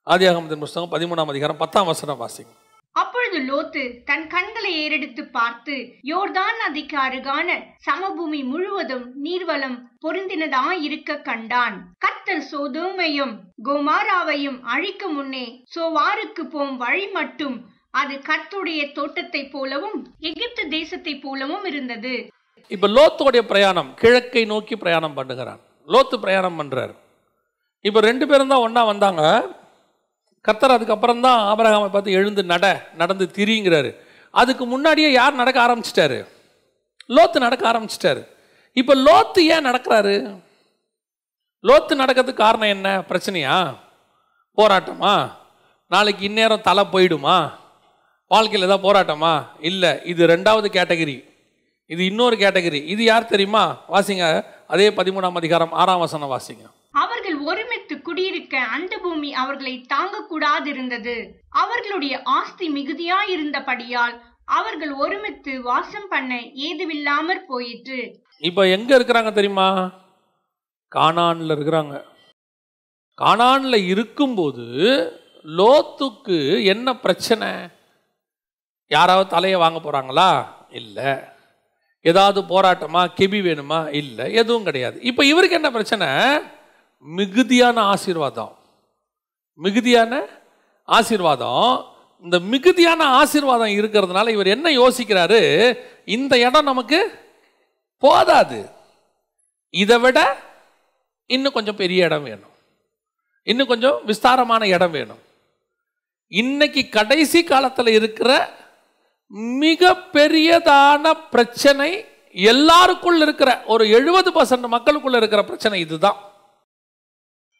ஆதியாகமத்தின் 0.06 0.62
புஸ்தகம் 0.64 0.94
பதிமூணாம் 0.94 1.32
அதிகாரம் 1.32 1.60
பத்தாம் 1.62 1.90
வசனம் 1.92 2.22
வாசிங்க. 2.22 2.52
அப்பொழுது 2.96 3.38
லோத்து 3.48 3.82
தன் 4.08 4.26
கண்களை 4.34 4.70
ஏறெடுத்து 4.82 5.22
பார்த்து 5.38 5.74
யோர்தான் 6.10 6.56
நதிக்கு 6.62 6.96
அருகான 7.06 7.48
சமபூமி 7.86 8.40
முழுவதும் 8.52 9.06
நீர்வளம் 9.24 9.76
பொருந்தினதாய் 10.04 10.82
இருக்க 10.86 11.18
கண்டான். 11.28 11.76
கத்தர் 12.04 12.46
சோதோமையும் 12.52 13.34
கோமாராவையும் 13.68 14.58
அழிக்க 14.74 15.08
முன்னே 15.16 15.46
சோவாருக்கு 15.74 16.44
போம் 16.54 16.76
வழி 16.84 17.06
மட்டும் 17.18 17.56
அது 18.00 18.14
கர்த்துடைய 18.28 18.80
தோட்டத்தைப் 18.92 19.52
போலவும் 19.52 19.98
எகிப்து 20.20 20.62
தேசத்தைப் 20.68 21.22
போலவும் 21.22 21.64
இருந்தது. 21.64 22.14
இப்போ 22.74 22.86
லோத்தோடைய 22.88 23.42
பிரயாணம் 23.50 23.90
கிழக்கை 23.94 24.44
நோக்கி 24.44 24.76
பிரயாணம் 24.76 25.16
பண்ணுகிறான். 25.18 25.60
லோத்து 25.88 26.16
பிரயாணம் 26.16 26.58
பண்றார். 26.60 26.94
இப்போ 27.80 28.00
ரெண்டு 28.00 28.24
பேரும் 28.26 28.52
தான் 28.52 28.64
ஒன்றா 28.66 28.84
வந்தாங்க. 28.84 29.22
கர்த்தர் 30.40 30.74
அதுக்கப்புறம் 30.76 31.20
தான் 31.20 31.38
ஆபரகாமை 31.52 31.90
பார்த்து 31.90 32.16
எழுந்து 32.18 32.42
நட 32.44 32.66
நடந்து 32.94 33.30
திரிங்கிறாரு. 33.36 33.90
அதுக்கு 34.30 34.64
முன்னாடியே 34.66 35.10
யார் 35.12 35.40
நடக்க 35.40 35.58
ஆரம்பிச்சிட்டாரு? 35.66 36.18
லோத்து 37.16 37.38
நடக்க 37.46 37.64
ஆரம்பிச்சிட்டாரு. 37.72 38.22
இப்போ 38.72 38.94
லோத்து 38.94 39.40
ஏன் 39.54 39.66
நடக்கிறாரு? 39.66 40.16
லோத்து 41.64 41.94
நடக்கிறதுக்கு 42.02 42.44
காரணம் 42.46 42.74
என்ன? 42.76 42.88
பிரச்சனையா? 43.10 43.56
போராட்டமா? 44.58 45.14
நாளைக்கு 45.90 46.24
இந்நேரம் 46.24 46.66
தலை 46.68 46.84
போயிடுமா? 46.92 47.38
வாழ்க்கையில் 48.28 48.68
ஏதாவது 48.68 48.92
போராட்டமா? 48.92 49.46
இல்லை. 49.60 50.00
இது 50.04 50.26
ரெண்டாவது 50.26 50.68
கேட்டகரி. 50.72 51.24
இது 51.86 52.04
இன்னொரு 52.04 52.36
கேட்டகரி. 52.36 52.84
இது 52.84 53.04
யார் 53.04 53.26
தெரியுமா? 53.26 53.84
வாசிங்க. 53.88 54.44
அதே 54.66 54.90
பதிமூணாம் 54.90 55.36
அதிகாரம் 55.36 55.72
ஆறாம் 55.72 55.98
வசனம் 55.98 56.30
வாசிங்க. 56.30 56.64
அவர்கள் 56.90 57.38
ஒருமித்து 57.38 58.02
குடியிருக்க 58.02 58.58
அந்த 58.58 58.98
பூமி 58.98 59.34
அவர்களை 59.34 59.86
தாங்கக்கூடாதிருந்தது. 59.94 61.28
அவர்களுடைய 61.50 62.22
ஆஸ்தி 62.22 62.72
மிகுதியாயிருந்தபடியால் 62.72 64.20
அவர்கள் 64.44 64.92
ஒருமித்து 64.92 65.62
வாசம் 65.62 66.06
பண்ண 66.08 66.40
ஏதுவில்லாமற் 66.40 67.46
போயிற்று. 67.46 68.22
இப்போ 68.38 68.68
எங்க 68.68 68.98
இருக்கிறாங்க 68.98 69.32
தெரியுமா? 69.32 69.90
கானான்ல 70.96 71.54
இருக்கிறாங்க. 71.54 72.02
கானான்ல 73.22 73.86
இருக்கும்போது 73.86 74.66
லோத்துக்கு 75.44 76.64
என்ன 76.64 76.96
பிரச்சனை? 76.96 77.68
யாராவது 78.88 79.30
தலையை 79.30 79.58
வாங்க 79.58 79.78
போகிறாங்களா 79.78 80.46
இல்லை. 80.70 81.14
ஏதாவது 82.00 82.40
போராட்டமா 82.40 83.06
கெபி 83.20 83.40
வேணுமா? 83.40 83.94
இல்லை. 83.94 84.32
எதுவும் 84.32 84.64
கிடையாது. 84.64 85.00
இப்போ 85.00 85.24
இவருக்கு 85.24 85.54
என்ன 85.54 85.70
பிரச்சனை? 85.70 86.08
மிகுதியான 87.00 87.80
ஆசீர்வாதம். 87.80 88.58
மிகுதியான 89.54 90.26
ஆசீர்வாதம். 90.84 91.84
இந்த 92.22 92.38
மிகுதியான 92.38 93.04
ஆசீர்வாதம் 93.04 93.66
இருக்கிறதுனால 93.66 94.28
இவர் 94.28 94.46
என்ன 94.46 94.70
யோசிக்கிறாரு? 94.70 95.74
இந்த 96.04 96.38
இடம் 96.38 96.64
நமக்கு 96.64 97.28
போதாது. 97.98 98.70
இதை 99.70 99.98
விட 99.98 100.36
இன்னும் 101.26 101.52
கொஞ்சம் 101.52 101.76
பெரிய 101.76 102.04
இடம் 102.04 102.22
வேணும். 102.22 102.54
இன்னும் 103.42 103.66
கொஞ்சம் 103.66 104.00
விஸ்தாரமான 104.04 104.66
இடம் 104.66 104.90
வேணும். 104.90 105.18
இன்னைக்கு 106.28 106.88
கடைசி 106.88 107.44
காலத்தில் 107.44 107.86
இருக்கிற 107.86 108.64
மிக 109.28 109.92
பெரியதான 109.92 111.28
பிரச்சனை 111.30 112.06
எல்லாருக்குள்ள 112.32 113.16
இருக்கிற 113.16 113.62
ஒரு 113.66 113.90
எழுபது 113.90 114.30
பர்சன்ட் 114.30 114.72
மக்களுக்குள்ள 114.72 115.16
இருக்கிற 115.16 115.44
பிரச்சனை 115.44 115.80
இதுதான். 115.80 116.16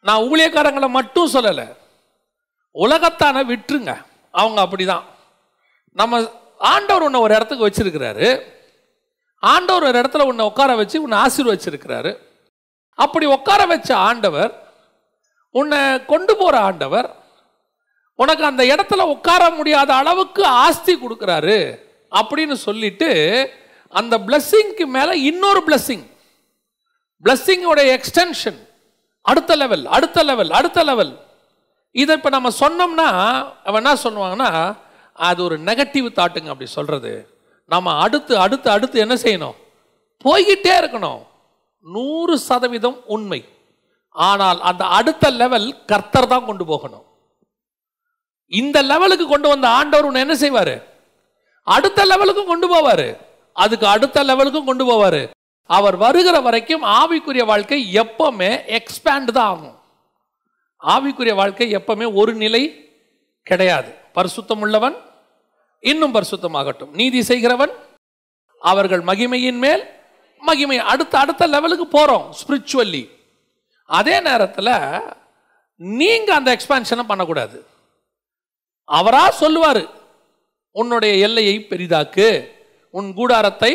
நான் 0.01 0.21
ஊழியக்காரங்களை 0.21 0.89
மட்டும் 0.89 1.31
சொல்லலை. 1.31 1.75
உலகத்தான 2.71 3.43
விட்டுருங்க 3.43 4.05
அவங்க 4.31 4.61
அப்படிதான். 4.61 5.03
நம்ம 5.91 6.31
ஆண்டவர் 6.57 7.03
உன்னை 7.03 7.19
ஒரு 7.19 7.35
இடத்துக்கு 7.35 7.67
வச்சிருக்கிறாரு. 7.67 8.41
ஆண்டவர் 9.39 9.83
ஒரு 9.83 9.99
இடத்துல 9.99 10.21
உன்னை 10.21 10.45
உட்கார 10.45 10.75
வச்சு 10.75 11.01
உன்னை 11.01 11.17
ஆசீர்வச்சிருக்கிறாரு. 11.17 12.17
அப்படி 12.93 13.25
உட்கார 13.25 13.65
வச்ச 13.65 13.95
ஆண்டவர் 13.95 14.73
உன்னை 15.51 16.05
கொண்டு 16.05 16.37
போற 16.37 16.59
ஆண்டவர் 16.59 17.15
உனக்கு 18.19 18.43
அந்த 18.45 18.63
இடத்துல 18.63 19.01
உட்கார 19.15 19.49
முடியாத 19.49 19.93
அளவுக்கு 19.93 20.43
ஆஸ்தி 20.45 20.93
கொடுக்குறாரு 20.95 21.57
அப்படின்னு 22.11 22.55
சொல்லிட்டு 22.67 23.09
அந்த 23.93 24.17
பிளஸ்ஸிங்க்கு 24.17 24.85
மேலே 24.85 25.13
இன்னொரு 25.21 25.61
பிளஸ்ஸிங் 25.67 26.05
பிளஸ்ஸிங்கோட 27.23 27.81
எக்ஸ்டென்ஷன் 27.97 28.59
அடுத்த 29.21 29.55
லெவல் 29.55 29.85
அடுத்த 29.85 30.23
லெவல் 30.23 30.49
அடுத்த 30.49 30.83
லெவல் 30.83 31.13
இதை 31.91 32.15
இப்போ 32.15 32.29
நம்ம 32.29 32.49
சொன்னோம்னா 32.59 33.07
அவன் 33.67 33.85
என்ன 33.85 33.93
சொல்லுவாங்கன்னா 34.03 34.77
அது 35.13 35.43
ஒரு 35.43 35.55
நெகட்டிவ் 35.57 36.07
தாட்டுங்க 36.19 36.51
அப்படி 36.53 36.69
சொல்கிறது 36.69 37.35
நம்ம 37.65 37.93
அடுத்து 37.99 38.33
அடுத்து 38.37 38.69
அடுத்து 38.69 38.97
என்ன 38.99 39.15
செய்யணும்? 39.15 39.55
போய்கிட்டே 40.25 40.73
இருக்கணும். 40.81 41.21
நூறு 41.79 42.37
சதவீதம் 42.37 42.99
உண்மை. 43.05 43.39
ஆனால் 44.11 44.59
அந்த 44.61 44.83
அடுத்த 44.85 45.29
லெவல் 45.29 45.67
கர்த்தர் 45.85 46.27
தான் 46.27 46.45
கொண்டு 46.45 46.65
போகணும். 46.65 47.05
இந்த 48.47 48.81
லெவலுக்கு 48.81 49.27
கொண்டு 49.27 49.47
வந்த 49.47 49.69
ஆண்டவர் 49.69 50.05
உன்னை 50.05 50.27
என்ன 50.27 50.35
செய்வாரு? 50.35 50.83
அடுத்த 51.63 52.05
லெவலுக்கும் 52.05 52.45
கொண்டு 52.45 52.67
போவாரு. 52.75 53.17
அதுக்கு 53.53 53.87
அடுத்த 53.87 54.23
லெவலுக்கும் 54.23 54.63
கொண்டு 54.63 54.85
போவாரு. 54.91 55.29
அவர் 55.63 55.95
வருகிற 55.95 56.39
வரைக்கும் 56.39 56.83
ஆவிக்குரிய 56.83 57.45
வாழ்க்கை 57.45 57.95
எப்பவுமே 57.95 58.79
எக்ஸ்பேண்ட் 58.79 59.31
தான் 59.37 59.49
ஆகும். 59.53 59.79
ஆவிக்குரிய 60.83 61.35
வாழ்க்கை 61.35 61.75
எப்பவுமே 61.75 62.13
ஒரு 62.13 62.33
நிலை 62.33 62.91
கிடையாது. 63.43 63.93
பரிசுத்தம் 64.15 64.59
உள்ளவன் 64.59 64.97
இன்னும் 65.79 66.13
பரிசுத்தமாகட்டும். 66.13 66.89
நீதி 66.89 67.23
செய்கிறவன் 67.23 67.71
அவர்கள் 68.59 69.01
மகிமையின் 69.01 69.57
மேல் 69.57 69.83
மகிமை. 70.39 70.77
அடுத்த 70.77 71.19
அடுத்த 71.19 71.47
லெவலுக்கு 71.47 71.99
போறோம் 71.99 72.29
ஸ்பிரிச்சுவல்லி 72.39 73.09
அதே 73.83 74.19
நேரத்தில் 74.19 75.01
நீங்க 75.75 76.33
அந்த 76.33 76.57
எக்ஸ்பான்ஷனை 76.57 77.03
பண்ணக்கூடாது. 77.03 77.65
அவரா 78.89 79.23
சொல்லுவார் 79.41 79.83
உன்னுடைய 80.79 81.13
எல்லையை 81.27 81.55
பெரிதாக்கு 81.71 82.27
உன் 82.97 83.09
கூடாரத்தை 83.19 83.71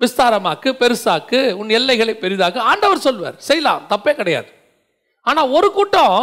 விஸ்தாரமாக்கு 0.00 0.68
பெருசாக்கு 0.80 1.38
உன் 1.60 1.70
எல்லைகளை 1.78 2.14
பெரிதாக்கு. 2.24 2.58
ஆண்டவர் 2.70 3.04
சொல்வார் 3.06 3.36
செய்யலாம் 3.48 3.84
தப்பே 3.92 4.12
கிடையாது. 4.20 4.50
ஆனால் 5.26 5.52
ஒரு 5.56 5.68
கூட்டம் 5.76 6.18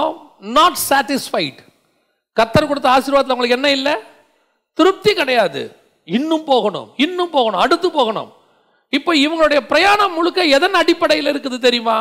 நாட் 0.58 0.82
சாட்டிஸ்ஃபைட் 0.90 1.62
கத்தர் 2.38 2.70
கொடுத்த 2.70 2.90
ஆசீர்வாதத்தில் 2.96 3.36
உங்களுக்கு 3.36 3.58
என்ன 3.60 3.72
இல்லை? 3.78 3.96
திருப்தி 4.78 5.12
கிடையாது. 5.22 5.62
இன்னும் 6.18 6.46
போகணும் 6.52 6.88
இன்னும் 7.06 7.34
போகணும் 7.36 7.64
அடுத்து 7.64 7.88
போகணும். 7.98 8.30
இப்போ 8.98 9.12
இவங்களுடைய 9.26 9.60
பிரயாணம் 9.72 10.16
முழுக்க 10.18 10.40
எதன் 10.58 10.80
அடிப்படையில் 10.82 11.30
இருக்குது 11.34 11.58
தெரியுமா? 11.68 11.98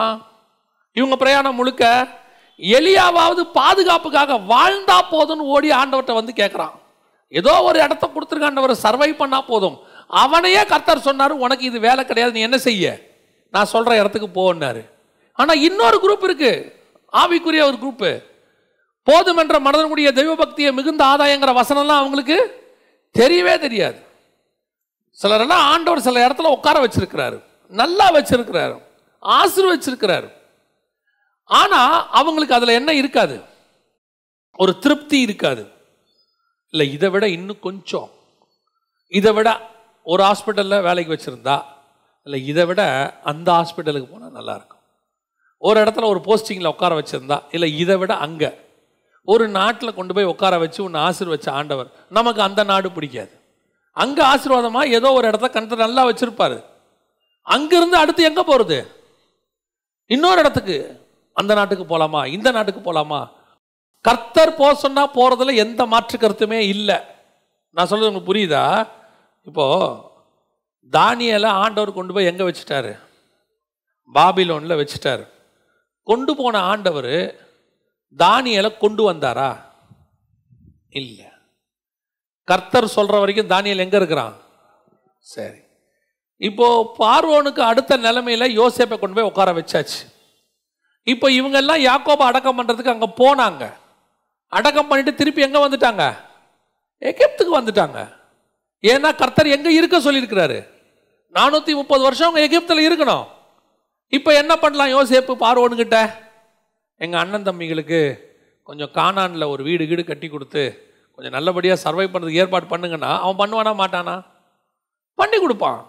இவங்க 0.96 1.16
பிரயாணம் 1.22 1.58
முழுக்க 1.60 1.84
எலியாவது 2.62 3.42
பாதுகாப்புக்காக 3.58 4.38
வாழ்ந்தா 4.52 4.98
போதும்னு 5.12 5.48
ஓடி 5.54 5.70
ஆண்டவர்கிட்ட 5.70 6.14
வந்து 6.14 6.32
கேட்குறான் 6.36 6.74
ஏதோ 7.28 7.62
ஒரு 7.62 7.78
இடத்த 7.80 8.04
கொடுத்துருக்க 8.06 8.44
ஆண்டவர் 8.44 8.82
சர்வை 8.84 9.10
பண்ணால் 9.20 9.46
போதும். 9.46 9.76
அவனையே 10.22 10.64
கர்த்தர் 10.64 11.06
சொன்னார் 11.06 11.32
உனக்கு 11.44 11.64
இது 11.64 11.78
வேலை 11.80 12.04
கிடையாது 12.04 12.32
நீ 12.32 12.40
என்ன 12.40 12.58
செய்ய? 12.58 12.86
நான் 13.50 13.70
சொல்கிற 13.74 13.96
இடத்துக்கு 14.00 14.28
போன்னாரு 14.40 14.82
ஆனால் 15.38 15.62
இன்னொரு 15.68 15.98
குரூப் 16.04 16.26
இருக்குது 16.28 16.72
ஆவிக்குரிய 17.12 17.62
ஒரு 17.70 17.78
குரூப்பு 17.82 18.10
போதும் 19.02 19.36
என்ற 19.36 19.58
மனதனுடைய 19.60 20.12
தெய்வ 20.12 20.34
பக்தியை 20.34 20.72
மிகுந்த 20.72 21.04
ஆதாயங்கிற 21.04 21.52
வசனம்லாம் 21.60 22.02
அவங்களுக்கு 22.02 22.38
தெரியவே 23.18 23.58
தெரியாது. 23.58 23.98
சிலரெல்லாம் 25.10 25.64
ஆண்டவர் 25.72 26.00
சில 26.00 26.26
இடத்துல 26.26 26.52
உட்கார 26.56 26.76
வச்சிருக்கிறாரு. 26.84 27.38
நல்லா 27.68 28.10
வச்சிருக்கிறாரு. 28.10 28.76
ஆசிர்வச்சிருக்கிறாரு. 29.22 30.28
ஆனால் 31.50 32.06
அவங்களுக்கு 32.10 32.54
அதில் 32.54 32.78
என்ன 32.80 32.94
இருக்காது? 32.94 33.36
ஒரு 34.58 34.78
திருப்தி 34.78 35.20
இருக்காது. 35.20 35.62
இல்லை 36.70 36.92
இதை 36.92 37.10
விட 37.10 37.28
இன்னும் 37.28 37.60
கொஞ்சம். 37.60 38.10
இதை 39.12 39.32
விட 39.32 39.48
ஒரு 40.06 40.22
ஹாஸ்பிட்டலில் 40.22 40.84
வேலைக்கு 40.88 41.14
வச்சுருந்தா 41.14 41.56
இல்லை 42.26 42.46
இதை 42.46 42.64
விட 42.66 42.82
அந்த 43.22 43.48
ஹாஸ்பிட்டலுக்கு 43.52 44.08
போனால் 44.10 44.36
நல்லாயிருக்கும் 44.38 44.80
ஒரு 45.62 45.80
இடத்துல 45.82 46.06
ஒரு 46.06 46.20
போஸ்டிங்கில் 46.26 46.72
உட்கார 46.72 46.92
வச்சுருந்தா 47.00 47.38
இல்லை 47.50 47.78
இதை 47.78 47.96
விட 47.96 48.12
அங்கே. 48.16 48.50
ஒரு 49.28 49.48
நாட்டில் 49.48 49.94
கொண்டு 49.94 50.14
போய் 50.14 50.30
உட்கார 50.32 50.54
வச்சு 50.58 50.80
உன்னை 50.84 51.00
ஆசீர்வச்ச 51.00 51.48
ஆண்டவர் 51.50 51.88
நமக்கு 52.08 52.40
அந்த 52.42 52.64
நாடு 52.64 52.88
பிடிக்காது. 52.92 53.32
அங்கே 53.96 54.22
ஆசீர்வாதமாக 54.22 54.88
ஏதோ 54.88 55.12
ஒரு 55.12 55.28
இடத்த 55.28 55.46
கணத்தை 55.48 55.76
நல்லா 55.76 56.02
வச்சுருப்பாரு. 56.08 56.58
அங்கேருந்து 57.46 57.96
அடுத்து 58.02 58.22
எங்கே 58.22 58.42
போகிறது 58.42 58.78
இன்னொரு 60.10 60.40
இடத்துக்கு. 60.40 60.78
அந்த 61.36 61.54
நாட்டுக்கு 61.54 61.84
போகலாமா 61.86 62.26
இந்த 62.26 62.50
நாட்டுக்கு 62.50 62.80
போகலாமா 62.80 63.20
கர்த்தர் 64.06 64.58
போக 64.60 64.74
சொன்னால் 64.74 65.14
போகிறதுல 65.16 65.54
எந்த 65.64 65.86
மாற்று 65.86 66.16
கருத்துமே 66.18 66.58
இல்லை. 66.74 66.96
நான் 67.70 67.88
சொல்கிறது 67.90 68.10
உங்களுக்கு 68.10 68.30
புரியுதா? 68.30 68.64
இப்போ 69.48 69.66
தானியலை 70.92 71.50
ஆண்டவர் 71.64 71.96
கொண்டு 71.98 72.12
போய் 72.14 72.30
எங்கே 72.30 72.44
வச்சுட்டாரு? 72.48 72.92
பாபிலோனில் 74.14 74.80
வச்சுட்டார். 74.80 75.22
கொண்டு 76.02 76.36
போன 76.36 76.60
ஆண்டவர் 76.60 77.14
தானியலை 78.18 78.70
கொண்டு 78.78 79.02
வந்தாரா? 79.10 79.50
இல்லை. 81.00 81.28
கர்த்தர் 82.44 82.94
சொல்கிற 82.96 83.18
வரைக்கும் 83.18 83.52
தானியல் 83.54 83.84
எங்கே 83.84 83.96
இருக்கிறான்? 83.96 84.34
சரி. 85.34 85.60
இப்போ 86.40 86.66
பார்வோனுக்கு 86.98 87.62
அடுத்த 87.70 87.96
நிலைமையில 87.96 88.48
யோசேப்பை 88.60 88.98
கொண்டு 88.98 89.16
போய் 89.16 89.30
உட்கார 89.30 89.52
வச்சாச்சு. 89.58 90.00
இப்போ 91.06 91.26
இவங்கெல்லாம் 91.38 91.84
யாக்கோபை 91.90 92.24
அடக்கம் 92.30 92.58
பண்ணுறதுக்கு 92.58 92.94
அங்கே 92.94 93.08
போனாங்க. 93.20 93.64
அடக்கம் 94.58 94.88
பண்ணிட்டு 94.88 95.12
திருப்பி 95.20 95.46
எங்கே 95.46 95.60
வந்துட்டாங்க? 95.64 96.04
எகிப்துக்கு 97.10 97.52
வந்துட்டாங்க. 97.58 97.98
ஏன்னா 98.84 99.10
கர்த்தர் 99.20 99.54
எங்கே 99.56 99.70
இருக்க 99.78 99.96
சொல்லியிருக்கிறாரு. 100.06 100.58
நானூற்றி 101.34 101.72
முப்பது 101.80 102.02
வருஷம் 102.06 102.28
அவங்க 102.28 102.42
எகிப்தில் 102.46 102.86
இருக்கணும். 102.88 103.24
இப்போ 104.16 104.30
என்ன 104.40 104.52
பண்ணலாம் 104.62 104.94
யோசேப்பு 104.96 105.34
பார்வோனுக்கிட்ட 105.44 105.98
எங்கள் 107.04 107.20
அண்ணன் 107.20 107.46
தம்பிகளுக்கு 107.48 108.00
கொஞ்சம் 108.68 108.92
காணானில் 108.98 109.50
ஒரு 109.52 109.62
வீடு 109.68 109.84
வீடு 109.90 110.02
கட்டி 110.04 110.28
கொடுத்து 110.28 110.64
கொஞ்சம் 111.14 111.34
நல்லபடியாக 111.36 111.82
சர்வை 111.84 112.06
பண்ணுறதுக்கு 112.10 112.42
ஏற்பாடு 112.42 112.66
பண்ணுங்கன்னா 112.72 113.10
அவன் 113.22 113.40
பண்ணுவானா 113.40 113.72
மாட்டானா? 113.80 114.14
பண்ணி 115.18 115.38
கொடுப்பான். 115.38 115.80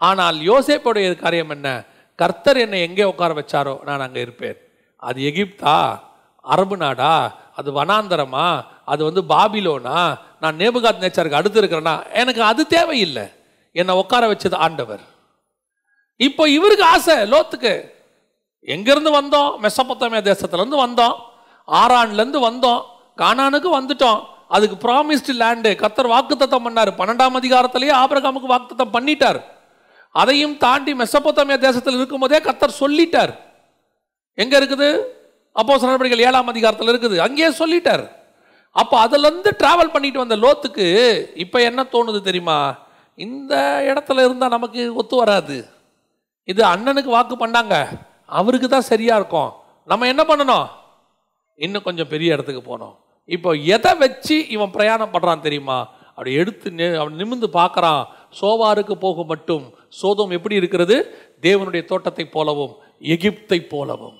ஆனால் 0.00 0.38
யோசேப்போடைய 0.50 1.16
காரியம் 1.24 1.52
என்ன? 1.56 1.68
கர்த்தர் 2.16 2.56
என்னை 2.56 2.80
எங்கே 2.80 3.02
உட்கார 3.02 3.34
வச்சாரோ 3.34 3.82
நான் 3.82 4.00
அங்கே 4.00 4.20
இருப்பேன். 4.20 4.56
அது 4.96 5.22
எகிப்தா? 5.22 6.00
அரபு 6.40 6.76
நாடா? 6.76 7.36
அது 7.56 7.84
வனாந்தரமா? 7.84 8.64
அது 8.84 9.04
வந்து 9.04 9.22
பாபிலோனா? 9.22 10.18
நான் 10.40 10.56
நேபுகாத் 10.56 11.00
நேச்சருக்கு 11.00 11.32
அடுத்து 11.32 11.62
இருக்கிறேன்னா 11.62 12.12
எனக்கு 12.12 12.42
அது 12.42 12.66
தேவையில்லை. 12.66 13.22
என்னை 13.72 13.94
உட்கார 13.94 14.32
வச்சது 14.32 14.54
ஆண்டவர். 14.54 15.00
இப்போ 16.16 16.48
இவருக்கு 16.48 16.84
ஆசை 16.84 17.16
லோத்துக்கு. 17.16 17.90
எங்கேருந்து 18.66 19.10
வந்தோம்? 19.20 19.50
மெசப்பொத்தாமியா 19.62 20.32
தேசத்துலேருந்து 20.32 20.78
வந்தோம். 20.86 21.14
ஆரான்லேருந்து 21.66 22.40
வந்தோம். 22.50 22.82
கானானுக்கு 23.16 23.68
வந்துட்டோம். 23.80 24.22
அதுக்கு 24.48 24.88
ப்ராமிஸ்டு 24.88 25.36
லேண்டு 25.38 25.74
கத்தர் 25.74 26.10
வாக்குத்தத்தம் 26.10 26.66
பண்ணார். 26.68 26.92
பன்னெண்டாம் 26.98 27.36
அதிகாரத்திலேயே 27.42 27.94
ஆபரகாமுக்கு 27.94 28.48
வாக்குத்தத்தம் 28.48 28.92
பண்ணிட்டார். 28.92 29.42
அதையும் 30.16 30.56
தாண்டி 30.56 30.94
மெசப்பொத்தாமியா 30.94 31.58
தேசத்தில் 31.58 31.94
இருக்கும்போதே 31.94 32.38
கத்தர் 32.38 32.80
சொல்லிட்டார். 32.80 33.38
எங்க 34.34 34.60
இருக்குது? 34.60 35.02
அப்போ 35.52 35.78
நடவடிக்கைகள் 35.78 36.26
ஏழாம் 36.26 36.46
அதிகாரத்தில் 36.46 36.88
இருக்குது. 36.88 37.16
அங்கேயே 37.16 37.48
சொல்லிட்டார். 37.48 38.10
அப்போ 38.72 39.06
அதுலேருந்து 39.06 39.50
டிராவல் 39.58 39.92
பண்ணிட்டு 39.92 40.26
வந்த 40.26 40.36
லோத்துக்கு 40.36 41.26
இப்போ 41.36 41.60
என்ன 41.60 41.82
தோணுது 41.82 42.20
தெரியுமா? 42.20 42.78
இந்த 43.14 43.82
இடத்துல 43.82 44.12
இருந்தால் 44.12 44.48
நமக்கு 44.48 44.94
ஒத்து 44.94 45.16
வராது. 45.16 45.66
இது 46.44 46.64
அண்ணனுக்கு 46.64 47.04
வாக்கு 47.04 47.46
பண்ணாங்க. 47.46 47.86
அவருக்கு 48.26 48.68
தான் 48.68 48.80
சரியாக 48.80 49.20
இருக்கும். 49.20 49.52
நம்ம 49.86 50.06
என்ன 50.06 50.22
பண்ணணும்? 50.22 50.66
இன்னும் 51.56 51.82
கொஞ்சம் 51.82 52.08
பெரிய 52.08 52.32
இடத்துக்கு 52.32 52.78
போனோம் 52.78 52.96
இப்போ 53.24 53.52
எதை 53.52 53.94
வச்சு 53.94 54.48
இவன் 54.48 54.70
பிரயாணம் 54.70 55.12
பண்ணுறான் 55.12 55.40
தெரியுமா? 55.40 55.88
அப்படி 56.08 56.32
எடுத்து 56.32 56.70
நி- 56.70 56.98
அவன் 56.98 57.14
நிமிந்து 57.14 57.46
பார்க்குறான். 57.52 58.04
சோவாருக்கு 58.40 58.92
போக 58.92 59.24
மட்டும். 59.24 59.75
சோதம் 59.88 60.30
எப்படி 60.30 60.54
இருக்கிறது? 60.54 60.96
தேவனுடைய 61.40 61.84
தோட்டத்தை 61.84 62.24
போலவும் 62.24 62.74
எகிப்தை 63.00 63.68
போலவும். 63.68 64.16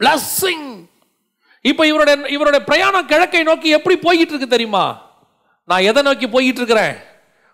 பிளஸ்ஸிங் 0.00 0.86
இப்போ 1.60 1.86
இவருடைய 1.86 2.28
இவருடைய 2.28 2.64
பிரயாணம் 2.64 3.06
கிழக்கை 3.06 3.42
நோக்கி 3.42 3.68
எப்படி 3.68 3.96
போய்கிட்டு 3.96 4.34
இருக்கு 4.34 4.48
தெரியுமா? 4.48 5.06
நான் 5.64 5.86
எதை 5.90 6.02
நோக்கி 6.02 6.26
போய்கிட்டு 6.26 6.60
இருக்கிறேன் 6.62 6.96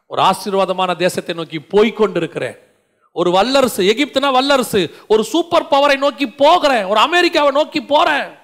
ஒரு 0.07 0.23
ஆசீர்வாதமான 0.23 0.97
தேசத்தை 0.97 1.35
நோக்கி 1.35 1.59
போய்கொண்டிருக்கிறேன் 1.59 2.59
ஒரு 3.13 3.31
வல்லரசு 3.31 3.83
எகிப்துனா 3.83 4.33
வல்லரசு. 4.33 4.95
ஒரு 5.09 5.25
சூப்பர் 5.25 5.69
பவரை 5.71 5.97
நோக்கி 5.97 6.27
போகிறேன். 6.29 6.85
ஒரு 6.85 7.01
அமெரிக்காவை 7.01 7.51
நோக்கி 7.51 7.81
போறேன். 7.83 8.37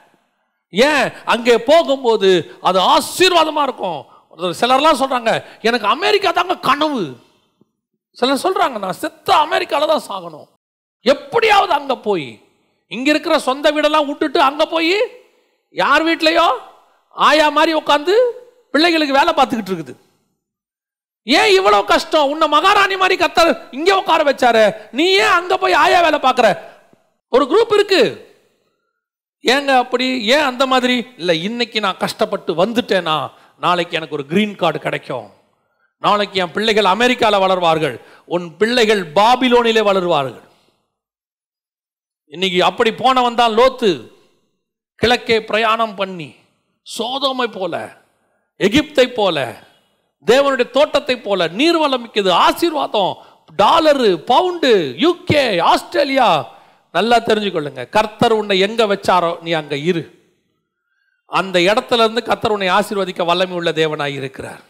ஏன்? 0.71 1.13
அங்கே 1.25 1.59
போகும்போது 1.59 2.57
அது 2.61 2.79
ஆசீர்வாதமா 2.81 3.63
இருக்கும். 3.63 4.05
சிலர்லாம் 4.61 5.01
சொல்றாங்க 5.03 5.45
எனக்கு 5.61 5.87
அமெரிக்கா 5.87 6.31
தாங்க 6.31 6.57
கனவு. 6.59 7.17
சிலர் 8.19 8.45
சொல்கிறாங்க 8.45 8.79
நான் 8.85 9.01
செத்த 9.03 9.29
அமெரிக்காவில் 9.45 9.93
தான் 9.93 10.07
சாகணும். 10.11 10.49
எப்படியாவது 11.13 11.73
அங்கே 11.79 11.97
போய் 12.07 12.29
இங்கே 12.95 13.11
இருக்கிற 13.13 13.35
சொந்த 13.49 13.67
வீடெல்லாம் 13.75 14.09
விட்டுட்டு 14.09 14.41
அங்கே 14.49 14.67
போய் 14.75 14.95
யார் 15.83 16.05
வீட்லையோ 16.09 16.47
ஆயா 17.17 17.47
மாதிரி 17.59 17.73
உட்காந்து 17.81 18.15
பிள்ளைகளுக்கு 18.73 19.19
வேலை 19.19 19.33
பார்த்துக்கிட்டு 19.37 19.73
இருக்குது. 19.73 19.95
ஏன் 21.27 21.53
இவ்வளோ 21.59 21.79
கஷ்டம்? 21.93 22.31
உன்னை 22.33 22.47
மகாராணி 22.57 22.97
மாதிரி 23.03 23.17
கத்தர் 23.23 23.51
இங்கே 23.79 23.95
உட்கார 24.01 24.21
வச்சாரு. 24.29 24.65
நீ 24.99 25.07
ஏன் 25.25 25.37
அங்கே 25.39 25.57
போய் 25.63 25.81
ஆயா 25.85 25.99
வேலை 26.07 26.19
பார்க்குற? 26.27 26.49
ஒரு 27.33 27.45
குரூப் 27.51 27.75
இருக்கு. 27.79 28.03
ஏங்க 29.45 29.73
அப்படி? 29.83 30.07
ஏன் 30.35 30.49
அந்த 30.51 30.65
மாதிரி? 30.73 30.97
இல்லை 31.21 31.35
இன்னைக்கு 31.49 31.79
நான் 31.85 32.03
கஷ்டப்பட்டு 32.05 32.53
வந்துட்டேனா? 32.63 33.19
நாளைக்கு 33.65 33.97
எனக்கு 33.99 34.17
ஒரு 34.19 34.27
கிரீன் 34.33 34.57
கார்டு 34.63 34.79
கிடைக்கும். 34.87 35.29
நாளைக்கு 36.05 36.37
என் 36.43 36.55
பிள்ளைகள் 36.57 36.93
அமெரிக்காவில் 36.95 37.43
வளர்வார்கள். 37.45 37.97
உன் 38.35 38.47
பிள்ளைகள் 38.61 39.03
பாபிலோனிலே 39.19 39.83
வளருவார்கள். 39.89 40.47
இன்னைக்கு 42.35 42.59
அப்படி 42.65 42.91
போனவன் 42.93 43.41
தான் 43.41 43.57
லோத்து. 43.59 43.91
கிழக்கே 45.03 45.37
பிரயாணம் 45.51 45.95
பண்ணி 46.01 46.31
சோதோமை 46.87 47.47
போல 47.59 47.75
எகிப்தை 48.61 49.07
போல 49.19 49.37
தேவனுடைய 50.27 50.71
தோட்டத்தை 50.71 51.17
போல 51.19 51.49
நீர்வளம் 51.61 52.03
மிக்கது 52.05 52.31
ஆசீர்வாதம் 52.47 53.13
டாலரு 53.59 54.11
பவுண்டு 54.31 54.73
யூகே 55.05 55.45
ஆஸ்திரேலியா. 55.73 56.29
நல்லா 56.97 57.17
தெரிஞ்சுக்கொள்ளுங்க. 57.29 57.83
கர்த்தர் 57.97 58.39
உன்னை 58.41 58.59
எங்க 58.67 58.85
வச்சாரோ 58.93 59.33
நீ 59.43 59.51
அங்க 59.61 59.77
இரு. 59.91 60.03
அந்த 61.27 61.57
இடத்துல 61.71 62.05
இருந்து 62.07 62.23
கர்த்தர் 62.29 62.55
உன்னை 62.57 62.69
ஆசீர்வதிக்க 62.79 63.25
வல்லமை 63.25 63.57
உள்ள 63.61 63.71
தேவனாய் 63.71 64.19
இருக்கிறார். 64.21 64.63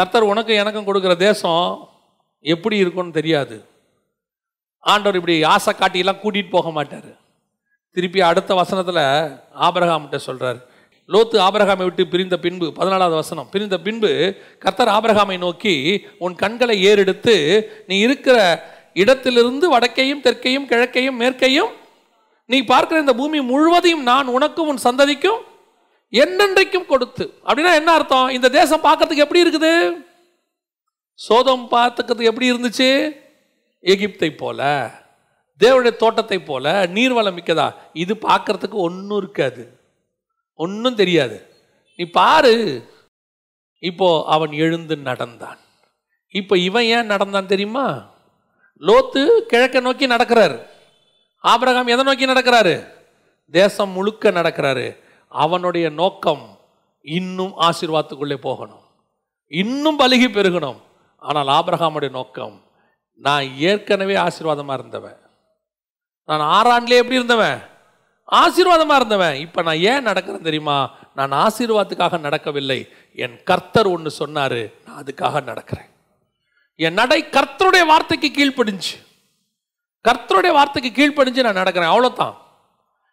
கர்த்தர் 0.00 0.30
உனக்கும் 0.32 0.60
எனக்கும் 0.62 0.88
கொடுக்குற 0.88 1.14
தேசம் 1.26 1.64
எப்படி 2.44 2.76
இருக்கும்னு 2.82 3.18
தெரியாது. 3.18 3.56
ஆண்டவர் 4.84 5.18
இப்படி 5.20 5.34
ஆசை 5.54 5.72
காட்டியெல்லாம் 5.74 6.22
கூட்டிகிட்டு 6.22 6.56
போக 6.56 6.68
மாட்டார். 6.76 7.10
திருப்பி 7.96 8.20
அடுத்த 8.30 8.50
வசனத்தில் 8.60 9.04
ஆபரகாம்கிட்ட 9.66 10.18
சொல்கிறார் 10.26 10.60
லோத்து 11.08 11.36
ஆபரகாமை 11.46 11.84
விட்டு 11.86 12.02
பிரிந்த 12.12 12.36
பின்பு 12.44 12.66
பதினாலாவது 12.76 13.16
வசனம் 13.20 13.48
பிரிந்த 13.52 13.76
பின்பு 13.86 14.10
கர்த்தர் 14.64 14.92
ஆபரகாமை 14.96 15.36
நோக்கி 15.44 15.74
உன் 16.24 16.34
கண்களை 16.42 16.76
ஏறெடுத்து 16.90 17.34
நீ 17.88 17.96
இருக்கிற 18.06 18.36
இடத்திலிருந்து 18.94 19.66
வடக்கையும் 19.74 20.22
தெற்கையும் 20.26 20.68
கிழக்கையும் 20.70 21.18
மேற்கையும் 21.22 21.72
நீ 22.50 22.58
பார்க்கிற 22.64 23.00
இந்த 23.00 23.14
பூமி 23.20 23.40
முழுவதையும் 23.50 24.06
நான் 24.10 24.34
உனக்கும் 24.36 24.70
உன் 24.72 24.84
சந்ததிக்கும் 24.84 25.40
என்னென்றைக்கும் 26.12 26.86
கொடுத்து. 26.86 27.34
அப்படின்னா 27.44 27.74
என்ன 27.74 27.92
அர்த்தம்? 27.92 28.28
இந்த 28.28 28.48
தேசம் 28.48 28.84
பார்க்கறதுக்கு 28.84 29.16
எப்படி 29.16 29.42
இருக்குது? 29.42 29.90
சோதம் 31.14 31.68
பார்த்துக்கிறதுக்கு 31.70 32.22
எப்படி 32.22 32.52
இருந்துச்சு? 32.52 33.16
எகிப்தை 33.82 34.36
போல 34.36 34.90
தேவனுடைய 35.58 35.96
தோட்டத்தை 35.96 36.38
போல 36.38 36.86
நீர்வளம் 36.86 37.36
மிக்கதா? 37.36 37.74
இது 37.92 38.14
பார்க்கறதுக்கு 38.14 38.70
ஒன்றும் 38.70 39.18
இருக்காது. 39.18 39.80
ஒன்றும் 40.54 40.94
தெரியாது. 40.94 41.54
நீ 41.96 42.04
பாரு. 42.04 42.84
இப்போ 43.78 44.24
அவன் 44.26 44.52
எழுந்து 44.52 44.96
நடந்தான். 44.96 45.58
இப்போ 46.30 46.58
இவன் 46.58 46.84
ஏன் 46.84 47.06
நடந்தான் 47.06 47.46
தெரியுமா? 47.46 48.14
லோத்து 48.80 49.38
கிழக்க 49.38 49.80
நோக்கி 49.80 50.06
நடக்கிறார். 50.06 50.66
ஆபிரகாம் 51.38 51.86
எதை 51.86 52.04
நோக்கி 52.04 52.26
நடக்கிறாரு? 52.26 52.86
தேசம் 53.50 53.90
முழுக்க 53.90 54.30
நடக்கிறாரு. 54.30 55.08
அவனுடைய 55.30 55.90
நோக்கம் 55.90 56.58
இன்னும் 57.02 57.54
ஆசீர்வாதத்துக்குள்ளே 57.60 58.34
போகணும். 58.34 58.84
இன்னும் 59.46 59.98
பலகி 59.98 60.28
பெருகணும். 60.28 60.80
ஆனால் 61.16 61.46
ஆபிரகாமுடைய 61.46 62.10
நோக்கம் 62.10 62.62
நான் 63.14 63.56
ஏற்கனவே 63.56 64.14
ஆசீர்வாதமாக 64.14 64.78
இருந்தவன். 64.78 65.20
நான் 66.24 66.40
ஆறாண்டிலே 66.40 66.96
எப்படி 66.96 67.14
இருந்தவன்? 67.14 67.68
ஆசீர்வாதமாக 68.32 68.96
இருந்தவன். 68.96 69.34
இப்போ 69.34 69.62
நான் 69.62 69.78
ஏன் 69.78 70.06
நடக்கிறேன் 70.06 70.42
தெரியுமா? 70.42 70.90
நான் 71.14 71.32
ஆசீர்வாதத்துக்காக 71.32 72.20
நடக்கவில்லை. 72.20 72.88
என் 73.14 73.42
கர்த்தர் 73.42 73.86
ஒன்று 73.86 74.10
சொன்னார் 74.10 74.60
நான் 74.86 75.04
அதுக்காக 75.04 75.42
நடக்கிறேன். 75.50 75.88
என் 76.76 76.92
நடை 76.92 77.24
கர்த்தருடைய 77.24 77.86
வார்த்தைக்கு 77.86 78.28
கீழ்ப்படிஞ்சு. 78.28 79.06
கர்த்தருடைய 80.08 80.52
வார்த்தைக்கு 80.52 80.90
கீழ்ப்படிஞ்சு 80.90 81.42
நான் 81.42 81.64
நடக்கிறேன். 81.64 81.92
அவ்வளோதான் 81.94 82.34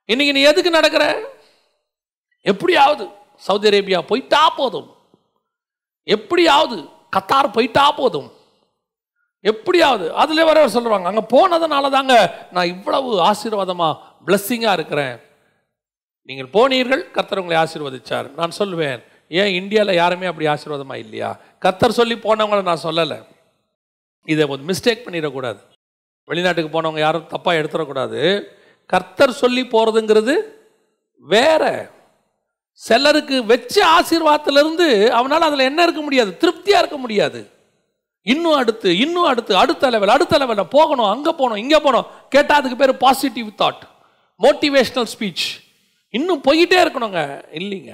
இன்னைக்கு 0.05 0.33
நீ 0.33 0.41
எதுக்கு 0.41 0.69
நடக்கிற? 0.69 1.35
எப்படியாவது 2.51 3.05
சவுதி 3.47 3.67
அரேபியா 3.69 3.99
போயிட்டா 4.11 4.41
போதும். 4.59 4.89
எப்படியாவது 6.15 6.77
கத்தார் 7.15 7.55
போயிட்டா 7.57 7.85
போதும். 7.99 8.29
எப்படியாவது 9.51 10.05
அதில் 10.21 10.47
வர 10.49 10.67
சொல்லுவாங்க 10.75 11.07
அங்கே 11.11 11.23
போனதுனால 11.33 11.89
தாங்க 11.95 12.13
நான் 12.55 12.71
இவ்வளவு 12.73 13.09
ஆசீர்வாதமாக 13.29 13.99
பிளஸ்ஸிங்காக 14.25 14.77
இருக்கிறேன். 14.79 15.15
நீங்கள் 16.29 16.49
போனீர்கள் 16.55 17.03
கர்த்தர் 17.15 17.41
உங்களை 17.41 17.57
ஆசீர்வதிச்சார். 17.63 18.27
நான் 18.39 18.57
சொல்லுவேன் 18.59 18.99
ஏன் 19.41 19.53
இந்தியாவில் 19.59 19.99
யாருமே 20.01 20.29
அப்படி 20.31 20.47
ஆசீர்வாதமாக 20.53 21.03
இல்லையா? 21.03 21.29
கர்த்தர் 21.65 21.97
சொல்லி 21.99 22.15
போனவங்கள 22.25 22.61
நான் 22.69 22.85
சொல்லலை. 22.87 23.19
இதை 24.33 24.45
ஒரு 24.53 24.61
மிஸ்டேக் 24.69 25.05
பண்ணிடக்கூடாது. 25.05 25.59
வெளிநாட்டுக்கு 26.29 26.71
போனவங்க 26.75 27.01
யாரும் 27.05 27.29
தப்பாக 27.33 27.59
எடுத்துடக்கூடாது. 27.59 28.21
கர்த்தர் 28.93 29.39
சொல்லி 29.43 29.63
போகிறதுங்கிறது 29.73 30.35
வேற. 31.33 31.63
சிலருக்கு 32.85 33.45
வச்ச 33.45 33.75
ஆசீர்வாதத்திலிருந்து 33.97 35.07
அவனால் 35.07 35.41
அதில் 35.41 35.67
என்ன 35.69 35.83
இருக்க 35.83 36.01
முடியாது? 36.01 36.37
திருப்தியாக 36.37 36.81
இருக்க 36.81 36.97
முடியாது. 36.97 37.39
இன்னும் 38.21 38.53
அடுத்து 38.53 38.97
இன்னும் 38.97 39.23
அடுத்து 39.23 39.57
அடுத்த 39.57 39.89
லெவல் 39.89 40.07
அடுத்த 40.07 40.37
லெவலில் 40.37 40.69
போகணும் 40.69 41.05
அங்கே 41.05 41.31
போகணும் 41.31 41.57
இங்கே 41.57 41.79
போகணும். 41.79 42.07
கேட்டால் 42.29 42.59
அதுக்கு 42.59 42.77
பேர் 42.77 42.97
பாசிட்டிவ் 42.97 43.47
தாட் 43.61 43.83
மோட்டிவேஷ்னல் 44.43 45.09
ஸ்பீச் 45.13 45.45
இன்னும் 46.09 46.41
போயிட்டே 46.47 46.77
இருக்கணுங்க. 46.83 47.21
இல்லைங்க. 47.59 47.93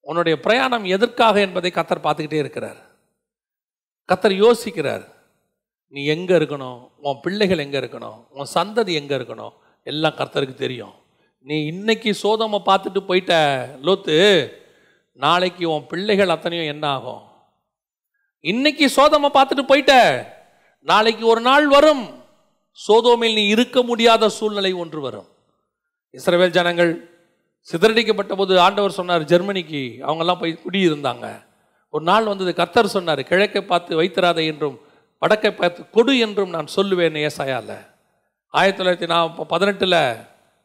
உன்னுடைய 0.00 0.40
பிரயாணம் 0.40 0.84
எதற்காக 0.84 1.40
என்பதை 1.40 1.70
கத்தர் 1.74 2.04
பார்த்துக்கிட்டே 2.06 2.42
இருக்கிறார். 2.44 2.80
கத்தர் 4.08 4.34
யோசிக்கிறார். 4.44 5.04
நீ 5.88 6.04
எங்கே 6.04 6.34
இருக்கணும்? 6.34 6.90
உன் 7.00 7.20
பிள்ளைகள் 7.22 7.58
எங்கே 7.58 7.78
இருக்கணும்? 7.78 8.18
உன் 8.30 8.52
சந்ததி 8.54 8.92
எங்கே 8.92 9.16
இருக்கணும்? 9.16 9.52
எல்லாம் 9.82 10.12
கர்த்தருக்கு 10.12 10.54
தெரியும். 10.54 10.94
நீ 11.46 11.56
இன்னைக்கு 11.64 12.10
சோதமை 12.22 12.58
பார்த்துட்டு 12.68 13.00
போயிட்ட 13.08 13.32
லோத்து 13.86 14.14
நாளைக்கு 15.12 15.64
உன் 15.70 15.86
பிள்ளைகள் 15.86 16.32
அத்தனையும் 16.34 16.70
என்ன 16.74 16.84
ஆகும்? 16.88 17.22
இன்னைக்கு 18.40 18.86
சோதமை 18.96 19.28
பார்த்துட்டு 19.36 19.64
போயிட்ட 19.70 19.94
நாளைக்கு 20.80 21.26
ஒரு 21.26 21.40
நாள் 21.40 21.66
வரும் 21.66 22.04
சோதோமில் 22.78 23.36
நீ 23.38 23.44
இருக்க 23.46 23.82
முடியாத 23.82 24.28
சூழ்நிலை 24.28 24.72
ஒன்று 24.72 25.00
வரும். 25.00 25.28
இஸ்ரவேல் 26.14 26.56
ஜனங்கள் 26.58 26.92
சிதறடிக்கப்பட்ட 27.68 28.34
போது 28.36 28.60
ஆண்டவர் 28.60 28.98
சொன்னார் 29.00 29.30
ஜெர்மனிக்கு 29.32 29.82
அவங்கெல்லாம் 30.06 30.42
போய் 30.42 30.60
குடியிருந்தாங்க. 30.64 31.26
ஒரு 31.90 32.04
நாள் 32.04 32.24
வந்தது 32.24 32.54
கர்த்தர் 32.54 32.94
சொன்னார் 32.96 33.22
கிழக்கை 33.22 33.62
பார்த்து 33.64 34.02
வைத்திராத 34.02 34.38
என்றும் 34.52 34.76
வடக்கை 35.22 35.50
பார்த்து 35.54 35.90
கொடு 35.90 36.14
என்றும் 36.18 36.50
நான் 36.50 36.74
சொல்லுவேன் 36.76 37.26
ஏசாயால. 37.28 37.72
ஆயிரத்தி 38.50 38.78
தொள்ளாயிரத்தி 38.80 39.08
நான் 39.08 39.46
பதினெட்டில் 39.52 39.98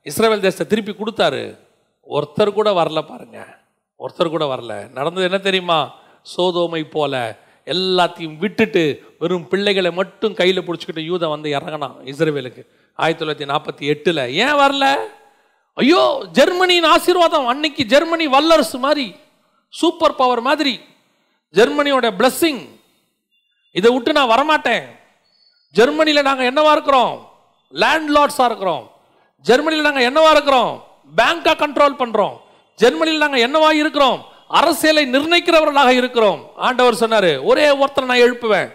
இஸ்ரேல் 0.04 0.40
தேசத்தை 0.40 0.68
திருப்பி 0.68 0.92
கொடுத்தாரு. 0.92 1.60
ஒருத்தர் 2.08 2.54
கூட 2.54 2.72
வரல 2.72 3.02
பாருங்க. 3.02 3.58
ஒருத்தர் 4.00 4.30
கூட 4.30 4.56
வரல. 4.56 4.92
நடந்தது 4.92 5.24
என்ன 5.24 5.38
தெரியுமா? 5.38 5.94
சோதோமை 6.38 6.90
போல 6.90 7.40
எல்லாத்தையும் 7.66 8.38
விட்டுட்டு 8.38 9.04
வெறும் 9.20 9.48
பிள்ளைகளை 9.48 9.92
மட்டும் 9.92 10.34
கையில் 10.34 10.62
பிடிச்சிக்கிட்டு 10.62 11.04
யூதம் 11.10 11.30
வந்து 11.30 11.50
இறங்கினான் 11.50 11.96
இஸ்ரேலுக்கு 12.04 12.66
ஆயிரத்தி 12.96 13.26
தொள்ளாயிரத்தி 13.26 13.48
நாற்பத்தி 13.48 13.80
எட்டில். 13.80 14.34
ஏன் 14.34 14.54
வரல? 14.54 14.96
ஐயோ 15.74 16.28
ஜெர்மனியின் 16.32 16.84
ஆசீர்வாதம். 16.84 17.46
அன்னைக்கு 17.46 17.84
ஜெர்மனி 17.84 18.28
வல்லரசு 18.28 18.78
மாதிரி 18.78 19.16
சூப்பர் 19.70 20.16
பவர் 20.16 20.42
மாதிரி. 20.42 20.80
ஜெர்மனியோட 21.54 22.08
பிளஸ்ஸிங் 22.20 22.70
இதை 23.72 23.94
விட்டு 23.94 24.14
நான் 24.14 24.30
வரமாட்டேன். 24.30 24.86
ஜெர்மனியில் 25.72 26.24
நாங்கள் 26.24 26.54
என்னவா 26.54 26.72
இருக்கிறோம்? 26.72 27.30
லேண்ட்லார்ட்ஸாக 27.74 28.46
இருக்கிறோம். 28.46 28.92
ஜெர்மனியில் 29.48 29.88
நாங்கள் 29.88 30.08
என்னவா 30.10 30.30
இருக்கிறோம்? 30.36 30.74
பேங்கா 31.20 31.54
கண்ட்ரோல் 31.64 32.00
பண்ணுறோம் 32.02 32.36
ஜெர்மனியில் 32.82 33.24
நாங்கள் 33.24 33.46
என்னவா 33.48 33.70
இருக்கிறோம்? 33.82 34.20
அரசியலை 34.60 35.04
நிர்ணயிக்கிறவர்களாக 35.14 35.92
இருக்கிறோம். 36.02 36.42
ஆண்டவர் 36.68 37.02
சொன்னார் 37.02 37.32
ஒரே 37.50 37.66
ஒருத்தனை 37.82 38.08
நான் 38.10 38.24
எழுப்புவேன். 38.26 38.70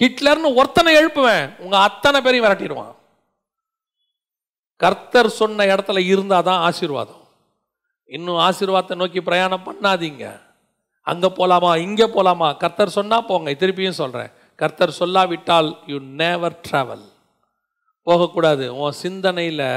ஹிட்லர்னு 0.00 0.48
ஒருத்தனை 0.60 0.90
எழுப்புவேன். 1.00 1.44
உங்கள் 1.64 1.84
அத்தனை 1.88 2.18
பேரையும் 2.20 2.46
விரட்டிடுவான். 2.46 2.94
கர்த்தர் 4.82 5.30
சொன்ன 5.40 5.66
இடத்துல 5.74 5.98
இருந்தால் 6.12 6.46
தான் 6.48 6.62
ஆசீர்வாதம். 6.68 7.22
இன்னும் 8.16 8.40
ஆசீர்வாதத்தை 8.48 8.96
நோக்கி 9.02 9.20
பிரயாணம் 9.28 9.66
பண்ணாதீங்க. 9.68 10.24
அங்கே 11.10 11.28
போகலாமா 11.38 11.70
இங்கே 11.86 12.06
போகலாமா 12.16 12.48
கர்த்தர் 12.62 12.96
சொன்னால் 12.98 13.28
போங்க. 13.30 13.50
திருப்பியும் 13.62 14.00
சொல்கிறேன் 14.02 14.30
கர்த்தர் 14.62 14.98
சொல்லாவிட்டால் 14.98 15.68
யூ 15.92 15.96
நேவர் 16.22 16.56
ட்ராவல் 16.66 17.04
போகக்கூடாது. 18.06 18.64
உன் 18.82 18.98
சிந்தனையில் 19.04 19.68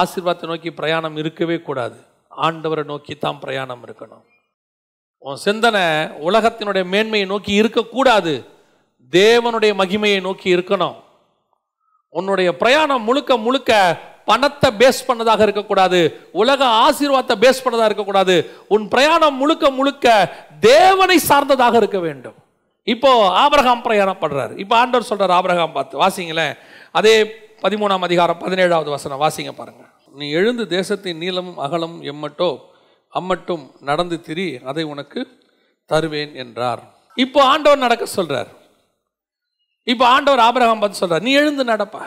ஆசீர்வாதத்தை 0.00 0.46
நோக்கி 0.50 0.70
பிரயாணம் 0.80 1.16
இருக்கவே 1.16 1.56
கூடாது. 1.68 1.98
ஆண்டவரை 2.46 2.84
நோக்கி 2.84 3.14
தான் 3.14 3.38
பிரயாணம் 3.44 3.82
இருக்கணும். 3.86 4.24
உன் 5.18 5.40
சிந்தனை 5.46 5.84
உலகத்தினுடைய 6.28 6.84
மேன்மையை 6.92 7.26
நோக்கி 7.28 7.52
இருக்கக்கூடாது. 7.60 8.34
தேவனுடைய 9.12 9.72
மகிமையை 9.80 10.20
நோக்கி 10.20 10.48
இருக்கணும். 10.56 10.96
உன்னுடைய 12.18 12.50
பிரயாணம் 12.56 13.06
முழுக்க 13.08 13.36
முழுக்க 13.46 13.72
பணத்தை 14.24 14.68
பேஸ் 14.80 15.00
பண்ணதாக 15.08 15.40
இருக்கக்கூடாது. 15.46 16.00
உலக 16.42 16.60
ஆசீர்வாதத்தை 16.84 17.36
பேஸ் 17.44 17.64
பண்ணதாக 17.64 17.88
இருக்கக்கூடாது. 17.90 18.36
உன் 18.74 18.84
பிரயாணம் 18.88 19.40
முழுக்க 19.40 19.70
முழுக்க 19.70 20.06
தேவனை 20.60 21.18
சார்ந்ததாக 21.28 21.76
இருக்க 21.76 21.98
வேண்டும். 22.06 22.38
இப்போ 22.94 23.10
ஆபரகாம் 23.42 23.84
பிரயாணம் 23.86 24.22
பண்றாரு 24.22 24.54
இப்போ 24.62 24.74
ஆண்டவர் 24.82 25.08
சொல்கிறார் 25.10 25.36
ஆபரகாம் 25.38 25.76
பார்த்து 25.76 26.02
வாசிங்களேன் 26.02 26.54
அதே 26.98 27.14
பதிமூணாம் 27.64 28.06
அதிகாரம் 28.08 28.40
பதினேழாவது 28.44 28.90
வசனம் 28.96 29.22
வாசிங்க 29.24 29.52
பாருங்கள் 29.60 29.90
நீ 30.14 30.26
எழுந்து 30.40 30.64
தேசத்தின் 30.76 31.20
நீளமும் 31.22 31.58
அகலமும் 31.64 32.04
எம்மட்டோ 32.12 32.50
அம்மட்டும் 33.18 33.64
நடந்து 33.88 34.16
திரி 34.28 34.46
அதை 34.70 34.82
உனக்கு 34.92 35.20
தருவேன் 35.90 36.32
என்றார். 36.42 36.80
இப்போ 37.16 37.40
ஆண்டவர் 37.52 37.84
நடக்க 37.84 38.04
சொல்கிறார் 38.06 38.50
இப்போ 39.92 40.04
ஆண்டவர் 40.14 40.42
ஆபரகாம் 40.46 40.80
பார்த்து 40.80 41.02
சொல்கிறார் 41.02 41.26
நீ 41.26 41.32
எழுந்து 41.42 41.64
நடப்பா. 41.72 42.02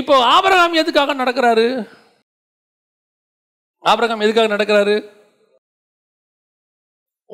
இப்போ 0.00 0.14
ஆபரகாம் 0.36 0.78
எதுக்காக 0.82 1.14
நடக்கிறாரு? 1.22 1.66
ஆபரகாம் 3.84 4.24
எதுக்காக 4.26 4.48
நடக்கிறாரு? 4.56 4.96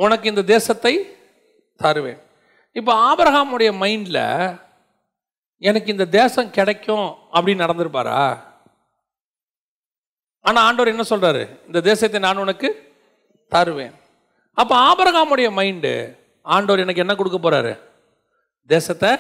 உனக்கு 0.05 0.27
இந்த 0.33 0.43
தேசத்தை 0.55 0.95
தருவேன். 1.83 2.21
இப்போ 2.73 2.93
ஆபரகாமுடைய 3.09 3.71
மைண்டில் 3.83 4.25
எனக்கு 5.63 5.93
இந்த 5.93 6.07
தேசம் 6.21 6.55
கிடைக்கும் 6.57 7.07
அப்படின்னு 7.35 7.65
நடந்திருப்பாரா? 7.65 8.21
ஆனால் 10.41 10.65
ஆண்டவர் 10.65 10.93
என்ன 10.95 11.05
சொல்கிறாரு 11.11 11.45
இந்த 11.67 11.81
தேசத்தை 11.81 12.21
நான் 12.21 12.43
உனக்கு 12.45 12.69
தருவேன். 13.53 13.95
அப்போ 14.55 14.75
ஆபரகாமுடைய 14.89 15.49
மைண்டு 15.59 15.95
ஆண்டவர் 16.43 16.83
எனக்கு 16.85 17.03
என்ன 17.05 17.15
கொடுக்க 17.15 17.39
போகிறாரு 17.39 17.73
தேசத்தை 18.71 19.11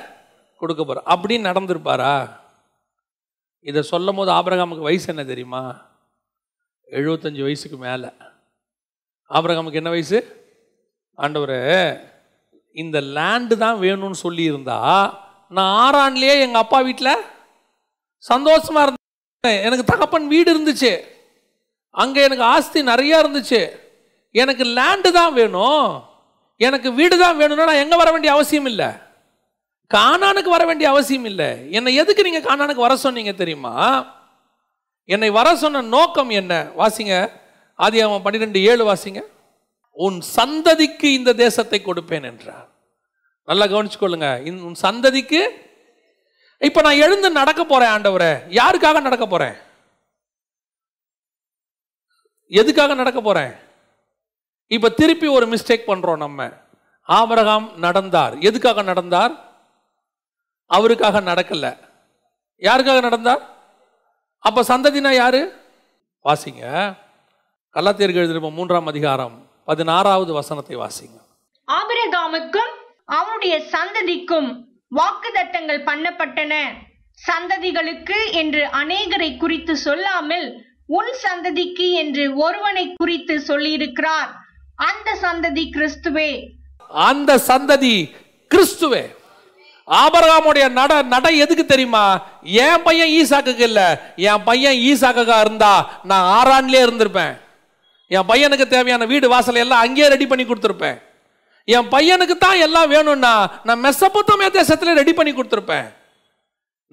கொடுக்க 0.61 0.82
போகிறார் 0.84 1.09
அப்படின்னு 1.12 1.48
நடந்திருப்பாரா? 1.50 2.14
இதை 3.61 3.82
சொல்லும் 3.82 4.18
போது 4.18 4.30
ஆபரகாமுக்கு 4.30 4.88
வயசு 4.88 5.07
என்ன 5.12 5.24
தெரியுமா? 5.24 5.62
எழுபத்தஞ்சி 6.90 7.42
வயசுக்கு 7.42 7.76
மேலே. 7.76 8.11
ஆபரகாமுக்கு 9.30 9.80
என்ன 9.82 9.90
வயசு? 9.90 10.18
ஆண்டவர் 11.14 11.57
இந்த 12.83 12.99
லேண்டு 13.16 13.55
தான் 13.64 13.81
வேணும்னு 13.85 14.18
சொல்லியிருந்தா 14.24 14.79
நான் 15.57 15.72
ஆறான்லேயே 15.85 16.35
எங்கள் 16.45 16.62
அப்பா 16.64 16.79
வீட்டில் 16.89 17.24
சந்தோஷமா 18.31 18.81
இருந்தேன். 18.85 19.61
எனக்கு 19.66 19.85
தகப்பன் 19.91 20.27
வீடு 20.35 20.49
இருந்துச்சு. 20.55 20.93
அங்கே 22.03 22.20
எனக்கு 22.27 22.45
ஆஸ்தி 22.55 22.81
நிறையா 22.93 23.16
இருந்துச்சு. 23.22 23.61
எனக்கு 24.43 24.64
லேண்டு 24.79 25.11
தான் 25.18 25.35
வேணும். 25.39 25.89
எனக்கு 26.66 26.89
வீடு 26.99 27.16
தான் 27.18 27.39
வேணும்னா 27.41 27.68
நான் 27.70 27.83
எங்கே 27.85 27.97
வர 28.03 28.11
வேண்டிய 28.11 28.33
அவசியம் 28.37 28.68
இல்லை. 28.72 28.89
காணானுக்கு 29.95 30.51
வர 30.57 30.62
வேண்டிய 30.68 30.87
அவசியம் 30.93 31.27
இல்லை. 31.31 31.49
என்னை 31.77 31.95
எதுக்கு 32.03 32.27
நீங்கள் 32.27 32.47
காணானுக்கு 32.49 32.87
வர 32.87 32.95
சொன்னீங்க 32.97 33.33
தெரியுமா? 33.43 33.74
என்னை 35.14 35.31
வர 35.39 35.49
சொன்ன 35.62 35.83
நோக்கம் 35.97 36.31
என்ன? 36.41 36.53
வாசிங்க. 36.83 37.14
ஆதி 37.74 38.01
அவன் 38.01 38.24
பன்னிரெண்டு 38.27 38.59
ஏழு 38.62 38.83
வாசிங்க. 38.91 39.20
உன் 40.05 40.22
சந்ததிக்கு 40.36 41.05
இந்த 41.05 41.32
தேசத்தை 41.32 41.82
கொடுப்பேன் 41.84 42.22
என்றார். 42.22 42.68
நல்லா 43.44 43.64
கவனிச்சுக்கொள்ளுங்க. 43.64 44.28
உன் 44.61 44.74
சந்ததிக்கு 44.82 45.40
இப்போ 46.59 46.80
நான் 46.80 47.01
எழுந்து 47.01 47.30
நடக்க 47.30 47.64
போறேன் 47.64 47.88
ஆண்டவரே. 47.88 48.32
யாருக்காக 48.51 49.01
நடக்க 49.01 49.26
போறேன்? 49.26 49.57
எதுக்காக 52.49 52.94
நடக்க 52.94 53.20
போறேன்? 53.20 53.53
இப்போ 54.66 54.88
திருப்பி 54.88 55.26
ஒரு 55.26 55.47
மிஸ்டேக் 55.47 55.88
பண்றோம் 55.90 56.16
நம்ம. 56.16 56.51
ஆபரகாம் 57.09 57.74
நடந்தார். 57.74 58.38
எதுக்காக 58.38 58.82
நடந்தார்? 58.82 59.34
அவருக்காக 60.66 61.20
நடக்கல. 61.20 61.78
யாருக்காக 62.61 63.01
நடந்தார்? 63.01 63.42
அப்போ 64.38 64.62
சந்ததினா 64.62 65.14
யாரு? 65.14 65.40
வாசிங்க. 66.24 66.94
கல்லாத்தியர்கள் 67.74 68.24
எழுதிருப்போம் 68.24 68.59
மூன்றாம் 68.61 68.86
அதிகாரம். 68.86 69.36
பதினாறாவது 69.69 70.33
வசனத்தை 70.33 70.77
வாசிங்க. 70.77 71.17
ஆபிரகாமுக்கும் 71.69 72.73
அவனுடைய 73.05 73.55
சந்ததிக்கும் 73.73 74.49
வாக்குத்தத்தங்கள் 74.99 75.81
பண்ணப்பட்டன. 75.89 76.55
சந்ததிகளுக்கு 77.29 78.19
என்று 78.31 78.62
அநேகரை 78.81 79.37
குறித்து 79.37 79.77
சொல்லாமல் 79.77 80.47
உன் 80.87 81.12
சந்ததிக்கு 81.23 81.87
என்று 81.93 82.25
ஒருவனை 82.37 82.93
குறித்து 82.97 83.37
சொல்லியிருக்கிறார். 83.49 84.31
அந்த 84.75 85.19
சந்ததி 85.23 85.64
கிறிஸ்துவே. 85.77 86.31
அந்த 86.89 87.37
சந்ததி 87.47 87.95
கிறிஸ்துவே. 88.55 89.05
ஆபரகாமுடைய 89.89 90.67
நட 90.69 90.93
நடை 91.03 91.39
எதுக்கு 91.39 91.64
தெரியுமா? 91.67 92.05
என் 92.43 92.83
பையன் 92.83 93.12
ஈசாக்குக்கு 93.17 93.67
இல்ல. 93.71 93.83
என் 94.17 94.45
பையன் 94.45 94.79
ஈசாக்கா 94.87 95.41
இருந்தா 95.41 96.01
நான் 96.03 96.29
ஆறான்லயே 96.39 96.85
இருந்திருப்பேன். 96.87 97.35
என் 98.14 98.28
பையனுக்கு 98.30 98.66
தேவையான 98.74 99.07
வீடு 99.12 99.26
வாசல் 99.34 99.62
எல்லாம் 99.62 99.84
அங்கேயே 99.84 100.09
ரெடி 100.14 100.26
பண்ணி 100.30 100.44
கொடுத்துருப்பேன். 100.46 100.98
என் 101.76 101.88
பையனுக்கு 101.94 102.34
தான் 102.44 102.62
எல்லாம் 102.66 102.92
வேணும்னா 102.94 103.32
நான் 103.68 103.84
மெசப்பத்தோமியா 103.86 104.50
தேசத்துல 104.59 104.94
ரெடி 105.00 105.12
பண்ணி 105.18 105.32
கொடுத்துருப்பேன். 105.32 105.88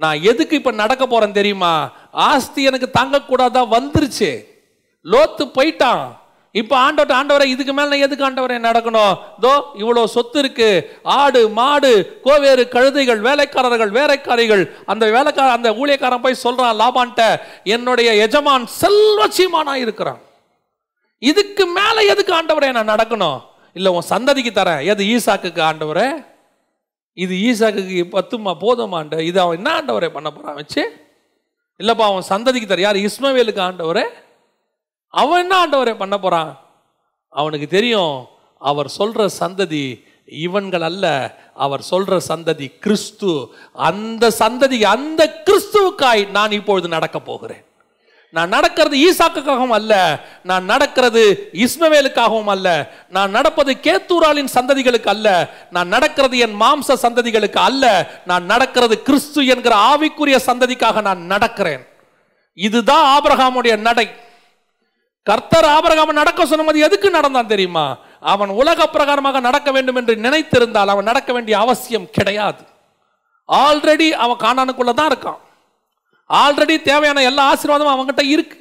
நான் 0.03 0.23
எதுக்கு 0.31 0.53
இப்ப 0.59 0.71
நடக்க 0.81 1.03
போறேன் 1.07 1.37
தெரியுமா? 1.39 1.73
ஆஸ்தி 2.29 2.61
எனக்கு 2.69 2.89
தாங்கக்கூடாதா 2.97 3.61
வந்துருச்சு. 3.75 4.31
லோத்து 5.05 5.43
போயிட்டான். 5.57 6.03
இப்போ 6.61 6.75
ஆண்டவட்ட 6.85 7.13
ஆண்டவரை 7.19 7.45
இதுக்கு 7.51 7.73
மேல 7.73 7.91
நான் 7.91 8.05
எதுக்கு 8.07 8.25
ஆண்டவரை 8.25 8.57
நடக்கணும்? 8.65 9.13
தோ 9.43 9.51
இவ்வளோ 9.81 10.01
சொத்து 10.15 10.39
இருக்கு. 10.39 10.71
ஆடு 11.03 11.41
மாடு 11.59 11.93
கோவேறு 12.25 12.63
கழுதைகள் 12.75 13.21
வேலைக்காரர்கள் 13.29 13.91
வேலைக்காரிகள். 13.99 14.63
அந்த 14.91 15.05
வேலைக்கார 15.15 15.49
அந்த 15.57 15.71
ஊழியக்காரன் 15.79 16.25
போய் 16.25 16.43
சொல்றான் 16.43 16.79
லாபான்ட்ட 16.81 17.23
என்னுடைய 17.75 18.11
எஜமான் 18.25 18.67
செல்வச்சியமானா 18.81 19.75
இருக்கிறான். 19.85 20.21
இதுக்கு 21.19 21.65
மேல 21.65 22.05
எதுக்கு 22.05 22.33
ஆண்டவரே 22.35 22.71
நான் 22.71 22.89
நடக்கணும்? 22.89 23.41
இல்ல 23.73 23.91
உன் 23.91 24.09
சந்ததிக்கு 24.09 24.51
தரேன். 24.53 24.85
எது 24.85 25.03
ஈசாக்குக்கு 25.05 25.61
ஆண்டவரே? 25.61 26.25
இது 27.13 27.35
ஈசாக்குக்கு 27.35 28.03
பத்துமா 28.11 28.53
போதுமாண்ட 28.59 29.19
இது 29.19 29.39
அவன் 29.39 29.55
என்ன 29.55 29.81
ஆண்டவரே 29.81 30.09
பண்ண 30.09 30.31
போறான் 30.31 30.53
வச்சு? 30.53 31.11
இல்லப்பா 31.79 32.01
அவன் 32.01 32.23
சந்ததிக்கு 32.29 32.65
தர 32.65 32.81
யார் 32.81 32.95
இஸ்மவேலுக்கு 32.95 33.61
ஆண்டவரே? 33.61 34.03
அவன் 35.07 35.39
என்ன 35.39 35.67
ஆண்டவரே 35.67 35.97
பண்ண 35.97 36.19
போறான்? 36.19 36.61
அவனுக்கு 37.29 37.67
தெரியும் 37.67 38.27
அவர் 38.59 38.91
சொல்ற 38.97 39.29
சந்ததி 39.39 40.11
இவன்கள் 40.25 40.81
அல்ல. 40.81 41.35
அவர் 41.53 41.85
சொல்ற 41.91 42.19
சந்ததி 42.27 42.79
கிறிஸ்து. 42.79 43.53
அந்த 43.73 44.31
சந்ததி 44.39 44.83
அந்த 44.83 45.43
கிறிஸ்துவுக்காய் 45.45 46.29
நான் 46.29 46.51
இப்பொழுது 46.51 46.87
நடக்க 46.87 47.19
போகிறேன். 47.19 47.63
நான் 48.35 48.53
நடக்கிறது 48.55 48.95
ஈசாக்குக்காகவும் 48.97 49.75
அல்ல 49.77 49.93
நான் 50.49 50.65
நடக்கிறது 50.71 51.23
இஸ்மவேலுக்காகவும் 51.65 52.51
அல்ல 52.53 52.67
நான் 53.15 53.29
நடப்பது 53.29 53.71
கேத்தூராலின் 53.85 54.49
சந்ததிகளுக்கு 54.55 55.09
அல்ல 55.13 55.27
நான் 55.75 55.87
நடக்கிறது 55.87 56.37
என் 56.37 56.55
மாம்ச 56.61 56.97
சந்ததிகளுக்கு 57.03 57.59
அல்ல 57.67 57.83
நான் 58.25 58.45
நடக்கிறது 58.53 58.97
கிறிஸ்து 59.01 59.45
என்கிற 59.45 59.75
ஆவிக்குரிய 59.91 60.39
சந்ததிக்காக 60.49 61.01
நான் 61.01 61.21
நடக்கிறேன். 61.33 61.83
இதுதான் 62.53 63.05
ஆபரகாமுடைய 63.15 63.75
நடை. 63.77 64.07
கர்த்தர் 65.23 65.69
ஆபரகாம 65.75 66.17
நடக்க 66.21 66.45
சொன்னது 66.45 66.79
எதுக்கு 66.79 67.09
நடந்தான் 67.09 67.53
தெரியுமா? 67.53 67.97
அவன் 68.33 68.49
உலக 68.61 68.89
பிரகாரமாக 68.93 69.39
நடக்க 69.39 69.71
வேண்டும் 69.71 69.95
என்று 69.95 70.15
நினைத்திருந்தால் 70.15 70.91
அவன் 70.93 71.09
நடக்க 71.11 71.33
வேண்டிய 71.33 71.55
அவசியம் 71.59 72.11
கிடையாது. 72.11 72.63
ஆல்ரெடி 73.49 74.11
அவன் 74.25 74.43
காணானுக்குள்ள 74.45 74.93
தான் 74.93 75.11
இருக்கான். 75.13 75.41
ஆல்ரெடி 76.41 76.75
தேவையான 76.81 77.21
எல்லா 77.29 77.43
ஆசீர்வாதமும் 77.51 77.93
அவங்ககிட்ட 77.93 78.23
இருக்கு. 78.35 78.57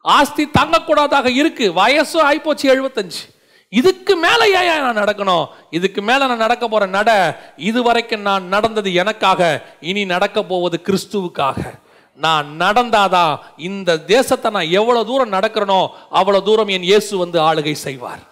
ஆஸ்தி 0.00 0.44
தங்கக்கூடாதாக 0.58 1.28
இருக்கு. 1.40 1.66
வயசும் 1.80 2.26
ஆயிப்போச்சு 2.28 2.66
எழுபத்தஞ்சு. 2.72 3.22
இதுக்கு 3.68 4.14
மேல 4.24 4.40
ஏன் 4.58 4.82
நான் 4.84 5.00
நடக்கணும்? 5.02 5.46
இதுக்கு 5.70 6.00
மேல 6.08 6.26
நான் 6.26 6.44
நடக்க 6.44 6.64
போற 6.68 6.86
நட 6.86 7.10
இதுவரைக்கும் 7.56 8.26
நான் 8.28 8.44
நடந்தது 8.54 8.90
எனக்காக 8.94 9.40
இனி 9.80 10.04
நடக்க 10.04 10.42
போவது 10.42 10.76
கிறிஸ்துவுக்காக. 10.86 11.58
நான் 12.24 12.46
நடந்தாதான் 12.60 13.32
இந்த 13.68 13.98
தேசத்தை 14.12 14.50
நான் 14.50 14.74
எவ்வளவு 14.80 15.08
தூரம் 15.10 15.32
நடக்கிறனோ 15.32 15.80
அவ்வளவு 16.10 16.46
தூரம் 16.48 16.72
என் 16.76 16.88
இயேசு 16.92 17.12
வந்து 17.22 17.38
ஆளுகை 17.40 17.74
செய்வார். 17.86 18.22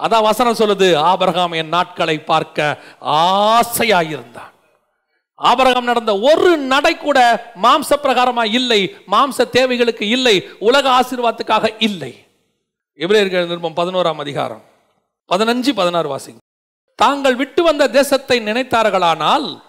அதான் 0.00 0.28
வசனம் 0.30 0.60
சொல்லுது 0.60 0.88
ஆபரகாம் 1.10 1.54
என் 1.60 1.74
நாட்களை 1.76 2.18
பார்க்க 2.18 2.78
ஆசையாயிருந்தான். 3.00 4.51
ஆபரகம் 5.42 5.82
நடந்த 5.82 6.18
ஒரு 6.18 6.56
நடை 6.56 6.96
கூட 6.96 7.50
மாம்ச 7.62 7.96
பிரகாரமா 8.02 8.44
இல்லை 8.44 8.96
மாம்ச 9.10 9.48
தேவைகளுக்கு 9.50 10.08
இல்லை 10.08 10.48
உலக 10.58 10.90
ஆசீர்வாதத்துக்காக 10.90 11.74
இல்லை. 11.78 12.26
எபிரேயர்கள் 12.96 13.46
நிருபம் 13.46 13.76
பதினோராம் 13.76 14.18
அதிகாரம் 14.18 14.62
பதினஞ்சு 15.28 15.72
பதினாறு 15.74 16.16
வாசிங்க. 16.16 16.36
தாங்கள் 16.96 17.36
விட்டு 17.36 17.62
வந்த 17.62 17.88
தேசத்தை 17.88 18.40
நினைத்தார்களானால் 18.40 19.60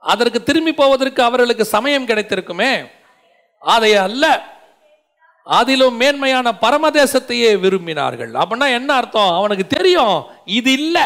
அதற்கு 0.00 0.42
திரும்பி 0.42 0.74
போவதற்கு 0.74 1.22
அவர்களுக்கு 1.22 1.64
சமயம் 1.64 2.06
கிடைத்திருக்குமே. 2.06 2.90
அதை 3.58 3.94
அல்ல. 3.94 4.52
அதிலும் 5.44 5.94
மேன்மையான 5.94 6.52
பரமதேசத்தையே 6.60 7.56
விரும்பினார்கள். 7.56 8.32
அப்படின்னா 8.32 8.72
என்ன 8.72 8.94
அர்த்தம்? 8.94 9.30
அவனுக்கு 9.30 9.66
தெரியும். 9.66 10.24
இது 10.44 10.72
இல்லை. 10.72 11.02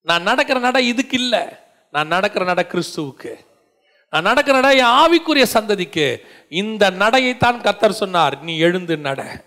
நான் 0.00 0.22
நடக்கிற 0.22 0.60
நட 0.60 0.80
இதுக்கு 0.80 1.18
இல்லை. 1.18 1.61
நான் 1.92 2.06
நடக்கிற 2.06 2.44
நட 2.44 2.66
கிறிஸ்துவுக்கு. 2.68 3.32
நான் 4.10 4.22
நடக்கிற 4.22 4.60
நட 4.60 4.74
என் 4.74 4.84
ஆவிக்குரிய 4.84 5.46
சந்ததிக்கு. 5.54 6.06
இந்த 6.48 6.90
நடையைத்தான் 6.90 7.60
கத்தர் 7.60 7.98
சொன்னார் 8.02 8.42
நீ 8.42 8.58
எழுந்து 8.58 8.96
நட. 8.96 9.44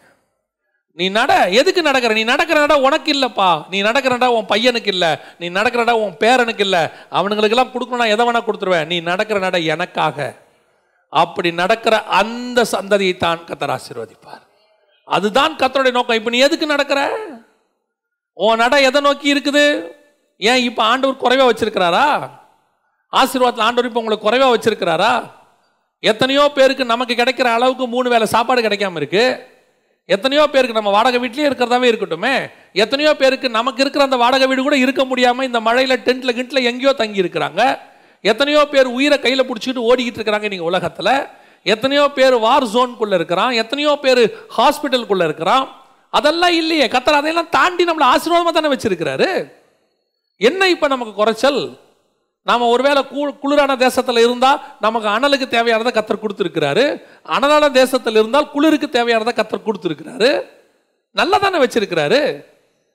நீ 0.94 1.10
நட. 1.10 1.50
எதுக்கு 1.50 1.82
நடக்கிற? 1.82 2.14
நீ 2.14 2.24
நடக்கிற 2.24 2.60
நட 2.60 2.78
உனக்கு 2.78 3.14
இல்லைப்பா. 3.14 3.66
நீ 3.70 3.82
நடக்கிற 3.82 4.18
நட 4.18 4.32
உன் 4.32 4.46
பையனுக்கு 4.46 4.88
இல்லை. 4.88 5.18
நீ 5.40 5.50
நடக்கிற 5.50 5.84
நட 5.84 5.98
உன் 5.98 6.16
பேரனுக்கு 6.20 6.60
இல்லை. 6.60 6.80
அவனுங்களுக்கெல்லாம் 7.12 7.72
கொடுக்கணும் 7.74 8.10
எதை 8.10 8.28
வேணா 8.28 8.44
கொடுத்துருவேன். 8.44 8.86
நீ 8.86 9.00
நடக்கிற 9.00 9.40
நட 9.40 9.60
எனக்காக. 9.60 10.36
அப்படி 11.10 11.52
நடக்கிற 11.52 12.04
அந்த 12.04 12.66
சந்ததியை 12.72 13.18
தான் 13.18 13.40
கத்தர் 13.40 13.78
ஆசீர்வதிப்பார். 13.78 14.46
அதுதான் 15.06 15.56
கத்தருடைய 15.56 15.92
நோக்கம். 15.92 16.16
இப்போ 16.16 16.30
நீ 16.30 16.40
எதுக்கு 16.40 16.66
நடக்கிற? 16.66 17.28
உன் 18.34 18.58
நட 18.58 18.82
எதை 18.82 19.02
நோக்கி 19.02 19.34
இருக்குது? 19.34 19.92
ஏன் 20.40 20.62
இப்போ 20.68 20.82
ஆண்டவர் 20.92 21.24
குறைவாக 21.24 21.48
வச்சிருக்கிறாரா? 21.52 22.06
ஆசீர்வாதத்தில் 23.14 23.66
ஆண்டவர் 23.68 23.88
இப்போ 23.90 24.02
உங்களுக்கு 24.02 24.28
குறைவாக 24.28 24.54
வச்சிருக்கிறாரா? 24.56 25.14
எத்தனையோ 26.12 26.44
பேருக்கு 26.56 26.86
நமக்கு 26.94 27.14
கிடைக்கிற 27.20 27.48
அளவுக்கு 27.58 27.86
மூணு 27.94 28.08
வேளை 28.14 28.26
சாப்பாடு 28.34 28.66
கிடைக்காம 28.66 29.00
இருக்கு. 29.02 29.26
எத்தனையோ 30.16 30.44
பேருக்கு 30.54 30.78
நம்ம 30.78 30.92
வாடகை 30.96 31.20
வீட்லேயே 31.22 31.48
இருக்கிறதாவே 31.50 31.88
இருக்கட்டுமே. 31.92 32.34
எத்தனையோ 32.84 33.12
பேருக்கு 33.22 33.48
நமக்கு 33.60 33.82
இருக்கிற 33.84 34.04
அந்த 34.08 34.18
வாடகை 34.24 34.48
வீடு 34.50 34.66
கூட 34.68 34.78
இருக்க 34.86 35.04
முடியாமல் 35.12 35.48
இந்த 35.50 35.60
மழையில் 35.68 36.04
டென்ட்டில் 36.08 36.36
கிண்டில் 36.40 36.68
எங்கேயோ 36.72 36.94
தங்கி 37.02 37.24
இருக்கிறாங்க. 37.24 37.62
எத்தனையோ 38.32 38.62
பேர் 38.74 38.88
உயிரை 38.98 39.18
கையில் 39.24 39.48
பிடிச்சிக்கிட்டு 39.48 39.88
ஓடிக்கிட்டு 39.90 40.20
இருக்கிறாங்க 40.20 40.48
நீங்கள் 40.54 40.70
உலகத்தில். 40.72 41.16
எத்தனையோ 41.74 42.06
பேர் 42.18 42.36
வார் 42.46 42.72
ஜோன்குள்ளே 42.74 43.18
இருக்கிறான். 43.20 43.54
எத்தனையோ 43.62 43.94
பேர் 44.06 44.24
ஹாஸ்பிட்டலுக்குள்ளே 44.58 45.28
இருக்கிறான். 45.30 45.66
அதெல்லாம் 46.18 46.56
இல்லையே. 46.62 46.88
கத்தர் 46.96 47.20
அதையெல்லாம் 47.20 47.54
தாண்டி 47.58 47.84
நம்மளை 47.90 48.08
ஆசீர்வாதமாக 48.14 48.54
தானே 48.58 48.72
வச்சிருக்கிறாரு? 48.74 49.30
என்ன 50.38 50.70
இப்போ 50.70 50.88
நமக்கு 50.88 51.14
குறைச்சல்? 51.14 51.78
நாம் 52.44 52.62
ஒருவேளை 52.62 53.04
கூ- 53.04 53.38
குளிரான 53.44 53.78
தேசத்தில் 53.78 54.18
இருந்தால் 54.18 54.62
நமக்கு 54.80 55.08
அனலுக்கு 55.08 55.48
தேவையானதை 55.48 55.88
கத்தர் 55.88 56.24
கொடுத்துருக்கிறாரு. 56.24 57.04
அனலான 57.26 57.72
தேசத்தில் 57.72 58.14
இருந்தால் 58.14 58.52
குளிருக்கு 58.52 58.88
தேவையானதை 58.88 59.34
கத்தர் 59.34 59.66
கொடுத்துருக்கிறாரு. 59.66 60.46
நல்லா 61.12 61.38
தானே 61.38 61.58
வச்சிருக்கிறாரு. 61.58 62.46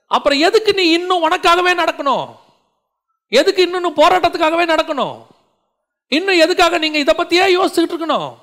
அப்புறம் 0.07 0.39
எதுக்கு 0.39 0.73
நீ 0.73 0.91
இன்னும் 0.91 1.29
உனக்காகவே 1.29 1.73
நடக்கணும்? 1.73 2.27
எதுக்கு 3.27 3.61
இன்னும் 3.61 3.95
போராட்டத்துக்காகவே 3.95 4.65
நடக்கணும்? 4.65 5.25
இன்னும் 6.07 6.39
எதுக்காக 6.39 6.77
நீங்கள் 6.77 7.01
இதை 7.01 7.13
பற்றியே 7.13 7.55
யோசிச்சுட்டு 7.55 7.91
இருக்கணும்? 7.91 8.35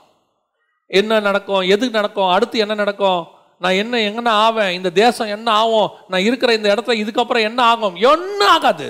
என்ன 0.86 1.20
நடக்கும்? 1.20 1.61
எதுக்கு 1.61 1.90
நடக்கும்? 1.90 2.28
அடுத்து 2.28 2.59
என்ன 2.59 2.74
நடக்கும்? 2.74 3.26
நான் 3.62 3.78
என்ன 3.82 3.96
எங்கன்னா 4.09 4.32
ஆவேன்? 4.46 4.72
இந்த 4.78 4.90
தேசம் 5.02 5.32
என்ன 5.36 5.48
ஆகும்? 5.62 5.90
நான் 6.11 6.26
இருக்கிற 6.28 6.50
இந்த 6.59 6.68
இடத்துல 6.74 6.96
இதுக்கப்புறம் 7.02 7.46
என்ன 7.48 7.61
ஆகும்? 7.72 7.96
என்ன 8.12 8.40
ஆகாது. 8.56 8.88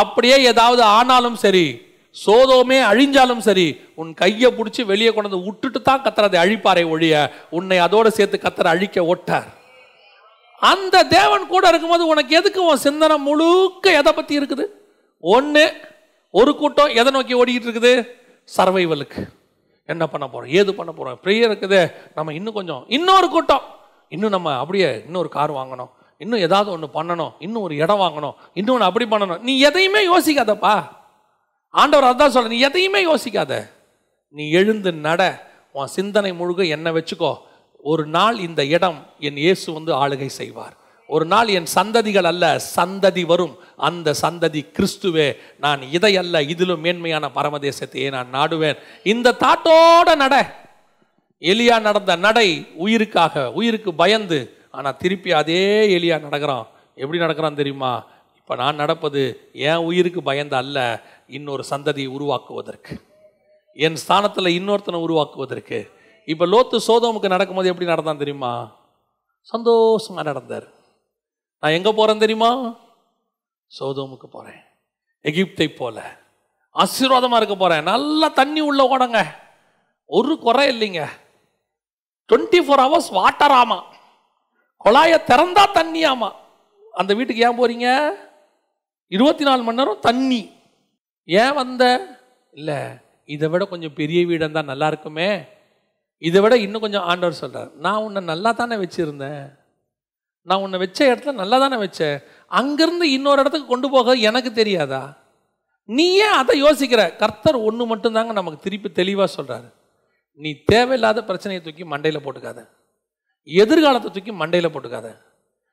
அப்படியே 0.00 0.36
ஏதாவது 0.50 0.82
ஆனாலும் 0.98 1.40
சரி 1.44 1.64
சோதோமே 2.16 2.78
அழிஞ்சாலும் 2.90 3.42
சரி 3.46 3.66
உன் 4.00 4.10
கையை 4.14 4.48
பிடிச்சி 4.56 4.82
வெளியே 4.90 5.10
கொண்டு 5.10 5.28
வந்து 5.28 5.46
விட்டுட்டு 5.46 5.78
தான் 5.82 6.02
கத்தர் 6.04 6.26
அதை 6.28 6.38
அழிப்பாரை 6.42 6.84
ஒழிய 6.94 7.14
உன்னை 7.56 7.78
அதோடு 7.86 8.10
சேர்த்து 8.16 8.38
கத்தர் 8.44 8.72
அழிக்க 8.72 9.04
ஓட்டார் 9.12 9.50
அந்த 10.70 10.96
தேவன் 11.16 11.44
கூட 11.52 11.64
இருக்கும்போது 11.68 12.04
உனக்கு 12.06 12.32
எதுக்கு 12.40 12.60
உன் 12.70 12.84
சிந்தனை 12.86 13.16
முழுக்க 13.28 13.94
எதை 14.00 14.12
பற்றி 14.12 14.34
இருக்குது? 14.40 14.64
ஒன்று 15.20 15.64
ஒரு 16.40 16.52
கூட்டம் 16.60 16.94
எதை 17.00 17.10
நோக்கி 17.16 17.34
ஓடிக்கிட்டு 17.40 17.68
இருக்குது? 17.68 17.94
சர்வைவலுக்கு. 18.56 19.22
என்ன 19.84 20.06
பண்ண 20.06 20.28
போகிறோம் 20.28 20.54
ஏது 20.54 20.74
பண்ண 20.74 20.92
போகிறோம் 20.92 21.18
ப்ரேயர் 21.22 21.56
இருக்குது. 21.56 21.92
நம்ம 22.14 22.32
இன்னும் 22.32 22.54
கொஞ்சம் 22.54 22.84
இன்னொரு 22.88 23.28
கூட்டம். 23.28 23.62
இன்னும் 24.08 24.30
நம்ம 24.30 24.58
அப்படியே 24.58 25.02
இன்னொரு 25.04 25.28
கார் 25.28 25.52
வாங்கணும். 25.52 25.90
இன்னும் 26.18 26.38
ஏதாவது 26.38 26.70
ஒன்று 26.70 26.88
பண்ணணும். 26.94 27.32
இன்னும் 27.38 27.62
ஒரு 27.62 27.76
இடம் 27.76 28.00
வாங்கணும். 28.00 28.34
இன்னொன்று 28.54 28.84
அப்படி 28.84 29.06
பண்ணணும். 29.06 29.40
நீ 29.40 29.60
எதையுமே 29.60 30.02
யோசிக்காதப்பா. 30.08 30.88
ஆண்டவர் 31.68 32.16
அதான் 32.16 32.28
சொல்ல 32.28 32.48
நீ 32.48 32.58
எதையுமே 32.58 33.14
யோசிக்காத. 33.14 33.70
நீ 34.28 34.50
எழுந்து 34.50 34.92
நட. 34.92 35.50
உன் 35.72 35.86
சிந்தனை 35.86 36.34
முழுக்க 36.34 36.64
என்ன 36.64 36.92
வச்சுக்கோ. 36.92 37.36
ஒரு 37.78 38.06
நாள் 38.06 38.38
இந்த 38.38 38.64
இடம் 38.64 39.06
என் 39.18 39.36
இயேசு 39.36 39.72
வந்து 39.72 39.94
ஆளுகை 39.94 40.26
செய்வார். 40.26 40.76
ஒரு 41.14 41.24
நாள் 41.32 41.48
என் 41.58 41.68
சந்ததிகள் 41.74 42.28
அல்ல 42.30 42.44
சந்ததி 42.76 43.22
வரும். 43.32 43.54
அந்த 43.88 44.08
சந்ததி 44.22 44.60
கிறிஸ்துவே 44.76 45.28
நான் 45.64 45.80
இதை 45.96 46.12
அல்ல 46.22 46.42
இதிலும் 46.52 46.82
மேன்மையான 46.84 47.30
பரமதேசத்தையே 47.36 48.08
நான் 48.16 48.34
நாடுவேன். 48.38 48.78
இந்த 49.12 49.36
தாட்டோட 49.44 50.10
நட. 50.22 50.34
எலியா 51.52 51.76
நடந்த 51.88 52.12
நடை 52.26 52.48
உயிருக்காக 52.84 53.44
உயிருக்கு 53.58 53.92
பயந்து 54.02 54.40
ஆனால் 54.76 54.98
திருப்பி 55.02 55.30
அதே 55.40 55.62
எலியா 55.96 56.16
நடக்கிறான். 56.26 56.66
எப்படி 57.02 57.18
நடக்கிறான் 57.24 57.60
தெரியுமா? 57.60 57.92
இப்போ 58.38 58.54
நான் 58.62 58.80
நடப்பது 58.82 59.22
என் 59.68 59.84
உயிருக்கு 59.88 60.20
பயந்து 60.28 60.56
அல்ல 60.62 60.78
இன்னொரு 61.36 61.64
சந்ததியை 61.72 62.10
உருவாக்குவதற்கு. 62.16 62.94
என் 63.86 63.98
ஸ்தானத்தில் 64.02 64.56
இன்னொருத்தனை 64.58 65.00
உருவாக்குவதற்கு. 65.06 65.80
இப்போ 66.32 66.44
லோத்து 66.52 66.78
சோதோமுக்கு 66.88 67.34
நடக்கும்போது 67.34 67.70
எப்படி 67.72 67.90
நடந்தான் 67.92 68.22
தெரியுமா? 68.22 68.52
சந்தோஷமாக 69.52 70.26
நடந்தார். 70.30 70.66
நான் 71.62 71.72
எங்கே 71.72 71.92
போகிறேன் 71.92 72.18
தெரியுமா? 72.18 72.76
சோதோமுக்கு 73.80 74.26
போகிறேன் 74.26 74.60
எகிப்தை 75.24 75.76
போல. 75.76 76.20
ஆசீர்வாதமாக 76.74 77.36
இருக்க 77.36 77.56
போகிறேன் 77.56 77.82
நல்லா 77.82 78.28
தண்ணி 78.28 78.60
உள்ள 78.60 78.96
ஓடங்க. 78.96 79.24
ஒரு 80.06 80.38
குறை 80.38 80.64
இல்லைங்க. 80.68 81.08
டுவெண்ட்டி 82.28 82.58
ஃபோர் 82.58 82.82
ஹவர்ஸ் 82.84 83.12
வாட்டர் 83.12 83.50
ஆமா. 83.50 83.82
குழாயை 84.84 85.18
திறந்தா 85.26 85.72
தண்ணி 85.72 86.06
ஆமா. 86.06 86.32
அந்த 86.92 87.14
வீட்டுக்கு 87.14 87.42
ஏன் 87.42 87.58
போறீங்க? 87.58 88.12
இருபத்தி 89.08 89.44
நாலு 89.44 89.62
மணி 89.62 89.76
நேரம் 89.76 89.98
தண்ணி. 90.00 90.52
ஏன் 91.24 91.54
வந்த? 91.54 92.14
இல்லை 92.50 92.78
இதை 93.24 93.48
விட 93.48 93.64
கொஞ்சம் 93.64 93.94
பெரிய 93.94 94.26
வீடாக 94.26 94.44
இருந்தால் 94.44 94.64
நல்லா 94.64 94.86
இருக்குமே. 94.86 95.44
இதை 96.18 96.40
விட 96.40 96.56
இன்னும் 96.56 96.80
கொஞ்சம் 96.80 97.02
ஆண்டவர் 97.02 97.32
சொல்கிறார் 97.32 97.70
நான் 97.74 98.02
உன்னை 98.02 98.22
நல்லா 98.22 98.52
தானே 98.52 98.76
வச்சுருந்தேன். 98.76 99.61
நான் 100.48 100.62
உன்னை 100.64 100.78
வச்ச 100.82 101.00
இடத்துல 101.08 101.32
நல்லா 101.40 101.56
தானே 101.62 101.76
வச்சேன் 101.82 102.16
அங்கேருந்து 102.58 103.06
இன்னொரு 103.16 103.42
இடத்துக்கு 103.42 103.68
கொண்டு 103.72 103.88
போக 103.90 104.14
எனக்கு 104.28 104.50
தெரியாதா? 104.52 105.02
நீ 105.88 106.06
ஏன் 106.24 106.36
அதை 106.40 106.54
யோசிக்கிற? 106.62 107.02
கர்த்தர் 107.20 107.58
ஒன்று 107.68 107.84
மட்டும்தாங்க 107.92 108.32
நமக்கு 108.38 108.64
திருப்பி 108.64 108.88
தெளிவாக 109.00 109.28
சொல்கிறாரு 109.36 109.68
நீ 110.42 110.50
தேவையில்லாத 110.70 111.24
பிரச்சனையை 111.28 111.60
தூக்கி 111.64 111.84
மண்டையில் 111.92 112.24
போட்டுக்காத. 112.24 112.60
எதிர்காலத்தை 113.48 114.10
தூக்கி 114.10 114.32
மண்டையில் 114.42 114.72
போட்டுக்காத. 114.74 115.08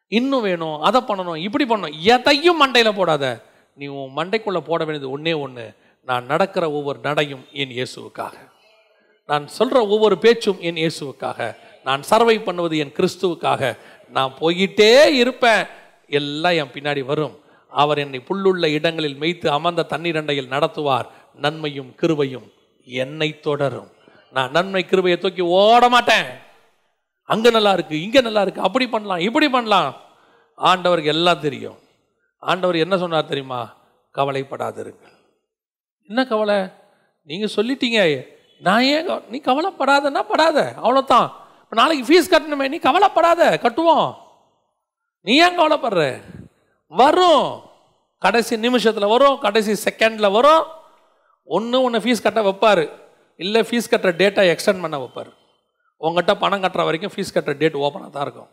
இன்னும் 0.08 0.46
வேணும் 0.48 0.78
அதை 0.88 1.00
பண்ணணும் 1.10 1.42
இப்படி 1.48 1.66
பண்ணணும் 1.72 1.98
எதையும் 2.16 2.62
மண்டையில் 2.64 2.98
போடாத. 3.00 3.26
நீ 3.78 3.88
உன் 4.00 4.16
மண்டைக்குள்ளே 4.20 4.62
போட 4.70 4.80
வேண்டியது 4.86 5.14
ஒன்றே 5.16 5.34
ஒன்று 5.46 5.66
நான் 6.08 6.26
நடக்கிற 6.32 6.66
ஒவ்வொரு 6.78 7.00
நடையும் 7.08 7.44
என் 7.62 7.74
இயேசுவுக்காக. 7.78 8.36
நான் 9.30 9.46
சொல்கிற 9.58 9.80
ஒவ்வொரு 9.94 10.16
பேச்சும் 10.18 10.60
என் 10.68 10.80
இயேசுவுக்காக. 10.84 11.40
நான் 11.88 12.02
சர்வை 12.10 12.38
பண்ணுவது 12.44 12.78
என் 12.84 12.96
கிறிஸ்துவுக்காக. 12.98 13.62
நான் 14.10 14.34
போயிட்டே 14.40 15.06
இருப்பேன். 15.06 15.66
எல்லாம் 16.08 16.54
என் 16.54 16.72
பின்னாடி 16.72 17.06
வரும். 17.06 17.40
அவர் 17.70 17.98
என்னை 17.98 18.24
புல்லுள்ள 18.30 18.72
இடங்களில் 18.72 19.20
மேய்த்து 19.20 19.48
அமர்ந்த 19.48 19.86
தண்ணீரண்டையில் 19.90 20.50
நடத்துவார். 20.50 21.06
நன்மையும் 21.36 21.96
கிருபையும் 22.02 22.54
என்னை 22.84 23.40
தொடரும். 23.40 23.92
நான் 24.32 24.52
நன்மை 24.52 24.86
கிருபையை 24.86 25.20
தூக்கி 25.20 25.42
ஓட 25.42 25.90
மாட்டேன். 25.90 26.26
அங்க 27.24 27.50
நல்லா 27.50 27.74
இருக்கு 27.74 28.02
இங்க 28.02 28.22
நல்லா 28.22 28.42
இருக்கு 28.42 28.62
அப்படி 28.62 28.88
பண்ணலாம் 28.88 29.18
இப்படி 29.18 29.50
பண்ணலாம். 29.50 29.96
ஆண்டவருக்கு 30.58 31.06
எல்லாம் 31.06 31.40
தெரியும். 31.40 31.78
ஆண்டவர் 32.40 32.76
என்ன 32.76 32.98
சொன்னார் 32.98 33.26
தெரியுமா? 33.26 33.78
கவலைப்படாதிருங்கள். 34.16 35.18
என்ன 36.08 36.26
கவலை? 36.26 36.70
நீங்க 37.24 37.48
சொல்லிட்டீங்க. 37.56 38.28
நான் 38.60 38.82
ஏன் 38.82 39.22
நீ 39.30 39.42
கவலைப்படாதன்னா 39.46 40.22
படாத. 40.22 40.74
அவ்வளோதான் 40.84 41.32
நாளைக்கு 41.70 42.04
ஃபீஸ் 42.08 42.32
கட்டணுமே 42.34 42.68
நீ 42.68 42.78
கவலைப்படாத 42.78 43.60
கட்டுவோம். 43.62 44.16
நீ 45.22 45.36
ஏன் 45.36 45.60
கவலைப்படுற? 45.60 46.22
வரும். 46.88 47.62
கடைசி 48.18 48.58
நிமிஷத்தில் 48.58 49.08
வரும் 49.08 49.40
கடைசி 49.40 49.90
செகண்டில் 49.90 50.32
வரும். 50.32 50.66
ஒன்று 51.44 51.82
ஒன்று 51.82 52.00
ஃபீஸ் 52.00 52.24
கட்ட 52.24 52.42
வைப்பார். 52.42 52.90
இல்லை 53.36 53.62
ஃபீஸ் 53.62 53.92
கட்டுற 53.92 54.12
டேட்டை 54.22 54.56
எக்ஸ்டெண்ட் 54.56 54.82
பண்ண 54.82 54.98
வைப்பார். 54.98 55.30
உங்ககிட்ட 55.98 56.36
பணம் 56.36 56.64
கட்டுற 56.64 56.84
வரைக்கும் 56.84 57.12
ஃபீஸ் 57.16 57.36
கட்டுற 57.36 57.58
டேட் 57.58 57.74
ஓப்பனாக 57.74 58.10
தான் 58.10 58.24
இருக்கும். 58.24 58.50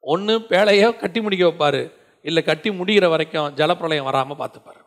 ஒன்று 0.00 0.38
பேழையோ 0.38 0.98
கட்டி 0.98 1.20
முடிக்க 1.20 1.46
வைப்பார். 1.46 1.92
இல்லை 2.22 2.42
கட்டி 2.42 2.70
முடிகிற 2.70 3.08
வரைக்கும் 3.08 3.54
ஜலப்பிரளயம் 3.54 4.02
வராமல் 4.02 4.36
பார்த்துப்பார். 4.36 4.80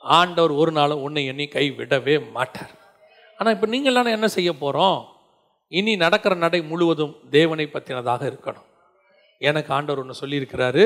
ஆண்டவர் 0.00 0.50
ஒரு 0.50 0.72
நாளும் 0.72 1.02
ஒன்று 1.02 1.24
எண்ணி 1.24 1.46
கை 1.46 1.70
விடவே 1.70 2.30
மாட்டார். 2.30 2.70
ஆனால் 3.38 3.54
இப்போ 3.54 3.66
நீங்களாம் 3.66 4.10
என்ன 4.10 4.28
செய்ய 4.28 4.52
போகிறோம் 4.52 5.06
இனி 5.72 5.92
நடக்கிற 6.04 6.34
நடை 6.44 6.60
முழுவதும் 6.70 7.14
தேவனை 7.36 7.66
பற்றினதாக 7.74 8.22
இருக்கணும். 8.30 8.66
எனக்கு 9.40 9.70
ஆண்டவர் 9.76 10.00
ஒன்று 10.02 10.20
சொல்லியிருக்கிறாரு 10.20 10.84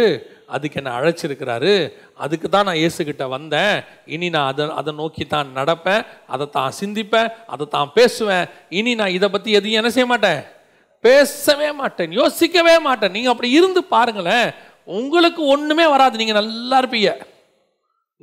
அதுக்கு 0.55 0.79
என்ன 0.81 0.93
அழைச்சிருக்கிறாரு 0.99 1.73
அதுக்கு 2.25 2.47
தான் 2.55 2.67
நான் 2.69 2.81
இயேசுக்கிட்ட 2.81 3.25
வந்தேன். 3.35 3.77
இனி 4.15 4.29
நான் 4.37 4.49
அதை 4.53 4.65
அதை 4.81 4.93
நோக்கி 5.01 5.25
தான் 5.35 5.51
நடப்பேன் 5.59 6.03
அதை 6.35 6.47
தான் 6.57 6.77
சிந்திப்பேன் 6.81 7.29
அதை 7.55 7.67
தான் 7.77 7.93
பேசுவேன். 7.99 8.47
இனி 8.79 8.95
நான் 9.01 9.17
இதை 9.19 9.29
பற்றி 9.35 9.53
எதையும் 9.59 9.81
என்ன 9.81 9.93
செய்ய 9.97 10.09
மாட்டேன்? 10.13 10.41
பேசவே 11.05 11.69
மாட்டேன் 11.81 12.17
யோசிக்கவே 12.21 12.77
மாட்டேன். 12.89 13.15
நீங்கள் 13.17 13.33
அப்படி 13.35 13.51
இருந்து 13.59 13.83
பாருங்களேன் 13.95 14.49
உங்களுக்கு 14.99 15.43
ஒன்றுமே 15.55 15.87
வராது. 15.95 16.15
நீங்கள் 16.21 16.41
நல்லா 16.41 16.79
இருப்பீங்க. 16.83 17.13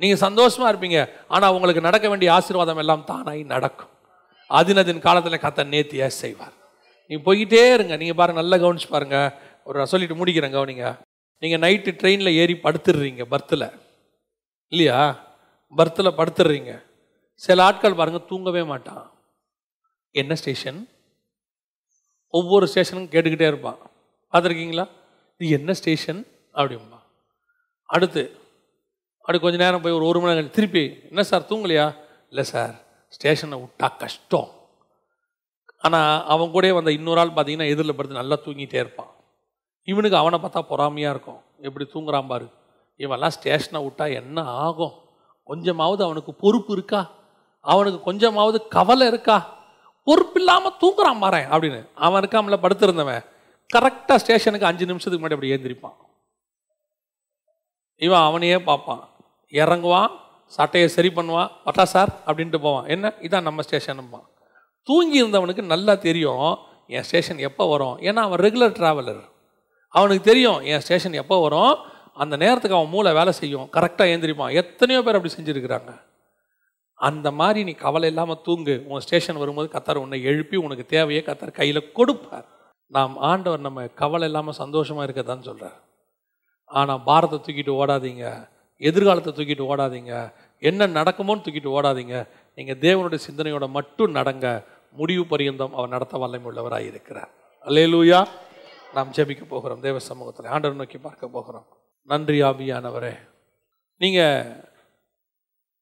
நீங்கள் 0.00 0.24
சந்தோஷமாக 0.26 0.72
இருப்பீங்க. 0.72 1.00
ஆனால் 1.34 1.54
உங்களுக்கு 1.56 1.86
நடக்க 1.88 2.06
வேண்டிய 2.08 2.30
ஆசீர்வாதம் 2.38 2.82
எல்லாம் 2.84 3.06
தானாகி 3.12 3.42
நடக்கும். 3.54 3.92
அதினதின் 4.50 5.04
காலத்தில் 5.06 5.44
கத்த 5.44 5.64
நேத்தியாக 5.74 6.12
செய்வார். 6.22 6.54
நீ 7.10 7.16
போய்கிட்டே 7.26 7.62
இருங்க. 7.74 7.96
நீங்கள் 7.96 8.18
பாருங்கள் 8.20 8.42
நல்லா 8.42 8.56
கவனிச்சு 8.64 8.88
பாருங்கள் 8.94 9.30
ஒரு 9.68 9.86
சொல்லிட்டு 9.92 10.18
முடிக்கிறேன் 10.20 10.56
கவனிங்க. 10.56 10.86
நீங்கள் 11.42 11.62
நைட்டு 11.64 11.90
ட்ரெயினில் 12.00 12.36
ஏறி 12.40 12.54
படுத்துடுறீங்க 12.62 13.24
பர்த்தில் 13.32 13.66
இல்லையா? 14.72 15.00
பர்த்தில் 15.78 16.16
படுத்துடுறீங்க 16.18 16.72
சில 17.34 17.64
ஆட்கள் 17.64 17.98
பாருங்கள் 17.98 18.28
தூங்கவே 18.30 18.62
மாட்டான். 18.62 19.04
என்ன 20.14 20.34
ஸ்டேஷன் 20.34 20.80
ஒவ்வொரு 22.30 22.66
ஸ்டேஷனும் 22.66 23.10
கேட்டுக்கிட்டே 23.12 23.46
இருப்பான். 23.50 23.78
பார்த்துருக்கீங்களா? 24.32 24.86
இது 25.40 25.50
என்ன 25.58 25.72
ஸ்டேஷன் 25.72 26.20
அப்படிம்பா. 26.54 26.98
அடுத்து 27.86 28.22
அப்படி 29.20 29.38
கொஞ்ச 29.38 29.56
நேரம் 29.62 29.82
போய் 29.82 29.96
ஒரு 29.98 30.04
ஒரு 30.04 30.20
மணி 30.20 30.34
நேரம் 30.34 30.56
திருப்பி 30.58 30.82
என்ன 31.10 31.22
சார் 31.22 31.48
தூங்கலையா? 31.50 31.86
இல்லை 32.30 32.44
சார். 32.44 32.74
ஸ்டேஷனை 33.08 33.58
விட்டா 33.62 33.96
கஷ்டம். 33.96 34.48
ஆனால் 35.78 36.26
அவன் 36.26 36.50
கூட 36.50 36.72
வந்த 36.74 36.92
இன்னொரு 36.92 37.20
ஆள் 37.20 37.36
பார்த்தீங்கன்னா 37.36 37.70
எதிரில் 37.72 37.96
படுத்து 37.96 38.20
நல்லா 38.20 38.36
தூங்கிட்டே 38.44 38.74
இருப்பான். 38.74 39.10
இவனுக்கு 39.88 40.16
அவனை 40.16 40.38
பார்த்தா 40.38 40.62
பொறாமையாக 40.72 41.14
இருக்கும். 41.14 41.40
எப்படி 41.60 41.86
தூங்குறான் 41.94 42.26
பாரு. 42.26 42.46
இவெல்லாம் 42.98 43.34
ஸ்டேஷனை 43.36 43.80
விட்டா 43.86 44.14
என்ன 44.14 44.42
ஆகும்? 44.42 44.94
கொஞ்சமாவது 45.42 46.04
அவனுக்கு 46.04 46.34
பொறுப்பு 46.34 46.72
இருக்கா? 46.72 47.10
அவனுக்கு 47.60 48.00
கொஞ்சமாவது 48.00 48.58
கவலை 48.68 49.06
இருக்கா? 49.06 49.38
பொறுப்பு 50.02 50.38
இல்லாமல் 50.40 50.78
தூங்குறான் 50.82 51.18
பாரு 51.18 51.42
அப்படின்னு. 51.50 51.80
அவன் 51.94 52.20
இருக்காமல 52.22 52.58
படுத்திருந்தவன் 52.64 53.24
கரெக்டாக 53.74 54.16
ஸ்டேஷனுக்கு 54.16 54.66
அஞ்சு 54.66 54.86
நிமிஷத்துக்கு 54.86 55.22
முன்னாடி 55.24 55.36
அப்படி 55.36 55.52
ஏந்திரிப்பான் 55.54 55.96
இவன் 57.96 58.26
அவனையே 58.28 58.58
பார்ப்பான். 58.58 59.02
இறங்குவான் 59.52 60.10
சட்டையை 60.56 60.88
சரி 60.96 61.10
பண்ணுவான் 61.16 61.50
பட்டா 61.64 61.84
சார் 61.94 62.10
அப்படின்ட்டு 62.26 62.58
போவான். 62.66 62.86
என்ன? 62.94 63.12
இதான் 63.26 63.46
நம்ம 63.48 63.62
ஸ்டேஷனும்பான் 63.66 64.26
தூங்கி 64.88 65.16
இருந்தவனுக்கு 65.22 65.64
நல்லா 65.74 65.94
தெரியும் 66.06 66.48
என் 66.96 67.06
ஸ்டேஷன் 67.08 67.40
எப்போ 67.48 67.64
வரும்? 67.72 67.96
ஏன்னா 68.08 68.20
அவன் 68.26 68.40
ரெகுலர் 68.46 68.76
ட்ராவலர் 68.78 69.22
அவனுக்கு 69.94 70.24
தெரியும் 70.30 70.60
என் 70.72 70.84
ஸ்டேஷன் 70.84 71.20
எப்போ 71.22 71.36
வரும்? 71.46 71.74
அந்த 72.22 72.34
நேரத்துக்கு 72.42 72.78
அவன் 72.78 72.92
மூளை 72.94 73.10
வேலை 73.18 73.32
செய்யும். 73.40 73.66
கரெக்டாக 73.76 74.12
ஏந்திரிப்பான் 74.12 74.54
எத்தனையோ 74.60 75.00
பேர் 75.06 75.18
அப்படி 75.18 75.34
செஞ்சுருக்கிறாங்க. 75.34 75.92
அந்த 76.98 77.28
மாதிரி 77.40 77.60
நீ 77.68 77.72
கவலை 77.84 78.06
இல்லாமல் 78.12 78.40
தூங்கு. 78.46 78.76
உன் 78.90 79.02
ஸ்டேஷன் 79.04 79.40
வரும்போது 79.42 79.68
கத்தார் 79.74 80.02
உன்னை 80.04 80.18
எழுப்பி 80.30 80.56
உனக்கு 80.66 80.86
தேவையே 80.94 81.20
கத்தார் 81.26 81.58
கையில் 81.58 81.90
கொடுப்பார். 81.98 82.46
நாம் 82.96 83.14
ஆண்டவர் 83.30 83.66
நம்ம 83.66 83.84
கவலை 84.02 84.26
இல்லாமல் 84.28 84.60
சந்தோஷமாக 84.62 85.06
இருக்கதான்னு 85.06 85.48
சொல்கிறார் 85.48 85.78
ஆனால் 86.70 87.02
பாரத்தை 87.08 87.38
தூக்கிட்டு 87.38 87.72
ஓடாதீங்க. 87.80 88.24
எதிர்காலத்தை 88.78 89.32
தூக்கிட்டு 89.32 89.70
ஓடாதீங்க. 89.72 90.32
என்ன 90.58 90.86
நடக்குமோன்னு 90.86 91.44
தூக்கிட்டு 91.44 91.70
ஓடாதீங்க. 91.78 92.28
நீங்கள் 92.54 92.78
தேவனுடைய 92.78 93.18
சிந்தனையோட 93.30 93.68
மட்டும் 93.68 94.14
நடங்க. 94.14 94.64
முடிவு 94.92 95.26
பரியந்தம் 95.26 95.74
அவர் 95.74 95.88
நடத்த 95.88 96.18
வல்லமை 96.18 96.52
உள்ளவராக 96.52 96.86
இருக்கிறார். 96.86 97.30
அல்லேலூயா. 97.64 98.28
நாம் 98.94 99.12
ஜெபிக்க 99.12 99.44
போகிறோம். 99.44 99.80
தேவ 99.80 99.98
சமூகத்தில் 99.98 100.46
ஆண்டவர் 100.46 100.76
நோக்கி 100.76 100.98
பார்க்க 100.98 101.28
போகிறோம். 101.28 101.66
நன்றி 102.02 102.42
ஆவியானவரே. 102.42 103.14
நீங்கள் 103.98 104.64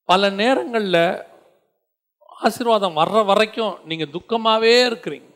பல 0.05 0.31
நேரங்களில் 0.31 1.23
ஆசீர்வாதம் 2.41 2.97
வர்ற 2.97 3.25
வரைக்கும் 3.25 3.79
நீங்கள் 3.85 4.11
துக்கமாகவே 4.11 4.75
இருக்கிறீங்க. 4.89 5.35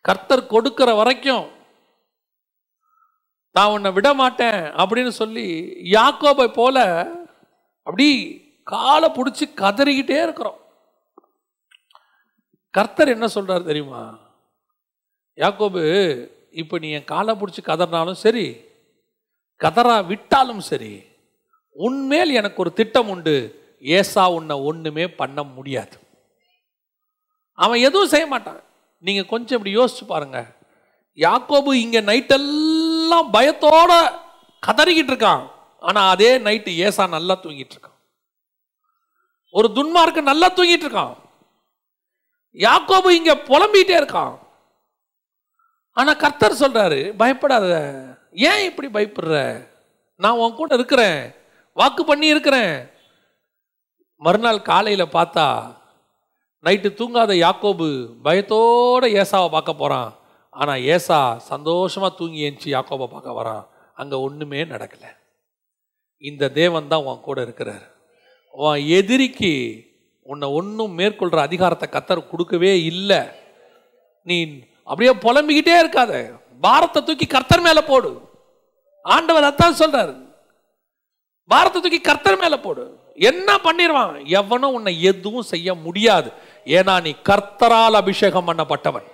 கர்த்தர் 0.00 0.46
கொடுக்கிற 0.46 0.94
வரைக்கும் 0.94 1.48
நான் 3.56 3.72
உன்னை 3.74 3.90
விட 3.96 4.08
மாட்டேன் 4.14 4.60
அப்படின்னு 4.80 5.12
சொல்லி 5.20 5.46
யாக்கோபை 5.96 6.46
போல 6.58 6.78
அப்படி 7.86 8.08
காலை 8.72 9.08
பிடிச்சி 9.16 9.44
கதறிக்கிட்டே 9.62 10.18
இருக்கிறோம். 10.26 10.58
கர்த்தர் 12.74 13.14
என்ன 13.14 13.26
சொல்கிறார் 13.34 13.68
தெரியுமா? 13.70 14.02
யாக்கோபு 15.38 15.82
இப்போ 16.60 16.74
நீ 16.82 16.88
என் 16.98 17.10
காலை 17.12 17.32
பிடிச்சி 17.40 17.62
கதறினாலும் 17.70 18.22
சரி 18.24 18.46
கதறா 19.64 19.96
விட்டாலும் 20.10 20.62
சரி 20.70 20.92
உன்மேல் 21.76 22.30
எனக்கு 22.40 22.58
ஒரு 22.64 22.70
திட்டம் 22.78 23.10
உண்டு. 23.14 23.34
ஏசா 23.96 24.22
உன்னை 24.36 24.54
ஒன்றுமே 24.68 25.04
பண்ண 25.20 25.38
முடியாது. 25.56 25.96
அவன் 27.64 27.84
எதுவும் 27.88 28.12
செய்ய 28.12 28.26
மாட்டான். 28.32 28.60
நீங்கள் 29.04 29.30
கொஞ்சம் 29.32 29.56
இப்படி 29.58 29.74
யோசிச்சு 29.76 30.04
பாருங்க. 30.08 30.38
யாக்கோபு 31.18 31.70
இங்கே 31.84 32.00
நைட்டெல்லாம் 32.08 32.77
பயத்தோட 33.16 34.20
கதறிக்கிட்டு 34.66 35.12
இருக்கான். 35.14 35.50
ஆனா 35.80 36.08
அதே 36.08 36.38
நைட்டு 36.38 36.76
ஏசா 36.76 37.06
நல்லா 37.06 37.34
தூங்கிட்டு 37.34 37.70
இருக்கான். 37.70 37.96
ஒரு 39.50 39.68
துன்மார்க்கு 39.68 40.20
நல்லா 40.20 40.50
தூங்கிட்டு 40.50 40.88
இருக்கான். 40.88 41.16
யாக்கோபு 42.52 43.08
இங்க 43.08 43.34
புலம்பிட்டே 43.34 44.04
இருக்கான். 44.04 44.38
ஆனா 45.92 46.12
கர்த்தர் 46.12 46.52
சொல்றாரு 46.52 47.16
பயப்படாத. 47.16 48.02
ஏன் 48.32 48.76
இப்படி 48.76 48.88
பயப்படுற? 48.88 49.68
நான் 50.16 50.32
உன் 50.32 50.54
கூட 50.54 50.74
இருக்கிறேன். 50.74 51.34
வாக்கு 51.72 52.04
பண்ணி 52.04 52.26
இருக்கிறேன். 52.26 52.90
மறுநாள் 54.16 54.62
காலையில 54.62 55.04
பார்த்தா 55.04 55.76
நைட்டு 56.64 56.92
தூங்காத 56.94 57.32
யாக்கோபு 57.34 58.14
பயத்தோட 58.24 59.24
ஏசாவை 59.24 59.50
பார்க்க 59.50 59.74
போறான். 59.74 60.17
ஆனால் 60.60 60.84
ஏசா 60.94 61.18
சந்தோஷமாக 61.50 62.12
தூங்கி 62.18 62.40
ஏஞ்சி 62.46 62.68
யாக்கோபை 62.74 63.06
பார்க்க 63.12 63.38
வரான். 63.40 63.64
அங்கே 64.00 64.16
ஒன்றுமே 64.26 64.60
நடக்கலை. 64.72 65.10
இந்த 66.22 66.44
தேவன் 66.60 66.90
தான் 66.92 67.04
உன் 67.08 67.26
கூட 67.26 67.38
இருக்கிறார். 67.46 67.84
உன் 68.54 68.80
எதிரிக்கு 68.98 69.52
உன்னை 70.30 70.46
ஒன்றும் 70.58 70.96
மேற்கொள்கிற 71.00 71.40
அதிகாரத்தை 71.48 71.86
கத்தர் 71.90 72.30
கொடுக்கவே 72.30 72.72
இல்லை. 72.92 73.20
நீ 74.26 74.36
அப்படியே 74.90 75.12
புலம்பிக்கிட்டே 75.24 75.76
இருக்காத. 75.82 76.12
பாரத்தை 76.66 77.00
தூக்கி 77.08 77.26
கர்த்தர் 77.34 77.66
மேலே 77.66 77.82
போடு. 77.90 78.10
ஆண்டவர் 79.04 79.48
அதான் 79.50 79.78
சொல்கிறார் 79.82 80.14
பாரத்தை 81.50 81.78
தூக்கி 81.80 82.00
கர்த்தர் 82.08 82.42
மேலே 82.42 82.58
போடு. 82.64 82.84
என்ன 83.30 83.48
பண்ணிடுவான் 83.66 84.16
எவனும் 84.40 84.74
உன்னை 84.78 84.92
எதுவும் 85.10 85.48
செய்ய 85.52 85.68
முடியாது. 85.84 86.28
ஏன்னா 86.78 86.94
நீ 87.06 87.12
கர்த்தரால் 87.30 88.00
அபிஷேகம் 88.02 88.48
பண்ணப்பட்டவன். 88.48 89.06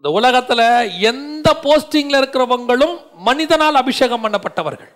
இந்த 0.00 0.10
உலகத்தில் 0.10 0.90
எந்த 1.00 1.56
போஸ்டிங்கில் 1.62 2.18
இருக்கிறவங்களும் 2.20 2.94
மனிதனால் 3.14 3.74
அபிஷேகம் 3.74 4.22
பண்ணப்பட்டவர்கள். 4.24 4.92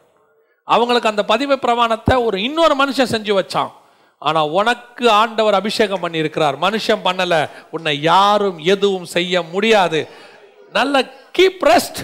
அவங்களுக்கு 0.64 1.08
அந்த 1.08 1.24
பதிவு 1.24 1.58
பிரமாணத்தை 1.58 2.16
ஒரு 2.16 2.42
இன்னொரு 2.42 2.74
மனுஷன் 2.74 3.10
செஞ்சு 3.10 3.32
வச்சான். 3.40 3.70
ஆனால் 4.18 4.48
உனக்கு 4.48 5.10
ஆண்டவர் 5.10 5.54
அபிஷேகம் 5.54 6.02
பண்ணியிருக்கிறார். 6.02 6.56
மனுஷன் 6.60 7.04
பண்ணலை. 7.04 7.50
உன்னை 7.70 8.02
யாரும் 8.02 8.58
எதுவும் 8.58 9.04
செய்ய 9.04 9.42
முடியாது. 9.42 10.08
நல்ல 10.72 11.04
கீப் 11.38 11.62
ரெஸ்ட் 11.64 12.00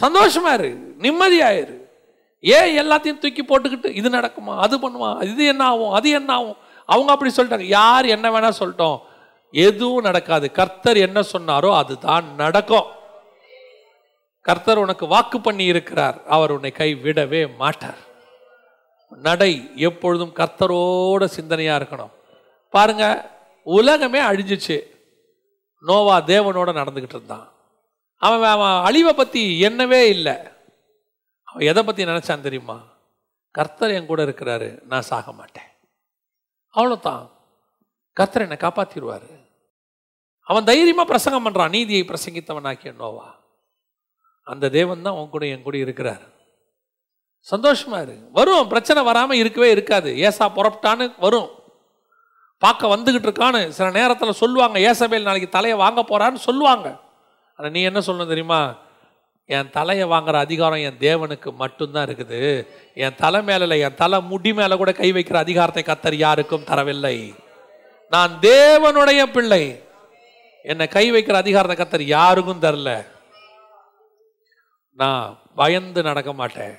சந்தோஷமா 0.00 0.52
இரு. 0.52 0.96
நிம்மதியாயிரு 1.00 1.76
ஏன் 2.40 2.78
எல்லாத்தையும் 2.78 3.18
தூக்கி 3.18 3.42
போட்டுக்கிட்டு 3.42 3.94
இது 3.94 4.08
நடக்குமா? 4.08 4.56
அது 4.56 4.78
பண்ணுவான் 4.78 5.22
இது 5.22 5.46
என்ன 5.46 5.64
ஆகும்? 5.64 5.90
அது 5.90 6.10
என்ன 6.10 6.32
ஆகும்? 6.32 6.56
அவங்க 6.84 7.12
அப்படி 7.12 7.32
சொல்லிட்டாங்க. 7.36 7.68
யார் 7.80 8.04
என்ன 8.04 8.30
வேணால் 8.30 8.60
சொல்லிட்டோம். 8.60 8.98
எதுவும் 9.50 10.02
நடக்காது. 10.02 10.52
கர்த்தர் 10.52 10.96
என்ன 10.96 11.20
சொன்னாரோ 11.20 11.76
அதுதான் 11.76 12.34
நடக்கும். 12.34 12.84
கர்த்தர் 14.40 14.78
உனக்கு 14.78 15.06
வாக்கு 15.06 15.40
பண்ணி 15.40 15.64
இருக்கிறார். 15.64 16.26
அவர் 16.26 16.50
உன்னை 16.50 16.70
கை 16.70 16.94
விடவே 16.94 17.56
மாட்டார். 17.56 18.04
நடை 19.10 19.70
எப்பொழுதும் 19.76 20.34
கர்த்தரோட 20.34 21.28
சிந்தனையா 21.36 21.76
இருக்கணும். 21.76 22.10
பாருங்க 22.70 23.30
உலகமே 23.62 24.20
அழிஞ்சிச்சு. 24.20 24.82
நோவா 25.80 26.20
தேவனோட 26.20 26.68
நடந்துகிட்டு 26.72 27.14
இருந்தான். 27.14 27.52
அவன் 28.16 28.48
அவன் 28.48 28.84
அழிவை 28.84 29.12
பத்தி 29.12 29.62
என்னவே 29.62 30.00
இல்லை. 30.00 30.36
அவன் 31.44 31.66
எதை 31.66 31.82
பத்தி 31.82 32.04
நினைச்சான் 32.04 32.40
தெரியுமா? 32.40 32.82
கர்த்தர் 33.50 33.90
என் 33.90 34.06
கூட 34.06 34.24
இருக்கிறாரு 34.24 34.82
நான் 34.82 35.02
சாக 35.02 35.32
மாட்டேன். 35.32 35.70
அவ்வளோதான் 36.74 37.34
கர்த்தர் 38.16 38.42
என்னை 38.42 38.56
காப்பாத்திடுவாரு. 38.56 39.30
அவன் 40.42 40.64
தைரியமாக 40.64 41.08
பிரசங்கம் 41.08 41.46
பண்ணுறான் 41.46 41.68
நீதியை 41.68 42.02
பிரசங்கித்தவனாக்கிய 42.02 42.94
நோவா. 42.94 43.34
அந்த 44.42 44.68
தேவன் 44.68 45.02
தான் 45.02 45.14
உன் 45.14 45.30
கூட 45.30 45.46
என் 45.46 45.62
கூட 45.62 45.76
இருக்கிறார். 45.76 46.24
சந்தோஷமா 47.50 48.02
இரு. 48.02 48.28
வரும். 48.32 48.68
பிரச்சனை 48.68 49.02
வராமல் 49.02 49.36
இருக்கவே 49.36 49.70
இருக்காது. 49.70 50.18
ஏசா 50.18 50.48
புறப்பட்டான்னு 50.48 51.14
வரும். 51.18 51.50
பார்க்க 52.58 52.96
வந்துக்கிட்டு 52.96 53.28
இருக்கான்னு 53.30 53.68
சில 53.68 53.90
நேரத்தில் 53.90 54.32
சொல்லுவாங்க. 54.32 54.78
ஏசபேல் 54.78 55.28
நாளைக்கு 55.28 55.50
தலையை 55.50 55.78
வாங்க 55.78 56.04
போறான்னு 56.08 56.34
சொல்லுவாங்க. 56.34 56.98
ஆனால் 57.56 57.70
நீ 57.70 57.82
என்ன 57.82 57.98
சொல்லணும் 57.98 58.32
தெரியுமா? 58.34 58.74
என் 59.44 59.70
தலையை 59.70 60.08
வாங்குற 60.08 60.34
அதிகாரம் 60.34 60.78
என் 60.78 60.98
தேவனுக்கு 60.98 61.54
மட்டும்தான் 61.54 62.06
இருக்குது. 62.06 62.66
என் 62.94 63.14
தலை 63.14 63.42
மேலே 63.42 63.80
என் 63.80 63.94
தலை 63.94 64.22
முடி 64.22 64.52
மேலே 64.52 64.76
கூட 64.76 64.92
கை 64.92 65.12
வைக்கிற 65.12 65.36
அதிகாரத்தை 65.36 65.82
கத்தர் 65.82 66.14
யாருக்கும் 66.14 66.64
தரவில்லை. 66.64 67.44
நான் 68.10 68.38
தேவனுடைய 68.40 69.26
பிள்ளை. 69.26 69.84
என்னை 70.62 70.88
கை 70.88 71.12
வைக்கிற 71.12 71.32
அதிகாரத்தை 71.32 71.76
கத்தர் 71.76 72.02
யாருக்கும் 72.02 72.62
தரல. 72.62 73.06
நான் 74.92 75.38
பயந்து 75.54 76.02
நடக்க 76.02 76.32
மாட்டேன். 76.32 76.78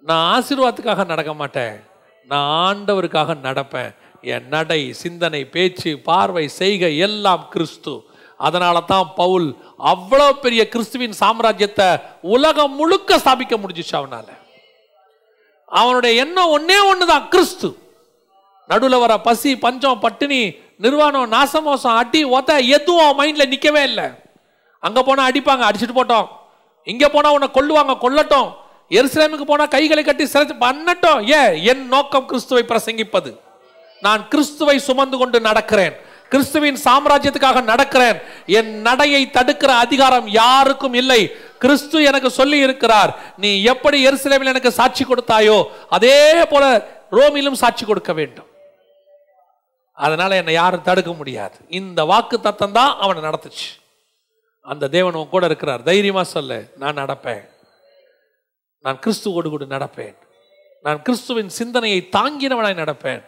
நான் 0.00 0.42
ஆசீர்வாதத்துக்காக 0.42 1.06
நடக்க 1.06 1.34
மாட்டேன். 1.34 1.80
நான் 2.26 2.76
ஆண்டவருக்காக 2.76 3.36
நடப்பேன். 3.42 3.94
என் 4.20 4.48
நடை 4.48 4.92
சிந்தனை 4.92 5.44
பேச்சு 5.44 5.98
பார்வை 5.98 6.48
செய்கை 6.48 6.98
எல்லாம் 6.98 7.48
கிறிஸ்து. 7.48 8.04
அதனால 8.36 8.80
தான் 8.80 9.12
பவுல் 9.14 9.56
அவ்வளோ 9.78 10.32
பெரிய 10.32 10.68
கிறிஸ்துவின் 10.68 11.14
சாம்ராஜ்யத்தை 11.20 12.02
உலகம் 12.20 12.74
முழுக்க 12.74 13.16
ஸ்தாபிக்க 13.16 13.54
முடிஞ்சிச்சு 13.62 13.94
அவனால். 13.96 14.32
அவனுடைய 15.64 16.24
எண்ணம் 16.24 16.52
ஒன்னே 16.58 17.06
தான் 17.06 17.28
கிறிஸ்து. 17.28 17.79
நடுவில் 18.70 19.02
வர 19.02 19.12
பசி 19.28 19.50
பஞ்சம் 19.64 20.02
பட்டினி 20.04 20.40
நிர்வாணம் 20.84 21.30
நாசமோசம் 21.34 21.98
அடி 22.02 22.20
ஒத்த 22.36 22.50
எதுவும் 22.76 23.04
அவன் 23.06 23.18
மைண்டில் 23.20 23.50
நிற்கவே 23.52 23.82
இல்லை. 23.90 24.06
அங்கே 24.86 25.00
போனால் 25.06 25.28
அடிப்பாங்க 25.30 25.64
அடிச்சுட்டு 25.68 25.96
போட்டோம். 26.00 26.28
இங்கே 26.86 27.08
போனால் 27.14 27.34
உன்னை 27.36 27.48
கொல்லுவாங்க 27.56 27.94
கொல்லட்டும். 28.04 28.50
எருசலேமுக்கு 28.98 29.46
போனால் 29.50 29.72
கைகளை 29.74 30.02
கட்டி 30.04 30.24
சிறைச்சு 30.34 30.54
பண்ணட்டும். 30.66 31.20
ஏன் 31.38 31.52
என் 31.70 31.82
நோக்கம் 31.94 32.28
கிறிஸ்துவை 32.30 32.62
பிரசங்கிப்பது. 32.70 33.30
நான் 34.06 34.22
கிறிஸ்துவை 34.32 34.76
சுமந்து 34.86 35.16
கொண்டு 35.22 35.38
நடக்கிறேன். 35.48 35.94
கிறிஸ்துவின் 36.32 36.78
சாம்ராஜ்யத்துக்காக 36.86 37.60
நடக்கிறேன். 37.70 38.18
என் 38.58 38.72
நடையை 38.88 39.22
தடுக்கிற 39.36 39.70
அதிகாரம் 39.84 40.28
யாருக்கும் 40.40 40.96
இல்லை. 41.00 41.20
கிறிஸ்து 41.64 41.96
எனக்கு 42.10 42.30
சொல்லி 42.40 42.58
இருக்கிறார். 42.66 43.10
நீ 43.42 43.50
எப்படி 43.72 43.98
எருசலேமில் 44.10 44.52
எனக்கு 44.54 44.72
சாட்சி 44.78 45.04
கொடுத்தாயோ 45.04 45.58
அதே 45.98 46.18
போல 46.52 46.64
ரோமிலும் 47.18 47.60
சாட்சி 47.62 47.84
கொடுக்க 47.84 48.12
வேண்டும். 48.20 48.49
அதனால் 50.04 50.38
என்னை 50.40 50.52
யாரும் 50.52 50.86
தடுக்க 50.88 51.12
முடியாது. 51.12 51.56
இந்த 51.68 52.00
வாக்கு 52.10 52.36
தத்தம் 52.40 52.76
தான் 52.78 52.92
அவனை 52.98 53.22
நடத்துச்சு. 53.22 53.68
அந்த 54.72 54.88
தேவன் 54.88 55.18
உன் 55.20 55.32
கூட 55.34 55.44
இருக்கிறார். 55.46 55.82
தைரியமாக 55.82 56.26
சொல்லு 56.34 56.58
நான் 56.82 57.00
நடப்பேன். 57.02 57.44
நான் 58.84 59.00
கிறிஸ்துவோடு 59.04 59.48
கூட 59.54 59.64
நடப்பேன். 59.76 60.16
நான் 60.82 61.02
கிறிஸ்துவின் 61.02 61.48
சிந்தனையை 61.48 62.08
தாங்கினவனாய் 62.16 62.80
நடப்பேன். 62.82 63.22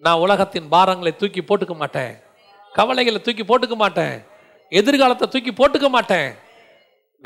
நான் 0.00 0.22
உலகத்தின் 0.24 0.70
பாரங்களை 0.70 1.12
தூக்கி 1.16 1.40
போட்டுக்க 1.40 1.76
மாட்டேன். 1.82 2.14
கவலைகளை 2.72 3.20
தூக்கி 3.20 3.44
போட்டுக்க 3.44 3.76
மாட்டேன். 3.82 4.16
எதிர்காலத்தை 4.80 5.28
தூக்கி 5.28 5.52
போட்டுக்க 5.52 5.88
மாட்டேன். 5.88 6.30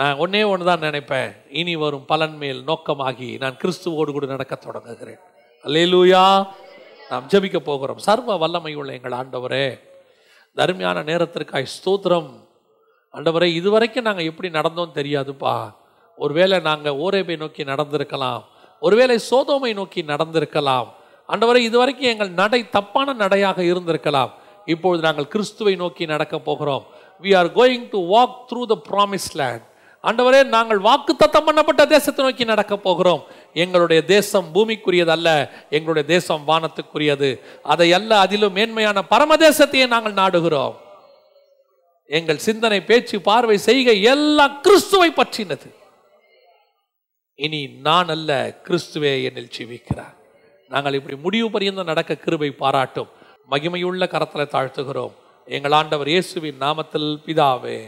நான் 0.01 0.19
ஒன்றே 0.23 0.43
ஒன்று 0.43 0.65
தான் 0.71 0.85
நினைப்பேன். 0.87 1.31
இனி 1.61 1.77
வரும் 1.77 2.05
பலன் 2.05 2.37
மேல் 2.37 2.61
நோக்கமாகி 2.67 3.31
நான் 3.39 3.59
கிறிஸ்துவோடு 3.63 4.11
கூட 4.17 4.27
நடக்க 4.27 4.55
தொடங்குகிறேன். 4.55 5.23
அல்லேலூயா. 5.65 6.25
நாம் 7.11 7.29
ஜபிக்க 7.33 7.59
போகிறோம். 7.59 7.99
சர்வ 7.99 8.37
வல்லமை 8.37 8.75
உள்ள 8.75 8.93
எங்கள் 8.93 9.13
ஆண்டவரே 9.13 9.81
தருமையான 10.55 11.03
நேரத்திற்காய் 11.03 11.73
ஸ்தோத்திரம். 11.77 12.31
ஆண்டவரே 13.15 13.49
இதுவரைக்கும் 13.61 14.05
நாங்கள் 14.05 14.25
எப்படி 14.25 14.49
நடந்தோம் 14.49 14.95
தெரியாதுப்பா. 14.95 15.55
ஒருவேளை 16.17 16.61
நாங்கள் 16.61 16.99
ஓரேபை 17.05 17.37
நோக்கி 17.37 17.65
நடந்திருக்கலாம். 17.65 18.43
ஒருவேளை 18.81 19.19
சோதோமை 19.31 19.75
நோக்கி 19.75 20.03
நடந்திருக்கலாம். 20.03 20.89
ஆண்டவரே 21.29 21.57
இதுவரைக்கும் 21.57 22.11
எங்கள் 22.13 22.31
நடை 22.31 22.71
தப்பான 22.71 23.13
நடையாக 23.13 23.63
இருந்திருக்கலாம். 23.63 24.31
இப்பொழுது 24.65 25.03
நாங்கள் 25.03 25.29
கிறிஸ்துவை 25.29 25.77
நோக்கி 25.77 26.07
நடக்க 26.07 26.39
போகிறோம். 26.39 26.87
We 27.23 27.37
are 27.37 27.55
going 27.55 27.89
to 27.89 28.01
walk 28.15 28.37
through 28.49 28.63
the 28.73 28.79
promise 28.91 29.31
land 29.33 29.68
ஆண்டவரே 30.03 30.45
நாங்கள் 30.45 30.79
வாக்கு 30.79 31.17
தத்தம் 31.17 31.47
பண்ணப்பட்ட 31.47 31.87
தேசத்தை 31.87 32.25
நோக்கி 32.25 32.45
நடக்க 32.45 32.77
போகிறோம். 32.77 33.23
எங்களுடைய 33.55 34.05
தேசம் 34.05 34.51
பூமிக்குரியது 34.55 35.07
அல்ல 35.07 35.29
எங்களுடைய 35.71 36.09
தேசம் 36.09 36.45
வானத்துக்குரியது. 36.49 37.41
அதை 37.63 37.93
அல்ல 37.93 38.19
அதிலும் 38.19 38.53
மேன்மையான 38.53 39.03
பரம 39.03 39.37
தேசத்தையே 39.37 39.87
நாங்கள் 39.87 40.19
நாடுகிறோம். 40.23 40.77
எங்கள் 42.07 42.37
சிந்தனை 42.37 42.81
பேச்சு 42.83 43.21
பார்வை 43.21 43.59
செய்கை 43.59 44.03
எல்லாம் 44.03 44.61
கிறிஸ்துவை 44.61 45.11
பற்றினது. 45.11 45.69
இனி 47.35 47.67
நான் 47.67 48.09
அல்ல 48.09 48.61
கிறிஸ்துவே 48.65 49.13
என்னில் 49.29 49.53
ஜீவிக்கிறார். 49.59 50.15
நாங்கள் 50.69 50.95
இப்படி 50.95 51.17
முடிவு 51.17 51.51
பரியந்தம் 51.51 51.91
நடக்க 51.93 52.15
கிருபை 52.15 52.51
பாராட்டும். 52.51 53.09
மகிமையுள்ள 53.51 54.09
கரத்தில் 54.09 54.53
தாழ்த்துகிறோம். 54.53 55.15
எங்கள் 55.47 55.73
ஆண்டவர் 55.73 56.09
இயேசுவின் 56.09 56.61
நாமத்தில் 56.61 57.11
பிதாவே. 57.27 57.79